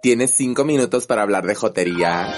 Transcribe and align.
¿Tienes 0.00 0.32
cinco 0.34 0.64
minutos 0.64 1.06
para 1.06 1.22
hablar 1.22 1.46
de 1.46 1.54
jotería? 1.54 2.34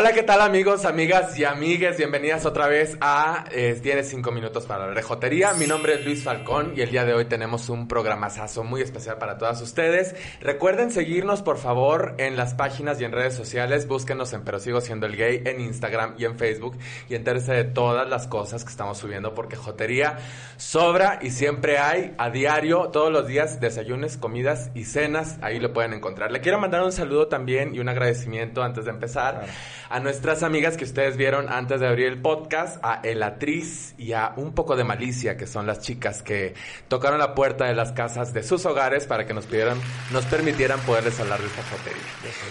Hola, 0.00 0.14
¿qué 0.14 0.22
tal 0.22 0.40
amigos, 0.40 0.86
amigas 0.86 1.38
y 1.38 1.44
amigues? 1.44 1.98
Bienvenidas 1.98 2.46
otra 2.46 2.68
vez 2.68 2.96
a 3.02 3.44
eh, 3.52 3.78
Tienes 3.82 4.08
5 4.08 4.32
minutos 4.32 4.64
para 4.64 4.86
la 4.86 4.94
rejotería. 4.94 5.52
Mi 5.52 5.66
nombre 5.66 5.92
es 5.92 6.06
Luis 6.06 6.22
Falcón 6.22 6.72
y 6.74 6.80
el 6.80 6.90
día 6.90 7.04
de 7.04 7.12
hoy 7.12 7.26
tenemos 7.26 7.68
un 7.68 7.86
programazazo 7.86 8.64
muy 8.64 8.80
especial 8.80 9.18
para 9.18 9.36
todas 9.36 9.60
ustedes. 9.60 10.14
Recuerden 10.40 10.90
seguirnos 10.90 11.42
por 11.42 11.58
favor 11.58 12.14
en 12.16 12.38
las 12.38 12.54
páginas 12.54 12.98
y 12.98 13.04
en 13.04 13.12
redes 13.12 13.34
sociales. 13.34 13.86
Búsquenos 13.86 14.32
en 14.32 14.42
Pero 14.42 14.58
Sigo 14.58 14.80
Siendo 14.80 15.04
el 15.04 15.16
Gay 15.16 15.42
en 15.44 15.60
Instagram 15.60 16.14
y 16.16 16.24
en 16.24 16.38
Facebook 16.38 16.78
y 17.10 17.14
entérese 17.14 17.52
de 17.52 17.64
todas 17.64 18.08
las 18.08 18.26
cosas 18.26 18.64
que 18.64 18.70
estamos 18.70 18.96
subiendo 18.96 19.34
porque 19.34 19.56
jotería 19.56 20.16
sobra 20.56 21.18
y 21.20 21.28
siempre 21.28 21.76
hay 21.76 22.14
a 22.16 22.30
diario, 22.30 22.88
todos 22.88 23.12
los 23.12 23.26
días, 23.26 23.60
desayunes, 23.60 24.16
comidas 24.16 24.70
y 24.74 24.84
cenas. 24.84 25.36
Ahí 25.42 25.60
lo 25.60 25.74
pueden 25.74 25.92
encontrar. 25.92 26.32
Le 26.32 26.40
quiero 26.40 26.58
mandar 26.58 26.82
un 26.84 26.92
saludo 26.92 27.28
también 27.28 27.74
y 27.74 27.80
un 27.80 27.90
agradecimiento 27.90 28.62
antes 28.62 28.86
de 28.86 28.92
empezar 28.92 29.44
a 29.90 29.98
nuestras 29.98 30.44
amigas 30.44 30.76
que 30.76 30.84
ustedes 30.84 31.16
vieron 31.16 31.48
antes 31.48 31.80
de 31.80 31.88
abrir 31.88 32.06
el 32.06 32.22
podcast, 32.22 32.78
a 32.82 33.00
Elatriz 33.02 33.94
y 33.98 34.12
a 34.12 34.32
Un 34.36 34.54
poco 34.54 34.76
de 34.76 34.84
Malicia, 34.84 35.36
que 35.36 35.48
son 35.48 35.66
las 35.66 35.80
chicas 35.80 36.22
que 36.22 36.54
tocaron 36.86 37.18
la 37.18 37.34
puerta 37.34 37.64
de 37.64 37.74
las 37.74 37.90
casas 37.90 38.32
de 38.32 38.44
sus 38.44 38.64
hogares 38.66 39.06
para 39.08 39.26
que 39.26 39.34
nos 39.34 39.46
pidieran, 39.46 39.78
nos 40.12 40.24
permitieran 40.26 40.78
poderles 40.80 41.18
hablar 41.18 41.40
de 41.40 41.46
esta 41.46 41.62
jotería. 41.64 42.02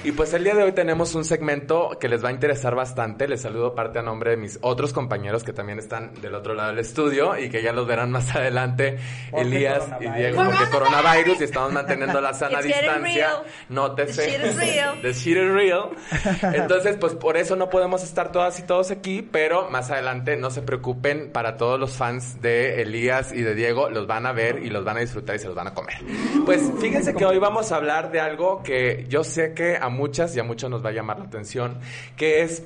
Y 0.04 0.12
pues 0.12 0.34
el 0.34 0.44
día 0.44 0.54
de 0.54 0.64
hoy 0.64 0.74
tenemos 0.74 1.16
un 1.16 1.24
segmento 1.24 1.98
que 1.98 2.10
les 2.10 2.22
va 2.24 2.28
a 2.28 2.32
interesar 2.34 2.76
bastante. 2.76 3.26
Les 3.28 3.42
saludo 3.42 3.74
parte 3.74 4.00
a 4.00 4.02
nombre 4.02 4.32
de 4.32 4.38
mis 4.38 4.60
otros 4.62 4.92
compañeros 4.92 5.46
que 5.46 5.54
también 5.54 5.80
están 5.80 6.14
del 6.22 6.36
otro 6.36 6.54
lado 6.54 6.70
del 6.72 6.80
estudio 6.80 7.38
y 7.40 7.50
que 7.50 7.64
ya 7.64 7.72
los 7.72 7.88
verán 7.88 8.12
más 8.12 8.36
adelante, 8.36 9.00
Porque 9.32 9.48
Elías 9.48 9.84
y. 10.02 10.10
Diego, 10.10 10.44
porque 10.44 10.70
coronavirus 10.72 11.40
y 11.40 11.44
estamos 11.46 11.72
manteniendo 11.72 12.20
la 12.20 12.34
sana 12.34 12.60
It's 12.60 12.68
distancia. 12.68 13.02
real. 13.30 13.44
Nótese. 13.70 14.26
The 14.26 14.32
shit 14.32 14.46
is 14.46 14.56
real. 14.58 15.02
The 15.02 15.14
shit 15.14 15.38
is 15.38 15.50
real. 15.50 15.90
Entonces, 16.54 16.98
pues 17.00 17.16
por 17.30 17.38
eso 17.38 17.56
no 17.56 17.70
podemos 17.70 18.04
estar 18.04 18.32
todas 18.32 18.58
y 18.58 18.64
todos 18.64 18.90
aquí, 18.90 19.22
pero 19.22 19.70
más 19.70 19.92
adelante 19.92 20.36
no 20.36 20.50
se 20.50 20.64
preocupen, 20.64 21.30
para 21.32 21.58
todos 21.58 21.80
los 21.80 21.92
fans 21.92 22.42
de 22.42 22.82
Elías 22.82 23.32
y 23.32 23.44
de 23.44 23.54
Diego, 23.54 23.92
los 23.92 24.08
van 24.08 24.26
a 24.26 24.32
ver 24.32 24.64
y 24.64 24.72
los 24.72 24.84
van 24.84 24.98
a 24.98 25.02
disfrutar 25.02 25.36
y 25.36 25.40
se 25.40 25.46
los 25.46 25.56
van 25.56 25.68
a 25.68 25.76
comer. 25.76 25.98
Pues 26.44 26.72
fíjense 26.82 27.14
que 27.14 27.26
hoy 27.26 27.38
vamos 27.38 27.72
a 27.72 27.76
hablar 27.76 28.12
de 28.12 28.20
algo 28.20 28.64
que 28.64 29.06
yo 29.10 29.24
sé 29.24 29.54
que 29.54 29.78
a 29.78 29.90
muchas 29.90 30.36
y 30.36 30.40
a 30.40 30.44
muchos 30.44 30.72
nos 30.72 30.84
va 30.84 30.90
a 30.90 30.92
llamar 30.92 31.20
la 31.20 31.26
atención, 31.26 31.78
que 32.18 32.42
es 32.42 32.64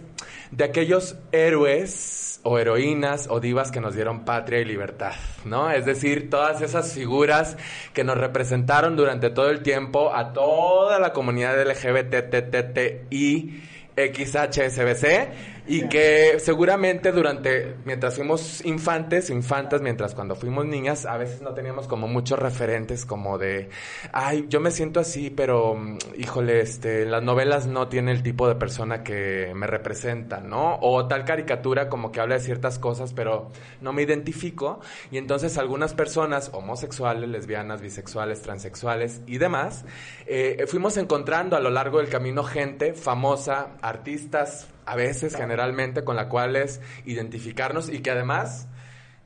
de 0.51 0.63
aquellos 0.63 1.17
héroes 1.33 2.39
o 2.43 2.57
heroínas 2.57 3.27
o 3.29 3.41
divas 3.41 3.69
que 3.69 3.81
nos 3.81 3.95
dieron 3.95 4.23
patria 4.23 4.61
y 4.61 4.65
libertad, 4.65 5.15
¿no? 5.43 5.71
Es 5.71 5.85
decir, 5.85 6.29
todas 6.29 6.61
esas 6.61 6.93
figuras 6.93 7.57
que 7.93 8.05
nos 8.05 8.17
representaron 8.17 8.95
durante 8.95 9.29
todo 9.29 9.49
el 9.49 9.61
tiempo 9.61 10.15
a 10.15 10.31
toda 10.31 10.99
la 10.99 11.11
comunidad 11.11 11.61
LGBTTTI 11.67 13.71
XHSBC 13.97 15.62
y 15.65 15.87
que 15.87 16.39
seguramente 16.39 17.11
durante, 17.13 17.77
mientras 17.85 18.15
fuimos 18.15 18.65
infantes, 18.65 19.29
infantas, 19.29 19.81
mientras 19.81 20.13
cuando 20.13 20.35
fuimos 20.35 20.65
niñas, 20.65 21.05
a 21.05 21.17
veces 21.17 21.41
no 21.41 21.53
teníamos 21.53 21.87
como 21.87 22.07
muchos 22.07 22.37
referentes 22.37 23.05
como 23.05 23.37
de, 23.37 23.69
ay, 24.11 24.45
yo 24.49 24.59
me 24.59 24.71
siento 24.71 24.99
así, 24.99 25.29
pero 25.29 25.75
mm, 25.75 25.97
híjole, 26.17 26.59
este, 26.59 27.05
las 27.05 27.23
novelas 27.23 27.65
no 27.65 27.87
tiene 27.87 28.11
el 28.11 28.23
tipo 28.23 28.47
de 28.47 28.55
persona 28.55 29.03
que 29.03 29.53
me 29.55 29.65
representa, 29.65 30.41
¿no? 30.41 30.79
O 30.81 31.07
tal 31.07 31.23
caricatura 31.23 31.87
como 31.87 32.11
que 32.11 32.19
habla 32.19 32.35
de 32.35 32.41
ciertas 32.41 32.77
cosas, 32.77 33.13
pero 33.13 33.49
no 33.79 33.93
me 33.93 34.01
identifico 34.01 34.81
y 35.11 35.17
entonces 35.17 35.57
algunas 35.57 35.93
personas 35.93 36.49
homosexuales, 36.53 37.29
lesbianas, 37.29 37.81
bisexuales, 37.81 38.41
transexuales 38.41 39.21
y 39.27 39.37
demás, 39.37 39.85
eh, 40.25 40.65
fuimos 40.67 40.97
encontrando 40.97 41.55
a 41.55 41.61
lo 41.61 41.69
largo 41.69 41.99
del 41.99 42.09
camino 42.09 42.43
gente 42.43 42.93
famosa, 42.93 43.77
artistas, 43.81 44.67
a 44.85 44.95
veces 44.95 45.35
generalmente 45.35 46.03
con 46.03 46.15
la 46.15 46.29
cuales 46.29 46.81
identificarnos 47.05 47.89
y 47.89 47.99
que 47.99 48.11
además 48.11 48.67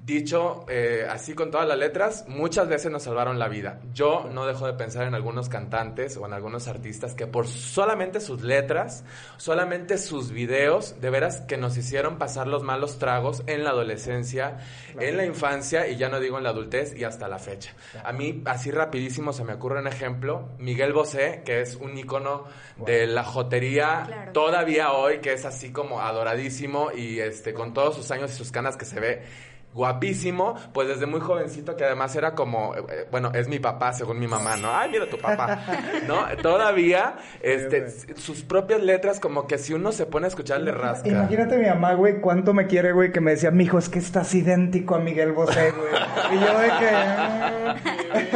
dicho 0.08 0.66
eh, 0.70 1.06
así 1.10 1.34
con 1.34 1.52
todas 1.52 1.68
las 1.68 1.78
letras, 1.78 2.24
muchas 2.30 2.70
veces 2.70 2.90
nos 2.90 3.04
salvaron 3.04 3.38
la 3.38 3.50
vida. 3.50 3.82
Yo 3.94 4.30
no 4.32 4.46
dejo 4.46 4.66
de 4.66 4.72
pensar 4.74 5.06
en 5.06 5.14
algunos 5.14 5.50
cantantes 5.50 6.16
o 6.16 6.26
en 6.26 6.32
algunos 6.32 6.70
artistas 6.70 7.14
que 7.14 7.28
por 7.28 7.46
solamente 7.46 8.22
sus 8.22 8.42
letras, 8.42 9.04
solamente 9.36 9.98
sus 9.98 10.32
videos, 10.32 11.00
de 11.02 11.10
veras 11.10 11.42
que 11.42 11.58
nos 11.58 11.76
hicieron 11.76 12.18
pasar 12.18 12.48
los 12.48 12.64
malos 12.64 13.00
tragos 13.00 13.44
en 13.48 13.66
la 13.66 13.72
adolescencia, 13.72 14.60
en 14.98 15.18
la 15.18 15.26
infancia 15.26 15.88
y 15.90 15.98
ya 15.98 16.08
no 16.08 16.22
digo 16.22 16.38
en 16.38 16.46
la 16.46 16.52
adultez 16.52 16.96
y 16.98 17.04
hasta 17.04 17.28
la 17.28 17.38
fecha. 17.38 17.74
A 18.02 18.14
mí, 18.14 18.42
así 18.46 18.72
rapidísimo 18.72 19.34
se 19.34 19.44
me 19.44 19.54
ocurre 19.56 19.82
un 19.82 19.88
ejemplo, 19.88 20.52
Miguel 20.58 20.94
Bosé, 20.94 21.42
que 21.44 21.60
es 21.60 21.76
un 21.76 21.98
ícono 21.98 22.46
de 22.78 23.08
la 23.08 23.26
jotería 23.26 24.04
Claro. 24.08 24.32
todavía 24.32 24.94
hoy, 24.94 25.20
que 25.20 25.34
es 25.34 25.44
así 25.44 25.74
como 25.74 26.00
adoradísimo 26.00 26.92
y 26.96 27.20
este 27.20 27.54
con 27.54 27.74
todos 27.74 27.96
sus 27.98 28.10
años 28.12 28.32
y 28.32 28.36
sus 28.36 28.54
canas 28.54 28.78
que 28.78 28.86
se 28.86 29.02
ve 29.02 29.24
guapísimo, 29.74 30.56
pues 30.74 30.88
desde 30.88 31.06
muy 31.06 31.20
jovencito 31.20 31.76
que 31.76 31.84
además 31.84 32.16
era 32.16 32.34
como, 32.34 32.74
eh, 32.76 33.08
bueno, 33.12 33.32
es 33.36 33.48
mi 33.48 33.60
papá 33.60 33.94
según 33.94 34.18
mi 34.20 34.28
mamá, 34.28 34.58
¿no? 34.58 34.76
Ay, 34.76 34.90
mira 34.90 35.06
tu 35.08 35.18
papá, 35.20 35.60
¿no? 36.08 36.26
Todavía, 36.42 37.18
este, 37.42 37.88
sus 38.16 38.42
propias 38.42 38.82
letras 38.82 39.20
como 39.20 39.46
que 39.46 39.58
si 39.60 39.74
uno 39.74 39.92
se 39.92 40.08
pone 40.08 40.26
a 40.26 40.30
escuchar 40.30 40.62
le 40.62 40.72
rasca. 40.72 41.08
Imagínate 41.10 41.58
mi 41.58 41.68
mamá, 41.68 41.94
güey, 41.94 42.22
cuánto 42.22 42.54
me 42.54 42.66
quiere, 42.66 42.92
güey, 42.92 43.12
que 43.12 43.22
me 43.22 43.32
decía, 43.32 43.52
mijo, 43.52 43.78
es 43.78 43.88
que 43.90 44.00
estás 44.00 44.34
idéntico 44.34 44.96
a 44.96 45.00
Miguel 45.00 45.32
Bosé, 45.34 45.72
güey. 45.72 45.92
Y 46.32 46.40
yo 46.44 46.60
de 46.60 46.68
que... 46.68 47.98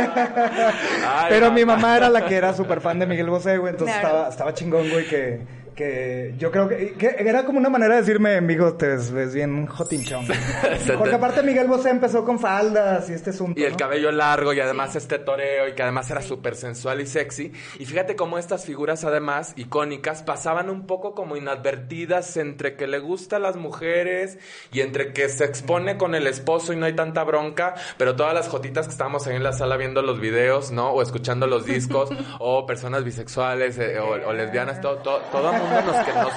Ay, 1.07 1.25
Pero 1.29 1.51
mi 1.51 1.65
mamá 1.65 1.97
era 1.97 2.09
la 2.09 2.25
que 2.25 2.35
era 2.35 2.53
súper 2.53 2.81
fan 2.81 2.99
de 2.99 3.07
Miguel 3.07 3.29
Bosé, 3.29 3.57
güey, 3.57 3.71
entonces 3.73 3.95
Claro. 3.97 4.07
estaba, 4.15 4.29
estaba 4.29 4.53
chingón, 4.53 4.89
güey, 4.89 5.07
que, 5.07 5.41
que 5.81 6.33
yo 6.37 6.51
creo 6.51 6.67
que, 6.67 6.93
que 6.93 7.15
era 7.19 7.43
como 7.45 7.57
una 7.57 7.69
manera 7.69 7.95
de 7.95 8.01
decirme, 8.01 8.35
amigo, 8.35 8.73
te 8.75 8.87
ves, 8.87 9.11
ves 9.11 9.33
bien 9.33 9.65
jotinchón. 9.65 10.25
güey". 10.27 10.37
Se 10.85 10.93
Porque 10.93 11.09
te- 11.09 11.15
aparte 11.15 11.43
Miguel 11.43 11.67
Bosé 11.67 11.89
empezó 11.89 12.23
con 12.23 12.39
faldas 12.39 13.09
y 13.09 13.13
este 13.13 13.31
asunto, 13.31 13.59
Y 13.59 13.63
el 13.63 13.71
¿no? 13.71 13.77
cabello 13.77 14.11
largo 14.11 14.53
y 14.53 14.59
además 14.59 14.95
este 14.95 15.17
toreo 15.19 15.67
y 15.67 15.73
que 15.73 15.81
además 15.81 16.09
era 16.11 16.21
súper 16.21 16.55
sensual 16.55 17.01
y 17.01 17.07
sexy. 17.07 17.51
Y 17.79 17.85
fíjate 17.85 18.15
cómo 18.15 18.37
estas 18.37 18.65
figuras 18.65 19.03
además 19.03 19.53
icónicas 19.55 20.21
pasaban 20.23 20.69
un 20.69 20.85
poco 20.85 21.15
como 21.15 21.35
inadvertidas 21.35 22.37
entre 22.37 22.75
que 22.75 22.87
le 22.87 22.99
gusta 22.99 23.37
a 23.37 23.39
las 23.39 23.55
mujeres 23.55 24.37
y 24.71 24.81
entre 24.81 25.13
que 25.13 25.29
se 25.29 25.45
expone 25.45 25.97
con 25.97 26.13
el 26.15 26.27
esposo 26.27 26.73
y 26.73 26.75
no 26.75 26.85
hay 26.85 26.93
tanta 26.93 27.23
bronca, 27.23 27.75
pero 27.97 28.15
todas 28.15 28.33
las 28.33 28.47
jotitas 28.49 28.85
que 28.87 28.91
estábamos 28.91 29.25
ahí 29.27 29.35
en 29.35 29.43
la 29.43 29.53
sala 29.53 29.77
viendo 29.77 30.01
los 30.01 30.19
videos, 30.19 30.71
¿no? 30.71 30.91
O 30.91 31.01
escuchando 31.01 31.47
los 31.47 31.65
discos, 31.65 32.09
o 32.39 32.65
personas 32.65 33.03
bisexuales 33.03 33.77
eh, 33.79 33.99
o, 33.99 34.09
o 34.29 34.33
lesbianas, 34.33 34.81
todo, 34.81 34.97
todo, 34.97 35.19
todo 35.31 35.51
mundo 35.53 35.70
nos, 35.71 36.05
que 36.05 36.13
nos... 36.13 36.33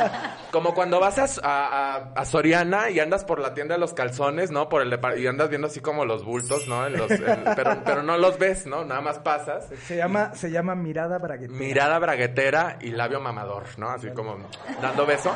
Como 0.50 0.72
cuando 0.72 1.00
vas 1.00 1.18
a, 1.18 1.26
a, 1.42 1.96
a- 2.14 2.24
Soriana 2.24 2.88
y 2.90 3.00
andas 3.00 3.24
por 3.24 3.40
la 3.40 3.54
tienda 3.54 3.74
de 3.74 3.80
los 3.80 3.92
calzones, 3.92 4.52
¿no? 4.52 4.68
Por 4.68 4.82
el 4.82 5.00
y 5.18 5.26
andas 5.26 5.48
viendo 5.48 5.66
así 5.66 5.80
como 5.80 6.04
los 6.04 6.24
bultos, 6.24 6.68
¿no? 6.68 6.86
En 6.86 6.96
los, 6.96 7.10
en- 7.10 7.42
pero, 7.56 7.82
pero 7.84 8.02
no 8.04 8.16
los 8.18 8.38
ves, 8.38 8.64
¿no? 8.66 8.84
Nada 8.84 9.00
más 9.00 9.18
pasas. 9.18 9.66
Se 9.86 9.96
llama, 9.96 10.32
se 10.34 10.50
llama 10.52 10.76
mirada 10.76 11.18
braguetera. 11.18 11.58
Mirada 11.58 11.98
braguetera 11.98 12.78
y 12.80 12.90
labio 12.90 13.20
mamador, 13.20 13.64
¿no? 13.78 13.90
Así 13.90 14.10
como 14.10 14.36
dando 14.80 15.04
beso. 15.06 15.34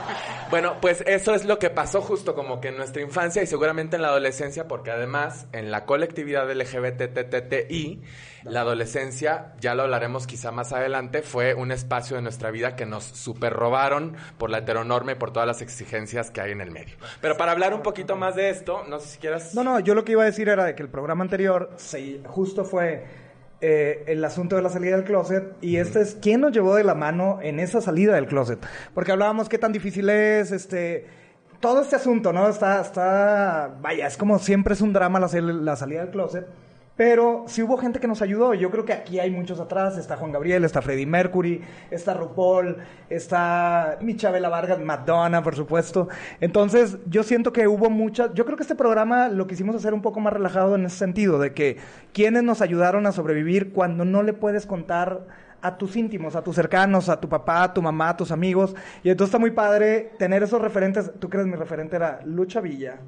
Bueno, 0.50 0.76
pues 0.80 1.02
eso 1.06 1.34
es 1.34 1.44
lo 1.44 1.58
que 1.58 1.70
pasó 1.70 2.00
justo 2.00 2.34
como 2.36 2.60
que 2.60 2.68
en 2.68 2.76
nuestra 2.76 3.02
infancia 3.02 3.42
y 3.42 3.46
seguramente 3.48 3.96
en 3.96 4.02
la 4.02 4.08
adolescencia, 4.08 4.68
porque 4.68 4.92
además 4.92 5.46
en 5.52 5.70
la 5.72 5.84
colectividad 5.84 6.48
LGBTTTI, 6.48 8.02
la 8.44 8.60
adolescencia, 8.60 9.52
ya 9.60 9.74
lo 9.74 9.82
hablaremos 9.82 10.26
quizá 10.26 10.52
más 10.52 10.72
adelante, 10.72 11.22
fue 11.22 11.54
un 11.54 11.72
espacio 11.72 12.16
de 12.16 12.22
nuestra 12.22 12.50
vida 12.50 12.76
que 12.76 12.86
nos 12.86 13.04
super 13.04 13.52
por 14.38 14.50
la 14.50 14.58
heteronorma 14.58 15.12
y 15.12 15.14
por 15.14 15.32
todas 15.32 15.46
las 15.46 15.62
exigencias 15.62 16.30
que 16.30 16.40
hay 16.40 16.52
en 16.52 16.60
el 16.60 16.70
medio. 16.70 16.96
Pero 17.20 17.36
para 17.36 17.52
hablar 17.52 17.74
un 17.74 17.82
poquito 17.82 18.16
más 18.16 18.34
de 18.34 18.50
esto, 18.50 18.84
no 18.88 18.98
sé 19.00 19.08
si 19.08 19.18
quieras... 19.18 19.54
No, 19.54 19.64
no, 19.64 19.80
yo 19.80 19.94
lo 19.94 20.04
que 20.04 20.12
iba 20.12 20.22
a 20.22 20.26
decir 20.26 20.48
era 20.48 20.64
de 20.64 20.74
que 20.74 20.82
el 20.82 20.88
programa 20.88 21.24
anterior 21.24 21.70
se, 21.76 22.20
justo 22.26 22.64
fue 22.64 23.04
eh, 23.60 24.04
el 24.06 24.24
asunto 24.24 24.56
de 24.56 24.62
la 24.62 24.68
salida 24.68 24.96
del 24.96 25.04
closet 25.04 25.56
y 25.60 25.76
este 25.76 26.00
es 26.00 26.16
quién 26.20 26.40
nos 26.40 26.52
llevó 26.52 26.74
de 26.74 26.84
la 26.84 26.94
mano 26.94 27.38
en 27.42 27.60
esa 27.60 27.80
salida 27.80 28.14
del 28.14 28.26
closet. 28.26 28.58
Porque 28.94 29.12
hablábamos 29.12 29.48
qué 29.48 29.58
tan 29.58 29.72
difícil 29.72 30.08
es, 30.10 30.52
este... 30.52 31.06
Todo 31.60 31.82
este 31.82 31.96
asunto, 31.96 32.32
¿no? 32.32 32.48
Está, 32.48 32.80
está, 32.80 33.74
vaya, 33.80 34.06
es 34.06 34.16
como 34.16 34.38
siempre 34.38 34.74
es 34.74 34.80
un 34.80 34.92
drama 34.92 35.18
la, 35.18 35.28
la 35.40 35.74
salida 35.74 36.02
del 36.02 36.10
closet. 36.10 36.46
Pero 36.98 37.44
sí 37.46 37.62
hubo 37.62 37.76
gente 37.76 38.00
que 38.00 38.08
nos 38.08 38.22
ayudó. 38.22 38.54
Yo 38.54 38.72
creo 38.72 38.84
que 38.84 38.92
aquí 38.92 39.20
hay 39.20 39.30
muchos 39.30 39.60
atrás. 39.60 39.96
Está 39.96 40.16
Juan 40.16 40.32
Gabriel, 40.32 40.64
está 40.64 40.82
Freddie 40.82 41.06
Mercury, 41.06 41.62
está 41.92 42.12
RuPaul, 42.12 42.78
está 43.08 43.98
Michabela 44.00 44.48
Vargas, 44.48 44.80
Madonna, 44.80 45.44
por 45.44 45.54
supuesto. 45.54 46.08
Entonces, 46.40 46.98
yo 47.06 47.22
siento 47.22 47.52
que 47.52 47.68
hubo 47.68 47.88
muchas. 47.88 48.34
Yo 48.34 48.44
creo 48.44 48.56
que 48.56 48.64
este 48.64 48.74
programa 48.74 49.28
lo 49.28 49.46
quisimos 49.46 49.76
hacer 49.76 49.94
un 49.94 50.02
poco 50.02 50.18
más 50.18 50.32
relajado 50.32 50.74
en 50.74 50.86
ese 50.86 50.96
sentido, 50.96 51.38
de 51.38 51.54
que 51.54 51.76
quienes 52.12 52.42
nos 52.42 52.62
ayudaron 52.62 53.06
a 53.06 53.12
sobrevivir 53.12 53.72
cuando 53.72 54.04
no 54.04 54.24
le 54.24 54.32
puedes 54.32 54.66
contar 54.66 55.24
a 55.60 55.76
tus 55.76 55.96
íntimos, 55.96 56.36
a 56.36 56.42
tus 56.42 56.54
cercanos, 56.54 57.08
a 57.08 57.20
tu 57.20 57.28
papá, 57.28 57.64
a 57.64 57.74
tu 57.74 57.82
mamá, 57.82 58.10
a 58.10 58.16
tus 58.16 58.30
amigos. 58.30 58.74
Y 59.02 59.10
entonces 59.10 59.30
está 59.30 59.38
muy 59.38 59.50
padre 59.50 60.12
tener 60.18 60.42
esos 60.42 60.60
referentes. 60.60 61.10
¿Tú 61.18 61.28
crees 61.28 61.46
mi 61.46 61.56
referente 61.56 61.96
era 61.96 62.20
Lucha 62.24 62.60
Villa? 62.60 62.98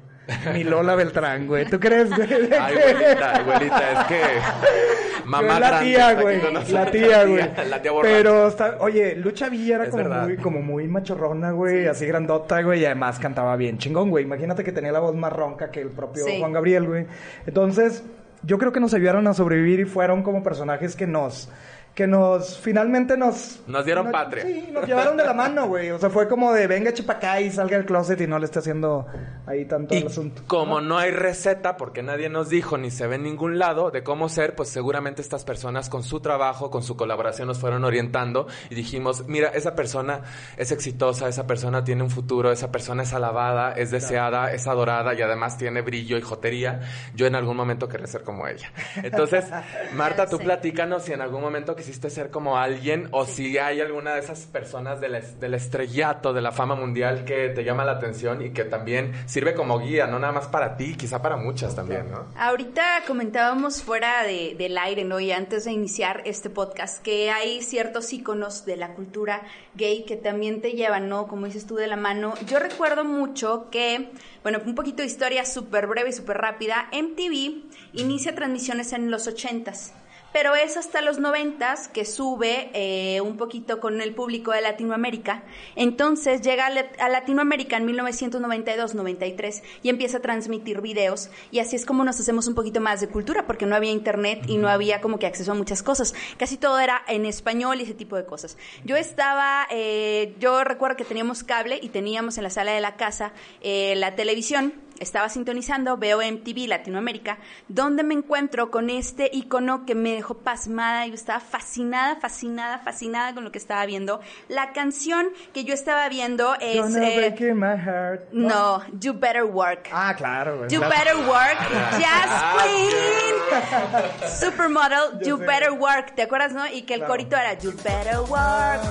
Mi 0.53 0.63
Lola 0.63 0.95
Beltrán, 0.95 1.47
güey. 1.47 1.65
¿Tú 1.65 1.79
crees, 1.79 2.09
güey? 2.09 2.29
Ay, 2.59 2.75
abuelita, 2.77 3.35
abuelita, 3.35 3.91
es 3.91 4.07
que... 4.07 4.21
Mamá 5.25 5.59
la 5.59 5.67
grande, 5.69 5.85
tía, 5.85 6.13
güey. 6.13 6.41
La 6.71 6.91
tía, 6.91 7.25
güey. 7.25 7.69
La 7.69 7.81
tía 7.81 7.91
borracha. 7.91 8.15
Pero 8.15 8.47
está, 8.47 8.77
oye, 8.79 9.15
Lucha 9.15 9.49
Villa 9.49 9.75
era 9.75 9.89
como 9.89 10.09
muy, 10.09 10.37
como 10.37 10.61
muy 10.61 10.87
machorrona, 10.87 11.51
güey, 11.51 11.87
así 11.87 12.05
grandota, 12.05 12.61
güey, 12.61 12.81
y 12.81 12.85
además 12.85 13.19
cantaba 13.19 13.55
bien 13.55 13.77
chingón, 13.77 14.09
güey. 14.09 14.25
Imagínate 14.25 14.63
que 14.63 14.71
tenía 14.71 14.91
la 14.91 14.99
voz 14.99 15.15
más 15.15 15.31
ronca 15.31 15.69
que 15.71 15.81
el 15.81 15.89
propio 15.89 16.25
Sí. 16.25 16.39
Juan 16.39 16.51
Gabriel, 16.51 16.87
güey. 16.87 17.05
Entonces, 17.45 18.03
yo 18.43 18.57
creo 18.57 18.71
que 18.71 18.79
nos 18.79 18.93
ayudaron 18.93 19.27
a 19.27 19.33
sobrevivir 19.33 19.81
y 19.81 19.85
fueron 19.85 20.23
como 20.23 20.43
personajes 20.43 20.95
que 20.95 21.07
nos 21.07 21.49
que 21.93 22.07
nos 22.07 22.57
finalmente 22.57 23.17
nos 23.17 23.59
Nos 23.67 23.83
dieron 23.83 24.11
patria. 24.11 24.45
Sí, 24.45 24.69
nos 24.71 24.87
llevaron 24.87 25.17
de 25.17 25.25
la 25.25 25.33
mano, 25.33 25.67
güey. 25.67 25.91
O 25.91 25.99
sea, 25.99 26.09
fue 26.09 26.27
como 26.27 26.53
de 26.53 26.65
venga 26.67 26.93
chipacá 26.93 27.41
y 27.41 27.51
salga 27.51 27.75
del 27.75 27.85
closet 27.85 28.19
y 28.21 28.27
no 28.27 28.39
le 28.39 28.45
esté 28.45 28.59
haciendo 28.59 29.05
ahí 29.45 29.65
tanto 29.65 29.93
el 29.93 30.03
Y 30.03 30.07
asunto. 30.07 30.41
como 30.47 30.79
no 30.79 30.97
hay 30.97 31.11
receta, 31.11 31.75
porque 31.75 32.01
nadie 32.01 32.29
nos 32.29 32.47
dijo 32.47 32.77
ni 32.77 32.91
se 32.91 33.07
ve 33.07 33.15
en 33.15 33.23
ningún 33.23 33.59
lado 33.59 33.91
de 33.91 34.03
cómo 34.03 34.29
ser, 34.29 34.55
pues 34.55 34.69
seguramente 34.69 35.21
estas 35.21 35.43
personas 35.43 35.89
con 35.89 36.03
su 36.03 36.21
trabajo, 36.21 36.71
con 36.71 36.81
su 36.81 36.95
colaboración 36.95 37.47
nos 37.49 37.59
fueron 37.59 37.83
orientando 37.83 38.47
y 38.69 38.75
dijimos, 38.75 39.27
mira, 39.27 39.49
esa 39.49 39.75
persona 39.75 40.21
es 40.55 40.71
exitosa, 40.71 41.27
esa 41.27 41.45
persona 41.45 41.83
tiene 41.83 42.03
un 42.03 42.09
futuro, 42.09 42.51
esa 42.53 42.71
persona 42.71 43.03
es 43.03 43.13
alabada, 43.13 43.73
es 43.73 43.91
deseada, 43.91 44.53
es 44.53 44.65
adorada 44.65 45.13
y 45.13 45.21
además 45.21 45.57
tiene 45.57 45.81
brillo 45.81 46.17
y 46.17 46.21
jotería. 46.21 46.79
Yo 47.15 47.27
en 47.27 47.35
algún 47.35 47.57
momento 47.57 47.89
querré 47.89 48.07
ser 48.07 48.23
como 48.23 48.47
ella. 48.47 48.71
Entonces, 49.03 49.45
Marta, 49.93 50.25
tú 50.27 50.37
Sí. 50.37 50.43
platícanos 50.45 51.03
si 51.03 51.11
en 51.13 51.21
algún 51.21 51.41
momento 51.41 51.75
quisiste 51.81 52.09
ser 52.11 52.29
como 52.29 52.57
alguien 52.57 53.07
o 53.11 53.25
si 53.25 53.57
hay 53.57 53.81
alguna 53.81 54.13
de 54.13 54.19
esas 54.19 54.41
personas 54.41 55.01
del, 55.01 55.15
es- 55.15 55.39
del 55.39 55.55
estrellato, 55.55 56.31
de 56.31 56.41
la 56.41 56.51
fama 56.51 56.75
mundial 56.75 57.25
que 57.25 57.49
te 57.49 57.63
llama 57.63 57.83
la 57.83 57.93
atención 57.93 58.41
y 58.45 58.51
que 58.51 58.63
también 58.65 59.13
sirve 59.25 59.53
como 59.55 59.79
guía, 59.79 60.05
no 60.05 60.19
nada 60.19 60.31
más 60.31 60.47
para 60.47 60.77
ti, 60.77 60.95
quizá 60.95 61.21
para 61.21 61.37
muchas 61.37 61.75
también, 61.75 62.11
¿no? 62.11 62.25
Ahorita 62.37 62.83
comentábamos 63.07 63.81
fuera 63.81 64.23
de- 64.23 64.55
del 64.57 64.77
aire, 64.77 65.03
¿no? 65.05 65.19
Y 65.19 65.31
antes 65.31 65.65
de 65.65 65.71
iniciar 65.71 66.21
este 66.25 66.49
podcast, 66.51 67.01
que 67.03 67.31
hay 67.31 67.61
ciertos 67.63 68.13
íconos 68.13 68.63
de 68.65 68.77
la 68.77 68.93
cultura 68.93 69.41
gay 69.73 70.03
que 70.05 70.17
también 70.17 70.61
te 70.61 70.73
llevan, 70.73 71.09
¿no? 71.09 71.27
Como 71.27 71.47
dices 71.47 71.65
tú, 71.65 71.75
de 71.77 71.87
la 71.87 71.95
mano. 71.95 72.35
Yo 72.47 72.59
recuerdo 72.59 73.03
mucho 73.05 73.69
que, 73.71 74.11
bueno, 74.43 74.59
un 74.65 74.75
poquito 74.75 75.01
de 75.01 75.07
historia 75.07 75.45
súper 75.45 75.87
breve 75.87 76.09
y 76.09 76.13
súper 76.13 76.37
rápida. 76.37 76.89
MTV 76.91 77.63
inicia 77.93 78.35
transmisiones 78.35 78.93
en 78.93 79.09
los 79.09 79.27
ochentas. 79.27 79.93
Pero 80.33 80.55
es 80.55 80.77
hasta 80.77 81.01
los 81.01 81.19
noventas 81.19 81.89
que 81.89 82.05
sube 82.05 82.69
eh, 82.73 83.19
un 83.19 83.35
poquito 83.35 83.81
con 83.81 83.99
el 84.01 84.13
público 84.15 84.51
de 84.51 84.61
Latinoamérica. 84.61 85.43
Entonces 85.75 86.41
llega 86.41 86.67
a 86.67 86.69
Lat- 86.69 86.99
a 86.99 87.09
Latinoamérica 87.09 87.75
en 87.75 87.85
1992-93 87.89 89.61
y 89.83 89.89
empieza 89.89 90.17
a 90.17 90.21
transmitir 90.21 90.79
videos. 90.81 91.29
Y 91.51 91.59
así 91.59 91.75
es 91.75 91.85
como 91.85 92.03
nos 92.05 92.19
hacemos 92.19 92.47
un 92.47 92.55
poquito 92.55 92.79
más 92.79 93.01
de 93.01 93.09
cultura, 93.09 93.45
porque 93.45 93.65
no 93.65 93.75
había 93.75 93.91
internet 93.91 94.43
y 94.47 94.57
no 94.57 94.69
había 94.69 95.01
como 95.01 95.19
que 95.19 95.27
acceso 95.27 95.51
a 95.51 95.55
muchas 95.55 95.83
cosas. 95.83 96.13
Casi 96.37 96.57
todo 96.57 96.79
era 96.79 97.01
en 97.07 97.25
español 97.25 97.79
y 97.79 97.83
ese 97.83 97.93
tipo 97.93 98.15
de 98.15 98.25
cosas. 98.25 98.57
Yo 98.85 98.95
estaba, 98.95 99.67
eh, 99.69 100.33
yo 100.39 100.63
recuerdo 100.63 100.95
que 100.95 101.05
teníamos 101.05 101.43
cable 101.43 101.77
y 101.81 101.89
teníamos 101.89 102.37
en 102.37 102.43
la 102.43 102.49
sala 102.49 102.71
de 102.71 102.79
la 102.81 102.95
casa 102.95 103.33
eh, 103.61 103.95
la 103.97 104.15
televisión 104.15 104.73
estaba 105.01 105.27
sintonizando, 105.29 105.97
veo 105.97 106.21
MTV 106.21 106.67
Latinoamérica, 106.67 107.37
donde 107.67 108.03
me 108.03 108.13
encuentro 108.13 108.71
con 108.71 108.89
este 108.89 109.29
icono 109.33 109.85
que 109.85 109.95
me 109.95 110.13
dejó 110.13 110.35
pasmada. 110.37 111.05
Yo 111.07 111.13
estaba 111.15 111.39
fascinada, 111.39 112.15
fascinada, 112.17 112.79
fascinada 112.79 113.33
con 113.33 113.43
lo 113.43 113.51
que 113.51 113.57
estaba 113.57 113.85
viendo. 113.85 114.21
La 114.47 114.71
canción 114.73 115.27
que 115.53 115.63
yo 115.65 115.73
estaba 115.73 116.07
viendo 116.09 116.55
es. 116.61 116.95
Eh, 116.95 117.15
break 117.17 117.41
in 117.41 117.57
my 117.59 117.75
heart. 117.77 118.21
no, 118.31 118.81
You 118.99 119.13
Better 119.13 119.43
Work. 119.43 119.89
Ah, 119.91 120.13
claro. 120.15 120.67
You 120.69 120.79
claro. 120.79 120.89
Better 120.95 121.17
Work, 121.27 121.57
Jazz 121.99 122.63
Queen, 122.63 124.29
Supermodel, 124.39 125.19
You 125.25 125.37
sé. 125.37 125.45
Better 125.45 125.71
Work, 125.71 126.15
¿te 126.15 126.21
acuerdas, 126.23 126.53
no? 126.53 126.65
Y 126.67 126.83
que 126.83 126.93
el 126.93 126.99
Claro. 127.01 127.13
corito 127.13 127.35
era 127.35 127.53
You 127.57 127.71
Better 127.83 128.19
Work, 128.29 128.81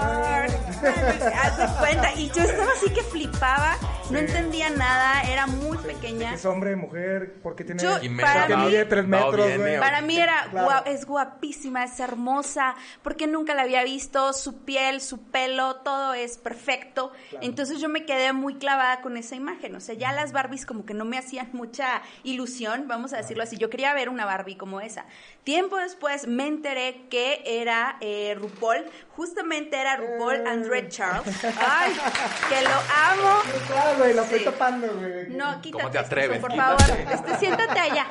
Haz 0.00 1.58
de 1.58 1.66
cuenta, 1.78 2.12
y 2.14 2.30
yo 2.30 2.42
estaba 2.42 2.72
así 2.72 2.90
que 2.92 3.02
flipaba, 3.02 3.76
no 4.10 4.18
entendía 4.18 4.70
nada, 4.70 5.22
era 5.22 5.46
muy 5.46 5.76
pequeña. 5.78 6.34
Es 6.34 6.44
hombre, 6.44 6.76
mujer, 6.76 7.34
porque 7.42 7.64
tiene... 7.64 7.82
Yo- 7.82 7.98
Y 8.02 8.08
para 8.10 8.46
mí- 8.48 8.66
mide 8.66 8.84
tres 8.84 9.06
metros, 9.06 9.46
viene, 9.46 9.78
Para 9.78 10.00
mí 10.02 10.16
era 10.18 10.46
Claro. 10.50 10.84
es 10.86 11.06
guapísima, 11.06 11.84
es 11.84 11.98
hermosa, 11.98 12.74
porque 13.02 13.26
nunca 13.26 13.54
la 13.54 13.62
había 13.62 13.82
visto, 13.84 14.32
su 14.32 14.64
piel, 14.64 15.00
su 15.00 15.22
pelo, 15.30 15.76
todo 15.76 16.14
es 16.14 16.38
perfecto. 16.38 17.12
Entonces 17.40 17.80
yo 17.80 17.88
me 17.88 18.04
quedé 18.04 18.32
muy 18.32 18.56
clavada 18.56 19.00
con 19.00 19.16
esa 19.16 19.34
imagen. 19.34 19.74
O 19.74 19.80
sea, 19.80 19.94
ya 19.94 20.12
las 20.12 20.32
Barbies 20.32 20.66
como 20.66 20.84
que 20.86 20.94
no 20.94 21.04
me 21.04 21.18
hacían 21.18 21.48
mucha 21.52 22.02
ilusión, 22.22 22.86
vamos 22.86 23.12
a 23.12 23.16
decirlo 23.18 23.42
así. 23.42 23.56
Yo 23.56 23.70
quería 23.70 23.92
ver 23.94 24.08
una 24.08 24.24
Barbie 24.24 24.56
como 24.56 24.80
esa. 24.80 25.04
Tiempo 25.44 25.76
después 25.78 26.26
me 26.26 26.46
enteré 26.46 27.06
que 27.10 27.42
era 27.44 27.96
eh, 28.00 28.34
RuPaul, 28.38 28.84
justamente 29.16 29.76
era 29.80 29.85
RuPaul 29.94 30.44
André 30.46 30.88
Charles. 30.88 31.44
Ay, 31.44 31.92
que 32.48 32.62
lo 32.62 32.70
amo. 32.70 33.38
Ah, 33.76 33.92
güey, 33.98 34.14
la 34.14 34.22
estoy 34.22 34.38
Sí. 34.40 34.44
tapando, 34.46 34.88
güey. 34.88 35.28
No, 35.28 35.60
quítate, 35.60 35.70
¿Cómo 35.84 35.90
te 35.92 35.98
atreves? 35.98 36.40
por 36.40 36.56
favor. 36.56 36.80
Este, 37.12 37.36
siéntate 37.38 37.78
allá. 37.78 38.06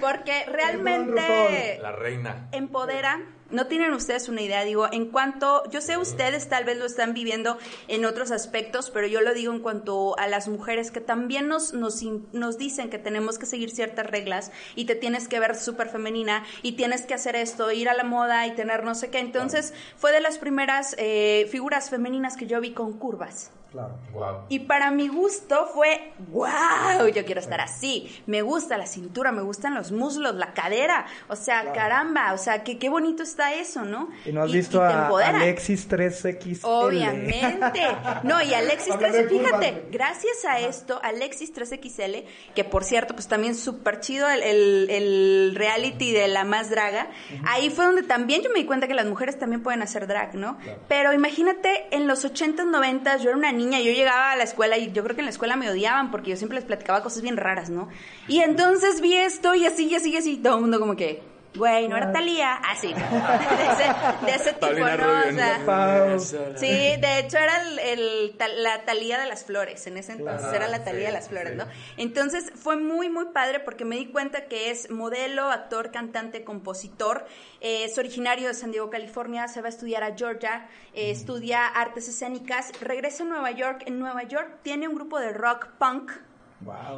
Porque 0.00 0.46
realmente 0.46 1.78
La 1.82 1.92
reina. 1.92 2.48
empodera. 2.52 3.20
No 3.54 3.68
tienen 3.68 3.94
ustedes 3.94 4.28
una 4.28 4.42
idea, 4.42 4.64
digo, 4.64 4.88
en 4.90 5.06
cuanto, 5.06 5.62
yo 5.70 5.80
sé 5.80 5.96
ustedes 5.96 6.48
tal 6.48 6.64
vez 6.64 6.76
lo 6.76 6.86
están 6.86 7.14
viviendo 7.14 7.56
en 7.86 8.04
otros 8.04 8.32
aspectos, 8.32 8.90
pero 8.90 9.06
yo 9.06 9.20
lo 9.20 9.32
digo 9.32 9.52
en 9.52 9.60
cuanto 9.60 10.18
a 10.18 10.26
las 10.26 10.48
mujeres 10.48 10.90
que 10.90 11.00
también 11.00 11.46
nos, 11.46 11.72
nos, 11.72 12.02
nos 12.32 12.58
dicen 12.58 12.90
que 12.90 12.98
tenemos 12.98 13.38
que 13.38 13.46
seguir 13.46 13.70
ciertas 13.70 14.06
reglas 14.06 14.50
y 14.74 14.86
te 14.86 14.96
tienes 14.96 15.28
que 15.28 15.38
ver 15.38 15.54
súper 15.54 15.88
femenina 15.88 16.44
y 16.62 16.72
tienes 16.72 17.06
que 17.06 17.14
hacer 17.14 17.36
esto, 17.36 17.70
ir 17.70 17.88
a 17.88 17.94
la 17.94 18.02
moda 18.02 18.44
y 18.48 18.56
tener 18.56 18.82
no 18.82 18.96
sé 18.96 19.10
qué. 19.10 19.20
Entonces 19.20 19.72
fue 19.96 20.10
de 20.10 20.20
las 20.20 20.38
primeras 20.38 20.96
eh, 20.98 21.46
figuras 21.48 21.90
femeninas 21.90 22.36
que 22.36 22.48
yo 22.48 22.60
vi 22.60 22.72
con 22.72 22.98
curvas. 22.98 23.52
Claro. 23.74 23.94
Wow. 24.12 24.36
Y 24.50 24.60
para 24.60 24.92
mi 24.92 25.08
gusto 25.08 25.68
fue, 25.74 26.12
wow, 26.30 27.08
yo 27.12 27.24
quiero 27.24 27.40
estar 27.40 27.60
así. 27.60 28.22
Me 28.26 28.40
gusta 28.42 28.78
la 28.78 28.86
cintura, 28.86 29.32
me 29.32 29.42
gustan 29.42 29.74
los 29.74 29.90
muslos, 29.90 30.36
la 30.36 30.54
cadera. 30.54 31.06
O 31.28 31.34
sea, 31.34 31.72
caramba, 31.72 32.32
o 32.34 32.38
sea, 32.38 32.62
que 32.62 32.78
qué 32.78 32.88
bonito 32.88 33.24
está 33.24 33.52
eso, 33.54 33.84
¿no? 33.84 34.10
¿Y 34.24 34.30
no 34.32 34.44
has 34.44 34.50
y 34.50 34.52
visto 34.52 34.78
te 34.78 34.84
a. 34.84 35.08
Alexis 35.08 35.88
3XL? 35.90 36.60
Obviamente. 36.62 37.80
No, 38.22 38.40
y 38.42 38.54
Alexis 38.54 38.92
Hablando 38.94 39.18
3 39.18 39.30
de 39.30 39.36
curvas, 39.36 39.60
fíjate, 39.60 39.84
gracias 39.90 40.44
a 40.48 40.60
esto, 40.60 41.00
Alexis 41.02 41.52
3XL, 41.52 42.24
que 42.54 42.62
por 42.62 42.84
cierto, 42.84 43.14
pues 43.14 43.26
también 43.26 43.56
súper 43.56 43.98
chido 43.98 44.28
el, 44.28 44.42
el- 44.42 44.86
el 44.90 45.54
reality 45.56 46.12
de 46.12 46.28
la 46.28 46.44
más 46.44 46.70
draga, 46.70 47.08
ahí 47.46 47.70
fue 47.70 47.86
donde 47.86 48.04
también 48.04 48.42
yo 48.42 48.50
me 48.50 48.60
di 48.60 48.66
cuenta 48.66 48.86
que 48.86 48.94
las 48.94 49.06
mujeres 49.06 49.36
también 49.36 49.62
pueden 49.64 49.82
hacer 49.82 50.06
drag, 50.06 50.36
¿no? 50.36 50.58
Pero 50.86 51.12
imagínate, 51.12 51.88
en 51.90 52.06
los 52.06 52.24
80s, 52.24 52.54
90s, 52.70 53.18
yo 53.18 53.30
era 53.30 53.36
una 53.36 53.50
niña, 53.50 53.63
yo 53.72 53.92
llegaba 53.92 54.32
a 54.32 54.36
la 54.36 54.44
escuela 54.44 54.78
y 54.78 54.92
yo 54.92 55.02
creo 55.02 55.14
que 55.14 55.20
en 55.20 55.26
la 55.26 55.30
escuela 55.30 55.56
me 55.56 55.70
odiaban 55.70 56.10
porque 56.10 56.30
yo 56.30 56.36
siempre 56.36 56.56
les 56.56 56.64
platicaba 56.64 57.02
cosas 57.02 57.22
bien 57.22 57.36
raras, 57.36 57.70
¿no? 57.70 57.88
Y 58.28 58.40
entonces 58.40 59.00
vi 59.00 59.14
esto 59.16 59.54
y 59.54 59.66
así, 59.66 59.86
y 59.88 59.94
así, 59.94 60.10
y 60.10 60.16
así, 60.16 60.36
todo 60.36 60.56
el 60.56 60.60
mundo 60.60 60.80
como 60.80 60.96
que... 60.96 61.33
güey, 61.54 61.88
no 61.88 61.96
era 61.96 62.12
Talía, 62.12 62.54
así, 62.54 62.88
de, 64.26 64.34
ese, 64.34 64.52
tipo, 64.54 64.72
¿no? 64.72 66.14
O 66.14 66.18
sea, 66.18 66.56
sí, 66.56 66.66
de 66.66 67.18
hecho 67.20 67.38
era 67.38 67.62
el, 67.82 68.36
la 68.58 68.84
Talía 68.84 69.18
de 69.20 69.26
las 69.26 69.44
flores, 69.44 69.86
en 69.86 69.96
ese 69.96 70.12
entonces 70.12 70.52
era 70.52 70.68
la 70.68 70.84
Talía 70.84 71.06
de 71.06 71.12
las 71.12 71.28
flores, 71.28 71.56
¿no? 71.56 71.64
Entonces 71.96 72.52
fue 72.54 72.76
muy, 72.76 73.08
muy 73.08 73.26
padre 73.26 73.60
porque 73.60 73.84
me 73.84 73.96
di 73.96 74.06
cuenta 74.06 74.46
que 74.46 74.70
es 74.70 74.90
modelo, 74.90 75.50
actor, 75.50 75.90
cantante, 75.90 76.44
compositor, 76.44 77.26
eh, 77.60 77.84
es 77.84 77.96
originario 77.98 78.48
de 78.48 78.54
San 78.54 78.70
Diego, 78.70 78.90
California, 78.90 79.46
se 79.48 79.60
va 79.60 79.66
a 79.66 79.70
estudiar 79.70 80.02
a 80.02 80.16
Georgia, 80.16 80.68
eh, 80.92 81.10
estudia 81.10 81.66
artes 81.66 82.08
escénicas, 82.08 82.72
regresa 82.80 83.22
a 83.22 83.26
Nueva 83.26 83.52
York, 83.52 83.84
en 83.86 83.98
Nueva 83.98 84.24
York 84.24 84.58
tiene 84.62 84.88
un 84.88 84.94
grupo 84.94 85.20
de 85.20 85.32
rock 85.32 85.68
punk, 85.78 86.10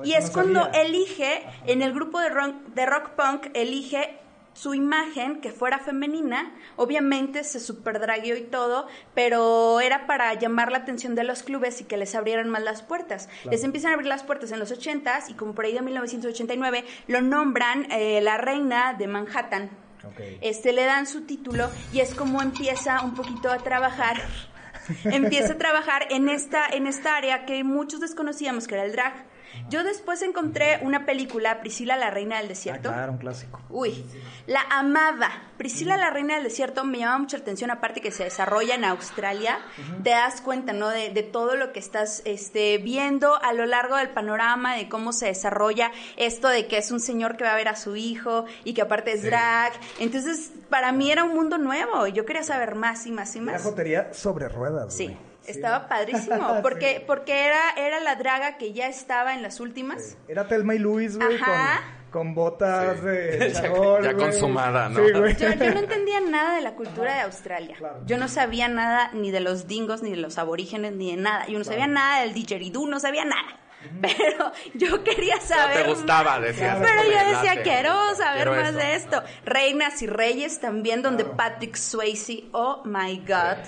y 0.05 0.13
es 0.13 0.31
cuando 0.31 0.69
elige, 0.73 1.45
en 1.67 1.83
el 1.83 1.93
grupo 1.93 2.21
de 2.21 2.29
rock, 2.29 2.55
de 2.75 2.87
rock 2.87 3.11
punk, 3.11 3.49
elige 3.55 4.21
su 4.57 4.73
imagen 4.73 5.43
que 5.43 5.51
fuera 5.51 5.79
femenina, 5.79 6.51
obviamente 6.77 7.45
se 7.45 7.61
superdragueó 7.61 8.37
y 8.37 8.45
todo, 8.45 8.87
pero 9.15 9.81
era 9.81 10.07
para 10.07 10.33
llamar 10.33 10.73
la 10.73 10.79
atención 10.79 11.15
de 11.15 11.25
los 11.25 11.43
clubes 11.43 11.83
y 11.83 11.85
que 11.85 11.99
les 11.99 12.15
abrieran 12.15 12.49
más 12.49 12.63
las 12.63 12.81
puertas. 12.81 13.29
Les 13.51 13.65
empiezan 13.65 13.91
a 13.91 13.95
abrir 13.95 14.09
las 14.09 14.23
puertas 14.23 14.53
en 14.53 14.59
los 14.59 14.73
80s 14.73 15.29
y 15.29 15.35
como 15.35 15.55
por 15.55 15.67
ahí 15.67 15.75
de 15.75 15.83
1989 15.83 16.87
lo 17.07 17.21
nombran 17.21 17.93
eh, 17.93 18.23
la 18.23 18.39
reina 18.39 18.95
de 18.95 19.07
Manhattan. 19.07 19.69
Este 20.41 20.73
le 20.73 20.87
dan 20.87 21.07
su 21.07 21.27
título 21.27 21.69
y 21.93 22.01
es 22.01 22.15
como 22.15 22.41
empieza 22.41 23.03
un 23.03 23.15
poquito 23.15 23.51
a 23.51 23.59
trabajar 23.59 24.17
empieza 25.05 25.55
a 25.55 25.59
trabajar 25.59 26.07
en 26.11 26.29
esta 26.29 26.65
en 26.69 26.87
esta 26.87 27.17
área 27.17 27.45
que 27.45 27.65
muchos 27.65 27.99
desconocíamos 27.99 28.69
que 28.69 28.77
era 28.77 28.85
el 28.85 28.93
drag 28.93 29.27
yo 29.68 29.85
después 29.85 30.23
encontré 30.23 30.78
una 30.82 31.06
película, 31.06 31.61
Priscila 31.61 31.96
la 31.96 32.11
Reina 32.11 32.38
del 32.38 32.49
Desierto. 32.49 32.90
Ah, 32.90 32.94
claro, 32.94 33.12
un 33.12 33.18
clásico. 33.18 33.61
Uy, 33.68 34.04
la 34.46 34.61
amaba. 34.70 35.30
Priscila 35.56 35.96
la 35.96 36.11
Reina 36.11 36.35
del 36.35 36.44
Desierto 36.44 36.85
me 36.85 36.99
llama 36.99 37.18
mucha 37.18 37.38
atención, 37.38 37.70
aparte 37.70 38.00
que 38.00 38.11
se 38.11 38.25
desarrolla 38.25 38.75
en 38.75 38.85
Australia. 38.85 39.58
Te 40.02 40.11
das 40.11 40.40
cuenta, 40.40 40.73
¿no? 40.73 40.88
De, 40.88 41.11
todo 41.32 41.56
lo 41.56 41.73
que 41.73 41.80
estás 41.80 42.23
este, 42.25 42.78
viendo 42.78 43.42
a 43.42 43.52
lo 43.52 43.66
largo 43.66 43.96
del 43.96 44.11
panorama, 44.11 44.75
de 44.76 44.88
cómo 44.88 45.12
se 45.12 45.26
desarrolla 45.26 45.90
esto 46.16 46.49
de 46.49 46.66
que 46.66 46.78
es 46.78 46.90
un 46.90 47.00
señor 47.00 47.37
que 47.37 47.44
va 47.44 47.52
a 47.52 47.56
ver 47.56 47.68
a 47.68 47.76
su 47.76 47.96
hijo 47.96 48.44
y 48.64 48.75
que 48.75 48.82
aparte 48.82 49.12
es 49.12 49.23
drag. 49.23 49.73
Entonces, 49.99 50.52
para 50.70 50.92
mí 50.92 51.11
era 51.11 51.25
un 51.25 51.35
mundo 51.35 51.58
nuevo. 51.58 52.06
Yo 52.06 52.25
quería 52.25 52.42
saber 52.42 52.75
más 52.75 53.06
y 53.06 53.12
más 53.12 53.35
y 53.35 53.40
más. 53.40 53.54
La 53.54 53.70
jotería 53.70 54.12
sobre 54.12 54.49
ruedas. 54.49 54.94
Sí. 54.94 55.16
Estaba 55.47 55.88
padrísimo, 55.88 56.59
porque, 56.62 57.03
porque 57.07 57.47
era, 57.47 57.71
era 57.76 58.00
la 58.00 58.17
draga 58.17 58.57
que 58.59 58.73
ya 58.73 58.88
estaba 58.88 59.35
en 59.35 59.43
las 59.43 59.61
últimas. 59.61 60.17
Era 60.29 60.47
Telma 60.49 60.75
y 60.75 60.79
Luis, 60.79 61.17
güey, 61.17 61.38
con, 62.11 62.35
botas 62.35 63.03
de 63.03 63.53
charol, 63.53 64.03
Ya, 64.05 64.15
consumada, 64.15 64.88
¿no? 64.88 65.00
Yo, 65.00 65.26
yo, 65.26 65.55
no 65.57 65.79
entendía 65.79 66.21
nada 66.21 66.55
de 66.55 66.62
la 66.62 66.75
cultura 66.75 67.15
de 67.15 67.21
Australia. 67.21 67.76
Yo 68.07 68.17
no 68.17 68.29
sabía 68.29 68.69
nada 68.69 69.11
ni 69.12 69.31
de 69.31 69.41
los 69.41 69.67
dingos, 69.67 70.03
ni 70.03 70.11
de 70.11 70.17
los 70.17 70.38
aborígenes, 70.38 70.93
ni 70.93 71.11
de 71.11 71.21
nada. 71.21 71.47
Yo 71.47 71.59
no 71.59 71.65
sabía 71.65 71.87
nada 71.87 72.23
del 72.23 72.33
didgeridoo, 72.33 72.87
no 72.87 73.00
sabía 73.00 73.25
nada. 73.25 73.61
Pero 74.00 74.53
yo 74.75 75.05
quería 75.05 75.38
saber. 75.41 75.85
te 75.85 75.91
gustaba, 75.91 76.41
decías. 76.41 76.79
Pero 76.81 77.03
yo 77.05 77.37
decía, 77.37 77.62
quiero 77.62 78.15
saber 78.15 78.50
más 78.50 78.75
de 78.75 78.95
esto. 78.95 79.23
Reinas 79.45 80.00
y 80.03 80.07
Reyes 80.07 80.61
también, 80.61 81.03
donde 81.03 81.25
Patrick 81.25 81.76
Swayze, 81.76 82.45
oh 82.53 82.83
my 82.85 83.19
God 83.26 83.59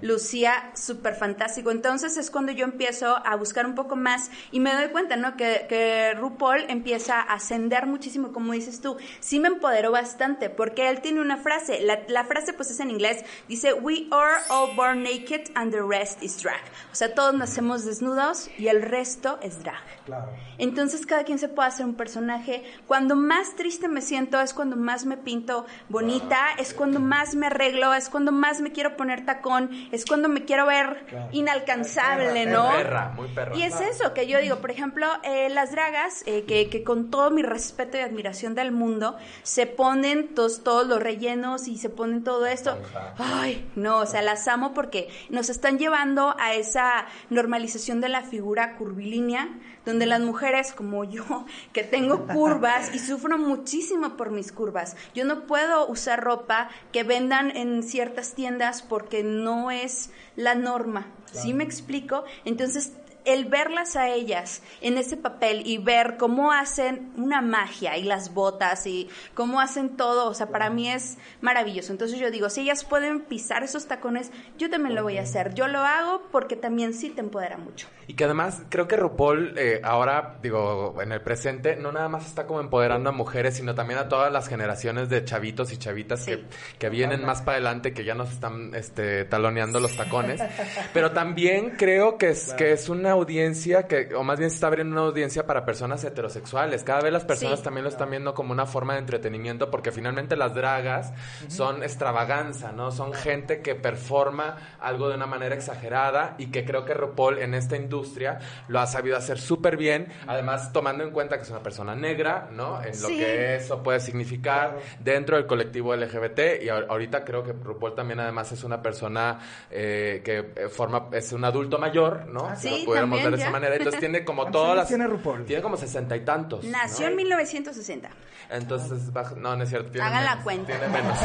lucía 0.00 0.70
súper 0.74 1.14
fantástico. 1.14 1.70
Entonces 1.70 2.16
es 2.16 2.30
cuando 2.30 2.52
yo 2.52 2.64
empiezo 2.64 3.16
a 3.24 3.36
buscar 3.36 3.66
un 3.66 3.74
poco 3.74 3.96
más 3.96 4.30
y 4.50 4.60
me 4.60 4.72
doy 4.72 4.88
cuenta, 4.88 5.16
¿no? 5.16 5.36
Que, 5.36 5.66
que 5.68 6.14
RuPaul 6.14 6.64
empieza 6.68 7.20
a 7.20 7.34
ascender 7.34 7.86
muchísimo, 7.86 8.32
como 8.32 8.52
dices 8.52 8.80
tú. 8.80 8.96
Sí 9.20 9.40
me 9.40 9.48
empoderó 9.48 9.90
bastante, 9.90 10.50
porque 10.50 10.88
él 10.88 11.00
tiene 11.00 11.20
una 11.20 11.36
frase, 11.36 11.80
la, 11.80 12.00
la 12.08 12.24
frase 12.24 12.52
pues 12.52 12.70
es 12.70 12.80
en 12.80 12.90
inglés, 12.90 13.24
dice, 13.48 13.72
We 13.74 14.06
are 14.10 14.42
all 14.48 14.74
born 14.74 15.02
naked 15.02 15.50
and 15.54 15.72
the 15.72 15.82
rest 15.82 16.22
is 16.22 16.40
drag. 16.42 16.60
O 16.92 16.94
sea, 16.94 17.14
todos 17.14 17.34
nacemos 17.34 17.84
desnudos 17.84 18.50
y 18.58 18.68
el 18.68 18.82
resto 18.82 19.38
es 19.42 19.62
drag. 19.62 19.82
Claro. 20.04 20.30
Entonces 20.58 21.06
cada 21.06 21.24
quien 21.24 21.38
se 21.38 21.48
puede 21.48 21.68
hacer 21.68 21.86
un 21.86 21.94
personaje. 21.94 22.64
Cuando 22.86 23.16
más 23.16 23.56
triste 23.56 23.88
me 23.88 24.02
siento 24.02 24.40
es 24.40 24.54
cuando 24.54 24.76
más 24.76 25.06
me 25.06 25.16
pinto 25.16 25.66
bonita, 25.88 26.38
es 26.58 26.74
cuando 26.74 27.00
más 27.00 27.34
me 27.34 27.46
arreglo, 27.46 27.94
es 27.94 28.08
cuando 28.08 28.32
más 28.32 28.60
me 28.60 28.72
quiero 28.72 28.96
poner 28.96 29.24
tacón 29.24 29.69
es 29.92 30.04
cuando 30.04 30.28
me 30.28 30.44
quiero 30.44 30.66
ver 30.66 31.04
inalcanzable, 31.32 32.46
¿no? 32.46 32.68
Muy 32.70 32.78
perra, 32.78 33.12
muy 33.14 33.28
perra. 33.28 33.56
Y 33.56 33.62
es 33.62 33.80
eso 33.80 34.14
que 34.14 34.26
yo 34.26 34.40
digo, 34.40 34.56
por 34.56 34.70
ejemplo, 34.70 35.06
eh, 35.24 35.48
las 35.50 35.72
dragas, 35.72 36.22
eh, 36.26 36.44
que, 36.46 36.68
que, 36.68 36.82
con 36.84 37.10
todo 37.10 37.30
mi 37.30 37.42
respeto 37.42 37.96
y 37.96 38.00
admiración 38.00 38.54
del 38.54 38.72
mundo, 38.72 39.16
se 39.42 39.66
ponen 39.66 40.34
todos 40.34 40.86
los 40.86 41.02
rellenos 41.02 41.68
y 41.68 41.76
se 41.76 41.90
ponen 41.90 42.24
todo 42.24 42.46
esto. 42.46 42.78
Ay, 43.18 43.68
no, 43.76 43.98
o 43.98 44.06
sea, 44.06 44.22
las 44.22 44.46
amo 44.48 44.72
porque 44.74 45.08
nos 45.28 45.48
están 45.48 45.78
llevando 45.78 46.34
a 46.38 46.54
esa 46.54 47.06
normalización 47.30 48.00
de 48.00 48.08
la 48.08 48.22
figura 48.22 48.76
curvilínea, 48.76 49.48
donde 49.84 50.06
las 50.06 50.20
mujeres 50.20 50.72
como 50.72 51.04
yo, 51.04 51.46
que 51.72 51.82
tengo 51.82 52.26
curvas 52.26 52.94
y 52.94 52.98
sufro 52.98 53.38
muchísimo 53.38 54.16
por 54.16 54.30
mis 54.30 54.52
curvas, 54.52 54.96
yo 55.14 55.24
no 55.24 55.46
puedo 55.46 55.88
usar 55.88 56.22
ropa 56.22 56.68
que 56.92 57.02
vendan 57.02 57.56
en 57.56 57.82
ciertas 57.82 58.34
tiendas 58.34 58.82
porque 58.82 59.22
no 59.22 59.70
es 59.70 60.10
la 60.36 60.54
norma. 60.54 61.06
¿Sí 61.32 61.54
me 61.54 61.62
explico? 61.62 62.24
Entonces 62.44 62.92
el 63.24 63.46
verlas 63.46 63.96
a 63.96 64.08
ellas 64.08 64.62
en 64.80 64.98
ese 64.98 65.16
papel 65.16 65.62
y 65.66 65.78
ver 65.78 66.16
cómo 66.16 66.52
hacen 66.52 67.12
una 67.16 67.40
magia 67.40 67.96
y 67.96 68.02
las 68.04 68.34
botas 68.34 68.86
y 68.86 69.08
cómo 69.34 69.60
hacen 69.60 69.96
todo, 69.96 70.28
o 70.28 70.34
sea, 70.34 70.48
para 70.48 70.70
mí 70.70 70.88
es 70.88 71.18
maravilloso. 71.40 71.92
Entonces 71.92 72.18
yo 72.18 72.30
digo, 72.30 72.50
si 72.50 72.62
ellas 72.62 72.84
pueden 72.84 73.20
pisar 73.20 73.62
esos 73.62 73.86
tacones, 73.86 74.30
yo 74.58 74.70
también 74.70 74.94
lo 74.94 75.02
voy 75.02 75.18
a 75.18 75.22
hacer. 75.22 75.54
Yo 75.54 75.68
lo 75.68 75.80
hago 75.80 76.22
porque 76.30 76.56
también 76.56 76.94
sí 76.94 77.10
te 77.10 77.20
empodera 77.20 77.56
mucho. 77.56 77.88
Y 78.06 78.14
que 78.14 78.24
además 78.24 78.62
creo 78.68 78.88
que 78.88 78.96
RuPaul 78.96 79.54
eh, 79.56 79.80
ahora, 79.84 80.38
digo, 80.42 80.96
en 81.00 81.12
el 81.12 81.20
presente, 81.20 81.76
no 81.76 81.92
nada 81.92 82.08
más 82.08 82.26
está 82.26 82.46
como 82.46 82.60
empoderando 82.60 83.10
a 83.10 83.12
mujeres, 83.12 83.56
sino 83.56 83.74
también 83.74 83.98
a 84.00 84.08
todas 84.08 84.32
las 84.32 84.48
generaciones 84.48 85.08
de 85.08 85.24
chavitos 85.24 85.72
y 85.72 85.76
chavitas 85.76 86.24
que, 86.24 86.44
que, 86.78 86.88
vienen 86.88 87.24
más 87.24 87.42
para 87.42 87.56
adelante, 87.56 87.92
que 87.92 88.04
ya 88.04 88.14
nos 88.14 88.32
están 88.32 88.74
este, 88.74 89.24
taloneando 89.24 89.80
los 89.80 89.96
tacones. 89.96 90.40
Pero 90.92 91.12
también 91.12 91.70
creo 91.76 92.18
que 92.18 92.30
es, 92.30 92.52
que 92.54 92.72
es 92.72 92.88
una 92.88 93.09
audiencia 93.12 93.86
que, 93.86 94.14
o 94.14 94.22
más 94.22 94.38
bien 94.38 94.50
se 94.50 94.56
está 94.56 94.66
abriendo 94.68 94.92
una 94.94 95.06
audiencia 95.08 95.46
para 95.46 95.64
personas 95.64 96.02
heterosexuales. 96.04 96.82
Cada 96.82 97.00
vez 97.00 97.12
las 97.12 97.24
personas 97.24 97.62
también 97.62 97.84
lo 97.84 97.90
están 97.90 98.10
viendo 98.10 98.34
como 98.34 98.52
una 98.52 98.66
forma 98.66 98.94
de 98.94 99.00
entretenimiento, 99.00 99.70
porque 99.70 99.92
finalmente 99.92 100.36
las 100.36 100.54
dragas 100.54 101.12
son 101.48 101.82
extravaganza, 101.82 102.72
¿no? 102.72 102.90
Son 102.90 103.12
gente 103.12 103.60
que 103.60 103.74
performa 103.74 104.56
algo 104.80 105.08
de 105.08 105.14
una 105.14 105.26
manera 105.26 105.54
exagerada 105.54 106.34
y 106.38 106.46
que 106.46 106.64
creo 106.64 106.84
que 106.84 106.94
RuPaul 106.94 107.38
en 107.38 107.54
esta 107.54 107.76
industria 107.76 108.38
lo 108.68 108.80
ha 108.80 108.86
sabido 108.86 109.16
hacer 109.16 109.38
súper 109.38 109.76
bien. 109.76 110.08
Además, 110.26 110.72
tomando 110.72 111.04
en 111.04 111.10
cuenta 111.10 111.36
que 111.36 111.42
es 111.42 111.50
una 111.50 111.62
persona 111.62 111.94
negra, 111.94 112.48
¿no? 112.52 112.82
En 112.82 113.00
lo 113.00 113.08
que 113.08 113.56
eso 113.56 113.82
puede 113.82 114.00
significar 114.00 114.78
dentro 115.00 115.36
del 115.36 115.46
colectivo 115.46 115.94
LGBT. 115.94 116.62
Y 116.62 116.68
ahorita 116.68 117.24
creo 117.24 117.42
que 117.42 117.52
RuPaul 117.52 117.94
también 117.94 118.20
además 118.20 118.52
es 118.52 118.64
una 118.64 118.82
persona 118.82 119.38
eh, 119.70 120.22
que 120.24 120.52
eh, 120.56 120.68
forma, 120.68 121.08
es 121.12 121.32
un 121.32 121.44
adulto 121.44 121.78
mayor, 121.78 122.26
¿no? 122.26 122.54
Sí, 122.56 122.84
de 123.06 123.36
esa 123.36 123.50
manera. 123.50 123.76
Entonces 123.76 124.00
tiene 124.00 124.24
como 124.24 124.50
todas 124.50 124.76
las... 124.76 124.88
tiene 124.88 125.06
RuPaul? 125.06 125.44
Tiene 125.44 125.62
como 125.62 125.76
sesenta 125.76 126.16
y 126.16 126.24
tantos. 126.24 126.64
Nació 126.64 127.08
en 127.08 127.16
1960. 127.16 128.10
Entonces, 128.50 129.12
no, 129.36 129.56
no 129.56 129.62
es 129.62 129.68
cierto. 129.68 129.92
Tiene 129.92 130.06
Hagan 130.06 130.24
la 130.24 130.42
cuenta. 130.42 130.66
Tiene 130.66 130.88
menos. 130.88 131.18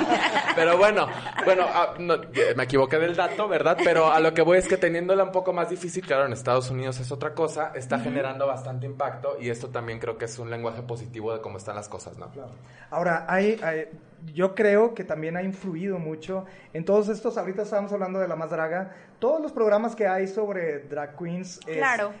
Pero 0.56 0.76
bueno, 0.76 1.06
bueno, 1.44 1.64
ah, 1.68 1.94
me 1.98 2.64
equivoqué 2.64 2.98
del 2.98 3.14
dato, 3.14 3.48
¿verdad? 3.48 3.78
Pero 3.84 4.12
a 4.12 4.18
lo 4.18 4.34
que 4.34 4.42
voy 4.42 4.58
es 4.58 4.66
que 4.66 4.76
teniéndola 4.76 5.22
un 5.22 5.32
poco 5.32 5.52
más 5.52 5.70
difícil, 5.70 6.04
claro, 6.04 6.26
en 6.26 6.32
Estados 6.32 6.70
Unidos 6.70 6.98
es 7.00 7.12
otra 7.12 7.34
cosa, 7.34 7.72
está 7.74 8.00
generando 8.00 8.46
bastante 8.46 8.86
impacto 8.86 9.36
y 9.40 9.50
esto 9.50 9.68
también 9.68 9.98
creo 9.98 10.18
que 10.18 10.24
es 10.24 10.38
un 10.38 10.50
lenguaje 10.50 10.82
positivo 10.82 11.32
de 11.32 11.40
cómo 11.40 11.58
están 11.58 11.76
las 11.76 11.88
cosas, 11.88 12.18
¿no? 12.18 12.30
Claro. 12.30 12.52
Ahora, 12.90 13.26
hay, 13.28 13.58
yo 14.34 14.54
creo 14.54 14.94
que 14.94 15.04
también 15.04 15.36
ha 15.36 15.42
influido 15.42 15.98
mucho 15.98 16.44
en 16.72 16.84
todos 16.84 17.08
estos, 17.08 17.36
ahorita 17.36 17.62
estábamos 17.62 17.92
hablando 17.92 18.18
de 18.18 18.28
La 18.28 18.36
Más 18.36 18.50
Draga, 18.50 18.92
todos 19.18 19.40
los 19.40 19.52
programas 19.52 19.94
que 19.94 20.06
hay 20.06 20.26
sobre 20.26 20.80
drag 20.80 21.16
queens 21.16 21.60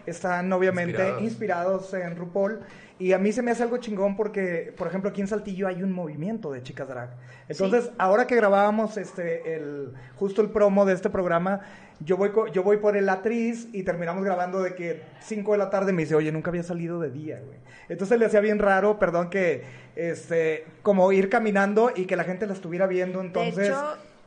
están 0.06 0.52
obviamente 0.52 1.14
inspirados. 1.20 1.92
en 1.94 2.16
RuPaul. 2.16 2.60
Y 2.98 3.12
a 3.12 3.18
mí 3.18 3.32
se 3.32 3.42
me 3.42 3.50
hace 3.50 3.64
algo 3.64 3.78
chingón 3.78 4.14
porque, 4.14 4.72
por 4.76 4.86
ejemplo, 4.86 5.10
aquí 5.10 5.20
en 5.20 5.26
Saltillo 5.26 5.66
hay 5.66 5.82
un 5.82 5.90
movimiento 5.90 6.52
de 6.52 6.62
chicas 6.62 6.86
drag. 6.86 7.10
Entonces, 7.48 7.90
ahora 7.98 8.28
que 8.28 8.36
grabábamos 8.36 8.96
este, 8.96 9.56
el, 9.56 9.92
justo 10.14 10.40
el 10.42 10.50
promo 10.50 10.84
de 10.84 10.94
este 10.94 11.10
programa, 11.10 11.60
yo 12.04 12.16
voy, 12.16 12.30
yo 12.52 12.62
voy 12.62 12.78
por 12.78 12.96
el 12.96 13.08
atriz 13.08 13.68
y 13.72 13.82
terminamos 13.82 14.24
grabando 14.24 14.62
de 14.62 14.74
que 14.74 15.02
5 15.20 15.52
de 15.52 15.58
la 15.58 15.70
tarde 15.70 15.92
me 15.92 16.02
dice, 16.02 16.14
oye, 16.14 16.32
nunca 16.32 16.50
había 16.50 16.62
salido 16.62 17.00
de 17.00 17.10
día, 17.10 17.40
güey. 17.44 17.58
Entonces 17.88 18.18
le 18.18 18.26
hacía 18.26 18.40
bien 18.40 18.58
raro, 18.58 18.98
perdón, 18.98 19.30
que, 19.30 19.62
este, 19.96 20.64
como 20.82 21.12
ir 21.12 21.28
caminando 21.28 21.92
y 21.94 22.06
que 22.06 22.16
la 22.16 22.24
gente 22.24 22.46
la 22.46 22.54
estuviera 22.54 22.86
viendo. 22.86 23.20
Entonces, 23.20 23.72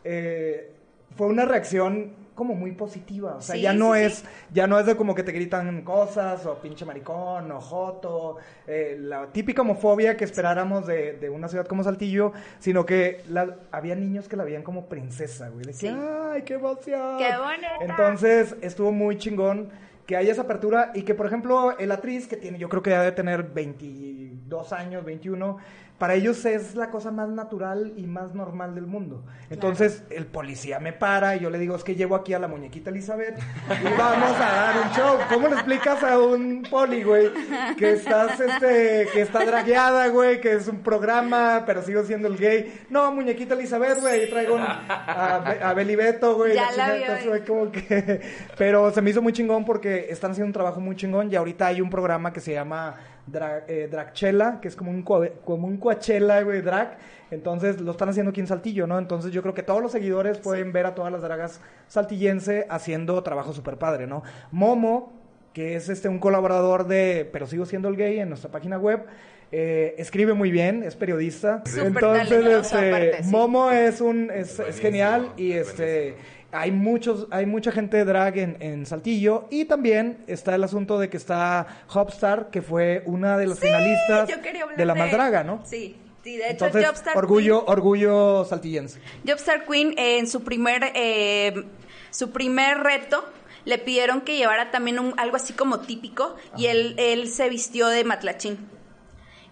eh, 0.03 0.71
fue 1.15 1.27
una 1.27 1.45
reacción 1.45 2.11
como 2.35 2.53
muy 2.53 2.73
positiva. 2.73 3.35
O 3.37 3.41
sea, 3.41 3.55
Sí, 3.55 3.61
ya 3.61 3.73
no 3.73 3.93
sí, 3.95 4.01
es, 4.01 4.13
sí. 4.17 4.25
ya 4.53 4.67
no 4.67 4.77
es 4.77 4.85
de 4.85 4.95
como 4.95 5.15
que 5.15 5.23
te 5.23 5.31
gritan 5.31 5.81
cosas, 5.83 6.45
o 6.45 6.55
pinche 6.61 6.85
maricón, 6.85 7.51
o 7.51 7.59
joto, 7.61 8.37
eh, 8.67 8.97
la 8.99 9.27
típica 9.27 9.61
homofobia 9.61 10.15
que 10.17 10.25
esperáramos 10.25 10.85
de, 10.85 11.13
de 11.13 11.29
una 11.29 11.47
ciudad 11.47 11.65
como 11.65 11.83
Saltillo, 11.83 12.33
sino 12.59 12.85
que 12.85 13.21
la- 13.29 13.55
había 13.71 13.95
niños 13.95 14.27
que 14.27 14.35
la 14.35 14.43
veían 14.43 14.63
como 14.63 14.85
princesa, 14.87 15.49
güey. 15.49 15.65
¡ay, 15.87 16.41
qué 16.43 16.55
emoción! 16.55 17.17
¡Qué 17.17 17.29
bonita! 17.37 17.67
Entonces, 17.81 18.55
estuvo 18.61 18.91
muy 18.91 19.17
chingón 19.17 19.69
que 20.05 20.15
haya 20.15 20.31
esa 20.33 20.43
apertura 20.43 20.91
y 20.93 21.01
que, 21.01 21.15
por 21.15 21.25
ejemplo, 21.25 21.75
el 21.79 21.91
actriz 21.91 22.27
que 22.27 22.37
tiene, 22.37 22.59
yo 22.59 22.69
creo 22.69 22.83
que 22.83 22.91
ya 22.91 22.99
debe 22.99 23.11
tener 23.15 23.41
22 23.43 24.71
años, 24.73 25.03
21, 25.03 25.57
para 25.97 26.13
ellos 26.15 26.43
es 26.45 26.75
la 26.75 26.89
cosa 26.89 27.09
más 27.09 27.29
natural 27.29 27.93
y 27.95 28.05
más 28.05 28.33
normal 28.35 28.75
del 28.75 28.85
mundo. 28.85 29.23
Entonces, 29.49 30.03
el 30.09 30.25
policía 30.25 30.79
me 30.79 30.91
para 30.91 31.37
y 31.37 31.39
yo 31.39 31.49
le 31.49 31.57
digo, 31.57 31.75
es 31.75 31.83
que 31.85 31.95
llevo 31.95 32.15
aquí 32.15 32.33
a 32.33 32.39
la 32.39 32.49
muñequita 32.49 32.89
Elizabeth 32.89 33.37
y 33.37 33.97
vamos 33.97 34.31
a 34.35 34.39
dar 34.39 34.75
un 34.85 34.91
show. 34.91 35.17
¿Cómo 35.29 35.47
le 35.47 35.53
explicas 35.53 36.03
a 36.03 36.19
un 36.19 36.63
poli, 36.69 37.01
güey, 37.03 37.29
que 37.77 37.93
estás, 37.93 38.39
este, 38.41 39.07
que 39.13 39.21
está 39.21 39.45
dragueada, 39.45 40.07
güey, 40.09 40.41
que 40.41 40.51
es 40.53 40.67
un 40.67 40.79
programa, 40.79 41.63
pero 41.65 41.81
sigo 41.81 42.03
siendo 42.03 42.27
el 42.27 42.37
gay? 42.37 42.85
No, 42.89 43.11
muñequita 43.13 43.53
Elizabeth, 43.53 44.01
güey, 44.01 44.29
traigo 44.29 44.55
un- 44.55 44.61
a, 44.63 45.35
a 45.69 45.73
Beli 45.73 45.95
Beto, 45.95 46.35
güey. 46.35 46.55
Ya 46.55 46.71
la 46.73 46.97
entonces, 46.97 47.27
güey, 47.27 47.45
como 47.45 47.71
que... 47.71 48.21
Pero 48.57 48.91
se 48.91 49.01
me 49.01 49.11
hizo 49.11 49.21
muy 49.21 49.31
chingón 49.31 49.63
porque 49.63 50.07
están 50.09 50.31
haciendo 50.31 50.47
un 50.47 50.53
trabajo 50.53 50.81
muy 50.81 50.95
chingón 50.97 51.31
y 51.31 51.35
ahorita 51.35 51.67
hay 51.67 51.79
un 51.81 51.89
programa 51.89 52.33
que 52.33 52.41
se 52.41 52.51
llama 52.53 52.95
Dra 53.27 53.63
eh, 53.67 53.87
Dragchela, 53.91 54.59
que 54.61 54.67
es 54.67 54.75
como 54.75 54.91
un, 54.91 55.01
co- 55.01 55.25
como 55.43 55.67
un 55.67 55.77
Coachella, 55.77 56.41
güey, 56.43 56.61
drag. 56.61 56.97
Entonces 57.31 57.81
lo 57.81 57.91
están 57.91 58.09
haciendo 58.09 58.29
aquí 58.29 58.39
en 58.39 58.47
Saltillo, 58.47 58.85
¿no? 58.85 58.99
Entonces 58.99 59.31
yo 59.31 59.41
creo 59.41 59.53
que 59.55 59.63
todos 59.63 59.81
los 59.81 59.91
seguidores 59.91 60.37
pueden 60.37 60.71
ver 60.71 60.85
a 60.85 60.93
todas 60.95 61.11
las 61.11 61.21
dragas 61.23 61.59
saltillense 61.87 62.67
haciendo 62.69 63.21
trabajo 63.23 63.51
súper 63.53 63.77
padre, 63.77 64.05
¿no? 64.05 64.21
Momo, 64.51 65.11
que 65.53 65.75
es 65.75 65.89
este 65.89 66.07
un 66.09 66.19
colaborador 66.19 66.85
de 66.87 67.27
Pero 67.31 67.47
sigo 67.47 67.65
siendo 67.65 67.87
el 67.89 67.95
gay 67.95 68.19
en 68.19 68.29
nuestra 68.29 68.51
página 68.51 68.77
web. 68.77 69.05
eh, 69.51 69.95
escribe 69.97 70.33
muy 70.33 70.51
bien, 70.51 70.83
es 70.83 70.95
periodista. 70.95 71.63
Entonces, 71.77 72.31
este, 72.45 72.89
aparte, 72.89 73.23
sí. 73.23 73.31
Momo 73.31 73.71
es 73.71 74.01
un 74.01 74.29
es, 74.31 74.59
genial 74.79 75.31
y 75.37 75.53
este 75.53 76.15
hay 76.55 76.71
muchos 76.71 77.27
hay 77.31 77.45
mucha 77.45 77.71
gente 77.71 77.97
de 77.97 78.05
drag 78.05 78.37
en, 78.37 78.57
en 78.61 78.85
Saltillo 78.85 79.47
y 79.51 79.65
también 79.65 80.23
está 80.27 80.55
el 80.55 80.63
asunto 80.63 80.97
de 80.99 81.09
que 81.09 81.17
está 81.17 81.67
Hopstar 81.93 82.49
que 82.49 82.61
fue 82.61 83.03
una 83.05 83.37
de 83.37 83.47
las 83.47 83.59
finalistas 83.59 84.29
de 84.77 84.85
la 84.85 84.95
más 84.95 85.11
draga, 85.11 85.43
¿no? 85.43 85.61
Sí, 85.65 85.95
sí, 86.23 86.37
de 86.37 86.51
hecho, 86.51 86.65
Entonces, 86.65 86.85
Jobstar 86.87 87.17
orgullo 87.17 87.65
orgullo 87.65 88.45
saltillense. 88.45 88.99
Queen, 88.99 89.21
Jobstar 89.27 89.65
Queen 89.65 89.93
eh, 89.97 90.19
en 90.19 90.27
su 90.27 90.43
primer, 90.43 90.91
eh, 90.95 91.65
su 92.11 92.31
primer 92.31 92.79
reto 92.79 93.23
le 93.65 93.77
pidieron 93.79 94.21
que 94.21 94.37
llevara 94.37 94.71
también 94.71 94.99
un- 94.99 95.13
algo 95.17 95.35
así 95.37 95.53
como 95.53 95.79
típico 95.81 96.35
y 96.57 96.67
él, 96.67 96.95
él 96.97 97.27
se 97.29 97.49
vistió 97.49 97.87
de 97.87 98.03
matlachín. 98.03 98.57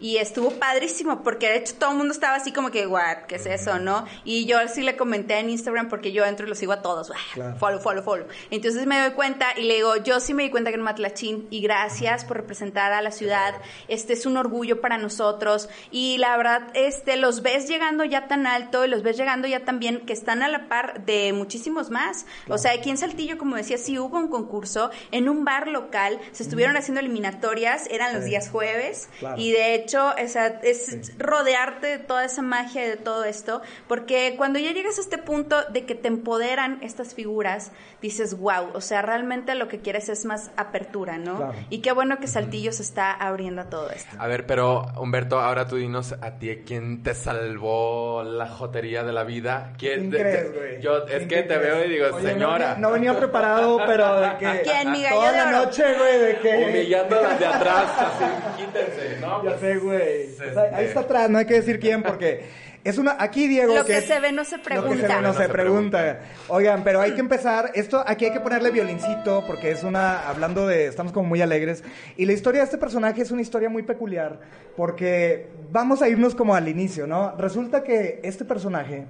Y 0.03 0.17
estuvo 0.17 0.51
padrísimo, 0.51 1.23
porque 1.23 1.47
de 1.47 1.55
hecho 1.59 1.75
todo 1.79 1.91
el 1.91 1.97
mundo 1.97 2.11
estaba 2.11 2.35
así 2.35 2.51
como 2.51 2.71
que, 2.71 2.85
what, 2.85 3.19
¿qué 3.27 3.35
es 3.35 3.45
eso, 3.45 3.79
no? 3.79 4.05
Y 4.25 4.45
yo 4.45 4.57
sí 4.67 4.81
le 4.81 4.97
comenté 4.97 5.39
en 5.39 5.49
Instagram 5.49 5.87
porque 5.87 6.11
yo 6.11 6.25
entro 6.25 6.45
y 6.45 6.49
los 6.49 6.57
sigo 6.57 6.73
a 6.73 6.81
todos, 6.81 7.09
¡ah! 7.11 7.15
Claro. 7.33 7.55
follow, 7.57 7.79
follow, 7.79 8.03
follow. 8.03 8.27
Entonces 8.51 8.85
me 8.85 8.99
doy 8.99 9.11
cuenta 9.11 9.47
y 9.57 9.61
le 9.63 9.75
digo, 9.75 9.95
yo 10.03 10.19
sí 10.19 10.33
me 10.33 10.43
di 10.43 10.49
cuenta 10.49 10.71
que 10.71 10.75
era 10.75 10.83
matlachín 10.83 11.47
y 11.49 11.61
gracias 11.61 12.25
por 12.25 12.35
representar 12.35 12.91
a 12.91 13.01
la 13.01 13.11
ciudad. 13.11 13.53
Este 13.87 14.11
es 14.11 14.25
un 14.25 14.35
orgullo 14.35 14.81
para 14.81 14.97
nosotros. 14.97 15.69
Y 15.89 16.17
la 16.17 16.35
verdad, 16.35 16.63
este, 16.73 17.15
los 17.15 17.41
ves 17.41 17.69
llegando 17.69 18.03
ya 18.03 18.27
tan 18.27 18.45
alto 18.45 18.83
y 18.83 18.89
los 18.89 19.03
ves 19.03 19.15
llegando 19.15 19.47
ya 19.47 19.63
tan 19.63 19.79
bien 19.79 20.05
que 20.05 20.11
están 20.11 20.43
a 20.43 20.49
la 20.49 20.67
par 20.67 21.05
de 21.05 21.31
muchísimos 21.31 21.89
más. 21.91 22.25
O 22.49 22.57
sea, 22.57 22.73
aquí 22.73 22.89
en 22.89 22.97
Saltillo, 22.97 23.37
como 23.37 23.55
decía, 23.55 23.77
sí 23.77 23.97
hubo 23.97 24.17
un 24.17 24.27
concurso 24.27 24.91
en 25.11 25.29
un 25.29 25.45
bar 25.45 25.69
local, 25.69 26.19
se 26.33 26.43
estuvieron 26.43 26.75
haciendo 26.75 26.99
eliminatorias, 26.99 27.87
eran 27.89 28.13
los 28.13 28.23
Sí. 28.25 28.31
días 28.31 28.49
jueves 28.49 29.07
Claro. 29.19 29.35
y 29.39 29.51
de 29.51 29.75
hecho, 29.75 29.92
o 29.95 30.27
sea, 30.27 30.59
es 30.63 31.11
rodearte 31.17 31.87
de 31.87 31.97
toda 31.99 32.25
esa 32.25 32.41
magia 32.41 32.85
y 32.85 32.89
de 32.89 32.97
todo 32.97 33.23
esto, 33.25 33.61
porque 33.87 34.35
cuando 34.37 34.59
ya 34.59 34.71
llegas 34.71 34.97
a 34.97 35.01
este 35.01 35.17
punto 35.17 35.63
de 35.69 35.85
que 35.85 35.95
te 35.95 36.07
empoderan 36.07 36.79
estas 36.81 37.13
figuras, 37.13 37.71
dices, 38.01 38.37
wow, 38.37 38.69
o 38.73 38.81
sea, 38.81 39.01
realmente 39.01 39.55
lo 39.55 39.67
que 39.67 39.79
quieres 39.79 40.09
es 40.09 40.25
más 40.25 40.51
apertura, 40.57 41.17
¿no? 41.17 41.37
Claro. 41.37 41.53
Y 41.69 41.79
qué 41.79 41.91
bueno 41.91 42.19
que 42.19 42.27
Saltillo 42.27 42.71
se 42.71 42.83
está 42.83 43.11
abriendo 43.11 43.61
a 43.61 43.65
todo 43.69 43.89
esto. 43.89 44.15
A 44.19 44.27
ver, 44.27 44.45
pero 44.45 44.85
Humberto, 44.99 45.39
ahora 45.39 45.67
tú 45.67 45.77
dinos 45.77 46.13
a 46.21 46.31
ti 46.39 46.63
quién 46.65 47.03
te 47.03 47.13
salvó 47.15 48.23
la 48.23 48.47
jotería 48.47 49.03
de 49.03 49.13
la 49.13 49.23
vida. 49.23 49.73
¿Quién 49.77 50.09
¿Quién 50.09 50.11
te- 50.11 50.17
crees, 50.19 50.51
te- 50.53 50.57
güey? 50.59 50.81
Yo 50.81 50.97
es 50.99 51.03
¿Quién 51.17 51.27
que 51.27 51.35
te 51.43 51.47
crees? 51.47 51.61
veo 51.61 51.85
y 51.85 51.89
digo, 51.89 52.05
Oye, 52.15 52.29
señora. 52.31 52.75
No, 52.77 52.91
venía 52.91 53.17
preparado, 53.17 53.79
pero 53.85 54.19
de 54.19 54.37
que 54.37 54.61
¿Quién, 54.63 54.91
mi 54.91 55.03
gallo 55.03 55.15
toda 55.15 55.31
de 55.31 55.37
la 55.37 55.47
oro? 55.47 55.65
noche, 55.65 55.83
güey, 55.97 56.19
de 56.19 56.37
que 56.39 56.65
Humillando 56.69 57.21
las 57.21 57.39
de 57.39 57.45
atrás, 57.45 57.89
así, 57.97 58.63
quítense, 58.63 59.17
¿no? 59.21 59.43
Ya 59.43 59.57
sé, 59.57 59.77
güey. 59.83 60.29
O 60.33 60.53
sea, 60.53 60.69
ahí 60.73 60.85
está 60.85 61.01
atrás, 61.01 61.29
no 61.29 61.37
hay 61.37 61.45
que 61.45 61.55
decir 61.55 61.79
quién 61.79 62.01
porque 62.03 62.41
es 62.83 62.97
una 62.97 63.15
aquí 63.19 63.47
Diego 63.47 63.75
Lo 63.75 63.85
que 63.85 63.97
es- 63.99 64.05
se 64.05 64.19
ve 64.19 64.31
no 64.31 64.43
se 64.43 64.57
Lo 64.57 64.63
que 64.63 64.69
se 64.69 64.75
pregunta. 64.81 65.07
ve 65.07 65.13
no 65.15 65.21
No 65.21 65.33
se 65.33 65.43
se 65.43 65.49
pregunta. 65.49 66.19
Oigan, 66.49 66.83
pero 66.83 66.99
hay 67.01 67.13
que 67.13 67.19
empezar. 67.21 67.71
Esto 67.75 68.03
aquí 68.05 68.25
hay 68.25 68.31
que 68.33 68.39
ponerle 68.41 68.71
violincito 68.71 69.43
porque 69.47 69.71
es 69.71 69.83
una 69.83 70.27
hablando 70.27 70.67
de 70.67 70.87
estamos 70.87 71.13
como 71.13 71.27
muy 71.29 71.41
alegres 71.41 71.83
y 72.17 72.25
la 72.25 72.33
historia 72.33 72.59
de 72.61 72.65
este 72.65 72.77
personaje 72.77 73.21
es 73.21 73.31
una 73.31 73.41
historia 73.41 73.69
muy 73.69 73.83
peculiar 73.83 74.39
porque 74.75 75.47
vamos 75.71 76.01
a 76.01 76.09
irnos 76.09 76.35
como 76.35 76.55
al 76.55 76.67
inicio, 76.67 77.07
¿no? 77.07 77.35
Resulta 77.37 77.83
que 77.83 78.19
este 78.23 78.43
personaje 78.45 79.05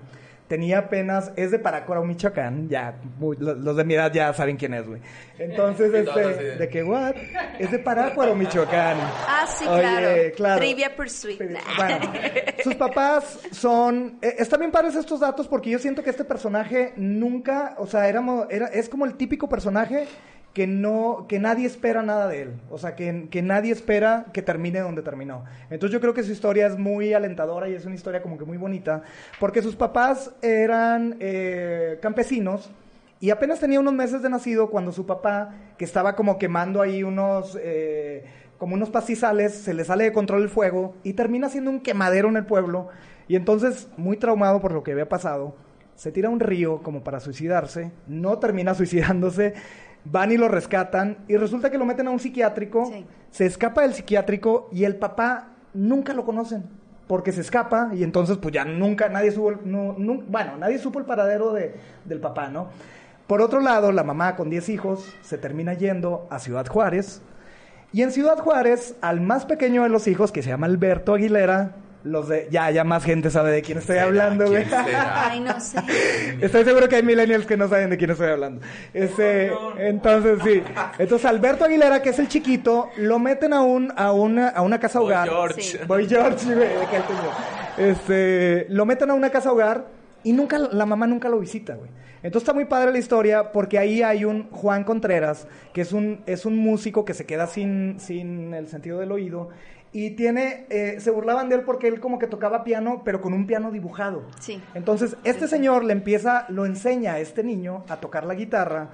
tenía 0.53 0.77
apenas 0.77 1.31
es 1.35 1.49
de 1.49 1.57
Parácuaro, 1.57 2.05
Michoacán, 2.05 2.69
ya 2.69 2.93
muy- 3.17 3.35
los, 3.39 3.75
de 3.75 3.83
mi 3.83 3.95
edad 3.95 4.13
ya 4.13 4.31
saben 4.33 4.55
quién 4.55 4.75
es, 4.75 4.87
güey. 4.87 5.01
Entonces 5.39 5.91
este 5.93 6.57
de- 6.57 6.69
que 6.69 6.83
what? 6.83 7.15
Es 7.57 7.71
de 7.71 7.79
Parácuaro, 7.79 8.35
Michoacán. 8.35 8.97
Ah, 9.27 9.47
sí, 9.47 9.65
Oye, 9.67 9.81
claro. 9.81 10.07
claro. 10.35 10.59
Trivia 10.59 10.95
Pursuit. 10.95 11.41
Bueno, 11.75 12.11
sus 12.63 12.75
papás 12.75 13.39
son... 13.51 14.19
eh, 14.21 14.35
están 14.37 14.59
bien 14.59 14.71
padres 14.71 14.93
estos 14.93 15.19
datos 15.21 15.47
porque 15.47 15.71
yo 15.71 15.79
siento 15.79 16.03
que 16.03 16.11
este 16.11 16.23
personaje 16.23 16.93
nunca... 16.97 17.73
O 17.79 17.87
sea, 17.87 18.07
éramos, 18.07 18.45
era, 18.51 18.67
es 18.67 18.89
como 18.89 19.05
el 19.05 19.15
típico 19.15 19.49
personaje 19.49 20.05
que 20.53 20.67
no 20.67 21.25
que 21.27 21.39
nadie 21.39 21.65
espera 21.65 22.03
nada 22.03 22.27
de 22.27 22.43
él. 22.43 22.53
O 22.69 22.77
sea, 22.77 22.95
que, 22.95 23.27
que 23.31 23.41
nadie 23.41 23.71
espera 23.71 24.27
que 24.31 24.43
termine 24.43 24.81
donde 24.81 25.01
terminó. 25.01 25.45
Entonces 25.71 25.91
yo 25.91 25.99
creo 25.99 26.13
que 26.13 26.21
su 26.21 26.31
historia 26.31 26.67
es 26.67 26.77
muy 26.77 27.11
alentadora 27.11 27.67
y 27.69 27.73
es 27.73 27.85
una 27.87 27.95
historia 27.95 28.21
como 28.21 28.37
que 28.37 28.45
muy 28.45 28.57
bonita. 28.57 29.01
Porque 29.39 29.63
sus 29.63 29.75
papás 29.75 30.31
eran 30.43 31.15
eh, 31.19 31.97
campesinos 32.01 32.71
y 33.19 33.29
apenas 33.29 33.60
tenía 33.60 33.79
unos 33.79 33.93
meses 33.93 34.21
de 34.21 34.29
nacido 34.29 34.69
cuando 34.69 34.91
su 34.91 35.06
papá, 35.06 35.56
que 35.77 35.86
estaba 35.86 36.15
como 36.15 36.38
quemando 36.38 36.82
ahí 36.82 37.03
unos, 37.03 37.58
eh, 37.62 38.25
como 38.58 38.75
unos 38.75 38.89
pastizales, 38.89 39.53
se 39.53 39.73
le 39.73 39.86
sale 39.86 40.03
de 40.03 40.12
control 40.13 40.43
el 40.43 40.49
fuego 40.49 40.95
y 41.03 41.13
termina 41.13 41.49
siendo 41.49 41.71
un 41.71 41.79
quemadero 41.79 42.27
en 42.29 42.38
el 42.38 42.45
pueblo. 42.45 42.89
Y 43.27 43.38
entonces, 43.38 43.88
muy 43.97 44.17
traumado 44.17 44.60
por 44.60 44.73
lo 44.73 44.84
que 44.84 44.91
había 44.91 45.08
pasado, 45.08 45.56
se 45.95 46.12
tira 46.12 46.27
a 46.27 46.32
un 46.32 46.41
río 46.41 46.84
como 46.84 47.03
para 47.03 47.21
suicidarse, 47.21 47.91
no 48.08 48.39
termina 48.39 48.73
suicidándose, 48.75 49.53
van 50.03 50.34
y 50.34 50.38
lo 50.38 50.49
rescatan 50.49 51.19
y 51.29 51.38
resulta 51.38 51.69
que 51.71 51.77
lo 51.77 51.86
meten 51.86 52.08
a 52.08 52.12
un 52.12 52.19
psiquiátrico, 52.19 52.88
Sí. 52.88 53.06
se 53.32 53.45
escapa 53.45 53.84
del 53.84 53.93
psiquiátrico 53.93 54.67
y 54.73 54.84
el 54.84 54.97
papá 54.97 55.53
nunca 55.73 56.13
lo 56.13 56.25
conocen. 56.25 56.65
Porque 57.07 57.31
se 57.31 57.41
escapa 57.41 57.91
y 57.93 58.03
entonces 58.03 58.37
pues 58.37 58.53
ya 58.53 58.63
nunca, 58.65 59.09
nadie 59.09 59.31
supo, 59.31 59.59
bueno, 59.63 60.57
nadie 60.57 60.79
supo 60.79 60.99
el 60.99 61.05
paradero 61.05 61.51
de, 61.51 61.75
del 62.05 62.19
papá, 62.19 62.47
¿no? 62.47 62.69
Por 63.27 63.41
otro 63.41 63.61
lado, 63.61 63.91
la 63.91 64.03
mamá 64.03 64.35
con 64.35 64.49
10 64.49 64.69
hijos 64.69 65.15
se 65.21 65.37
termina 65.37 65.73
yendo 65.73 66.27
a 66.29 66.39
Ciudad 66.39 66.67
Juárez. 66.67 67.21
Y 67.93 68.01
en 68.01 68.11
Ciudad 68.11 68.37
Juárez, 68.37 68.95
al 69.01 69.21
más 69.21 69.45
pequeño 69.45 69.83
de 69.83 69.89
los 69.89 70.07
hijos, 70.07 70.31
que 70.31 70.41
se 70.43 70.49
llama 70.49 70.65
Alberto 70.65 71.13
Aguilera, 71.13 71.75
los 72.03 72.27
de... 72.27 72.47
Ya, 72.51 72.69
ya 72.71 72.83
más 72.83 73.03
gente 73.03 73.29
sabe 73.29 73.51
de 73.51 73.61
quién 73.61 73.77
estoy 73.77 73.97
hablando, 73.97 74.47
güey. 74.47 74.65
Ay, 74.71 75.39
no 75.39 75.59
sé. 75.59 75.77
Estoy 76.41 76.65
seguro 76.65 76.89
que 76.89 76.97
hay 76.97 77.03
millennials 77.03 77.45
que 77.45 77.57
no 77.57 77.67
saben 77.67 77.89
de 77.89 77.97
quién 77.97 78.11
estoy 78.11 78.27
hablando. 78.27 78.61
Este, 78.93 79.51
entonces 79.77 80.39
sí. 80.43 80.61
Entonces 80.99 81.25
Alberto 81.25 81.65
Aguilera, 81.65 82.01
que 82.01 82.09
es 82.09 82.19
el 82.19 82.27
chiquito, 82.27 82.89
lo 82.97 83.19
meten 83.19 83.53
a 83.53 83.61
un 83.61 83.93
a 83.95 84.11
una 84.11 84.49
a 84.49 84.61
una 84.61 84.79
casa 84.79 84.99
Boy 84.99 85.07
hogar. 85.07 85.29
George. 85.29 85.61
Sí. 85.61 85.77
Boy 85.87 86.07
George, 86.07 86.53
güey. 86.53 86.69
Este, 87.77 88.67
lo 88.69 88.85
meten 88.85 89.09
a 89.09 89.13
una 89.13 89.29
casa 89.29 89.51
hogar 89.51 89.87
y 90.23 90.33
nunca 90.33 90.57
la 90.57 90.85
mamá 90.85 91.07
nunca 91.07 91.29
lo 91.29 91.39
visita, 91.39 91.75
güey. 91.75 91.89
Entonces 92.17 92.43
está 92.43 92.53
muy 92.53 92.65
padre 92.65 92.91
la 92.91 92.99
historia 92.99 93.51
porque 93.51 93.77
ahí 93.77 94.01
hay 94.01 94.23
un 94.23 94.49
Juan 94.49 94.85
Contreras, 94.85 95.47
que 95.73 95.81
es 95.81 95.91
un 95.91 96.21
es 96.25 96.45
un 96.45 96.57
músico 96.57 97.03
que 97.03 97.13
se 97.13 97.25
queda 97.25 97.47
sin 97.47 97.99
sin 97.99 98.53
el 98.53 98.67
sentido 98.67 98.99
del 98.99 99.11
oído 99.11 99.49
y 99.93 100.12
tiene 100.12 100.65
eh, 100.69 100.99
se 100.99 101.12
burlaban 101.12 101.47
de 101.49 101.56
él 101.56 101.62
porque 101.62 101.88
él 101.88 101.99
como 101.99 102.17
que 102.19 102.27
tocaba 102.27 102.63
piano, 102.63 103.03
pero 103.06 103.21
con 103.21 103.32
un 103.34 103.45
piano 103.45 103.71
dibujado. 103.71 104.23
Sí. 104.39 104.62
Entonces, 104.73 105.15
este 105.23 105.47
señor 105.47 105.84
le 105.84 105.93
empieza, 105.93 106.45
lo 106.49 106.65
enseña 106.65 107.13
a 107.13 107.19
este 107.19 107.43
niño 107.43 107.86
a 107.88 107.97
tocar 107.97 108.25
la 108.25 108.34
guitarra 108.34 108.89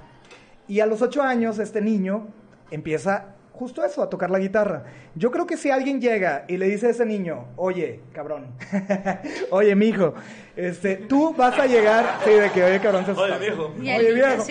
y 0.68 0.82
a 0.82 0.86
los 0.86 1.02
ocho 1.02 1.24
años 1.24 1.58
este 1.58 1.82
niño 1.82 2.28
empieza 2.70 3.36
justo 3.60 3.84
eso, 3.84 4.02
a 4.02 4.10
tocar 4.10 4.32
la 4.32 4.40
guitarra. 4.40 4.86
Yo 5.16 5.32
creo 5.32 5.46
que 5.46 5.58
si 5.58 5.70
alguien 5.70 6.00
llega 6.00 6.46
y 6.48 6.56
le 6.56 6.68
dice 6.68 6.88
a 6.88 6.90
ese 6.92 7.06
niño, 7.06 7.48
oye, 7.58 8.00
cabrón, 8.14 8.48
oye, 9.52 9.76
mijo, 9.76 10.14
este, 10.56 10.96
tú 10.96 11.36
vas 11.38 11.60
a 11.60 11.68
llegar, 11.68 12.20
sí, 12.24 12.32
de 12.32 12.50
que, 12.52 12.64
oye, 12.64 12.80
cabrón, 12.80 13.06
se 13.06 13.12
Oye, 13.12 13.38
viejo. 13.38 13.74
Oye, 13.78 14.14
viejo. 14.14 14.44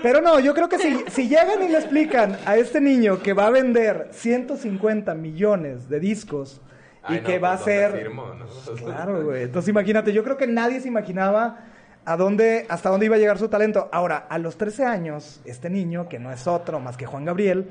Pero 0.00 0.20
no, 0.20 0.38
yo 0.38 0.54
creo 0.54 0.68
que 0.68 0.78
si, 0.78 1.04
si 1.08 1.28
llegan 1.28 1.60
y 1.64 1.68
le 1.68 1.78
explican 1.78 2.38
a 2.46 2.56
este 2.56 2.80
niño 2.80 3.20
que 3.20 3.32
va 3.32 3.48
a 3.48 3.50
vender 3.50 4.10
150 4.12 5.12
millones 5.14 5.88
de 5.88 5.98
discos 5.98 6.60
y 7.08 7.14
Ay, 7.14 7.20
no, 7.20 7.26
que 7.26 7.38
va 7.40 7.54
a 7.54 7.58
pues, 7.58 7.66
¿dónde 7.66 7.88
ser... 7.88 7.98
firmo, 7.98 8.26
no? 8.32 8.46
Claro, 8.84 9.24
güey. 9.24 9.42
Entonces 9.42 9.68
imagínate, 9.68 10.12
yo 10.12 10.22
creo 10.22 10.36
que 10.36 10.46
nadie 10.46 10.80
se 10.80 10.86
imaginaba 10.86 11.64
a 12.04 12.16
dónde, 12.16 12.64
hasta 12.68 12.88
dónde 12.88 13.06
iba 13.06 13.16
a 13.16 13.18
llegar 13.18 13.38
su 13.38 13.48
talento. 13.48 13.88
Ahora, 13.92 14.26
a 14.28 14.38
los 14.38 14.56
13 14.56 14.84
años, 14.84 15.40
este 15.44 15.68
niño, 15.68 16.08
que 16.08 16.20
no 16.20 16.32
es 16.32 16.46
otro 16.46 16.78
más 16.78 16.96
que 16.96 17.04
Juan 17.04 17.24
Gabriel, 17.24 17.70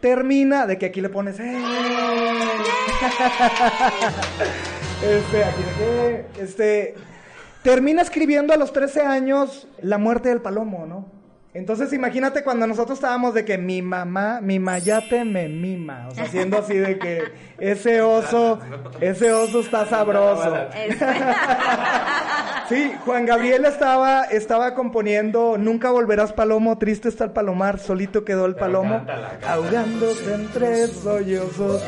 termina 0.00 0.66
de 0.66 0.78
que 0.78 0.86
aquí 0.86 1.00
le 1.00 1.08
pones... 1.08 1.38
¡eh! 1.40 1.58
este, 5.02 5.44
aquí 5.44 5.62
de 5.62 5.70
que... 5.78 6.24
Este... 6.42 6.94
Termina 7.62 8.00
escribiendo 8.00 8.54
a 8.54 8.56
los 8.56 8.72
13 8.72 9.02
años 9.02 9.68
La 9.82 9.98
muerte 9.98 10.30
del 10.30 10.40
palomo, 10.40 10.86
¿no? 10.86 11.19
Entonces 11.52 11.92
imagínate 11.92 12.44
cuando 12.44 12.66
nosotros 12.68 12.98
estábamos 12.98 13.34
de 13.34 13.44
que 13.44 13.58
mi 13.58 13.82
mamá, 13.82 14.40
mi 14.40 14.60
mayate 14.60 15.24
me 15.24 15.48
mima, 15.48 16.06
o 16.08 16.14
sea, 16.14 16.26
siendo 16.26 16.58
así 16.58 16.74
de 16.74 16.96
que 16.96 17.24
ese 17.58 18.02
oso, 18.02 18.60
ese 19.00 19.32
oso 19.32 19.60
está 19.60 19.84
sabroso. 19.86 20.54
Sí, 22.68 22.92
Juan 23.04 23.26
Gabriel 23.26 23.64
estaba, 23.64 24.22
estaba 24.26 24.76
componiendo 24.76 25.58
Nunca 25.58 25.90
volverás 25.90 26.32
palomo, 26.32 26.78
triste 26.78 27.08
está 27.08 27.24
el 27.24 27.32
palomar, 27.32 27.80
solito 27.80 28.24
quedó 28.24 28.46
el 28.46 28.54
palomo, 28.54 29.04
ahogándose 29.44 30.32
entre 30.32 30.86
sollozos, 30.86 31.82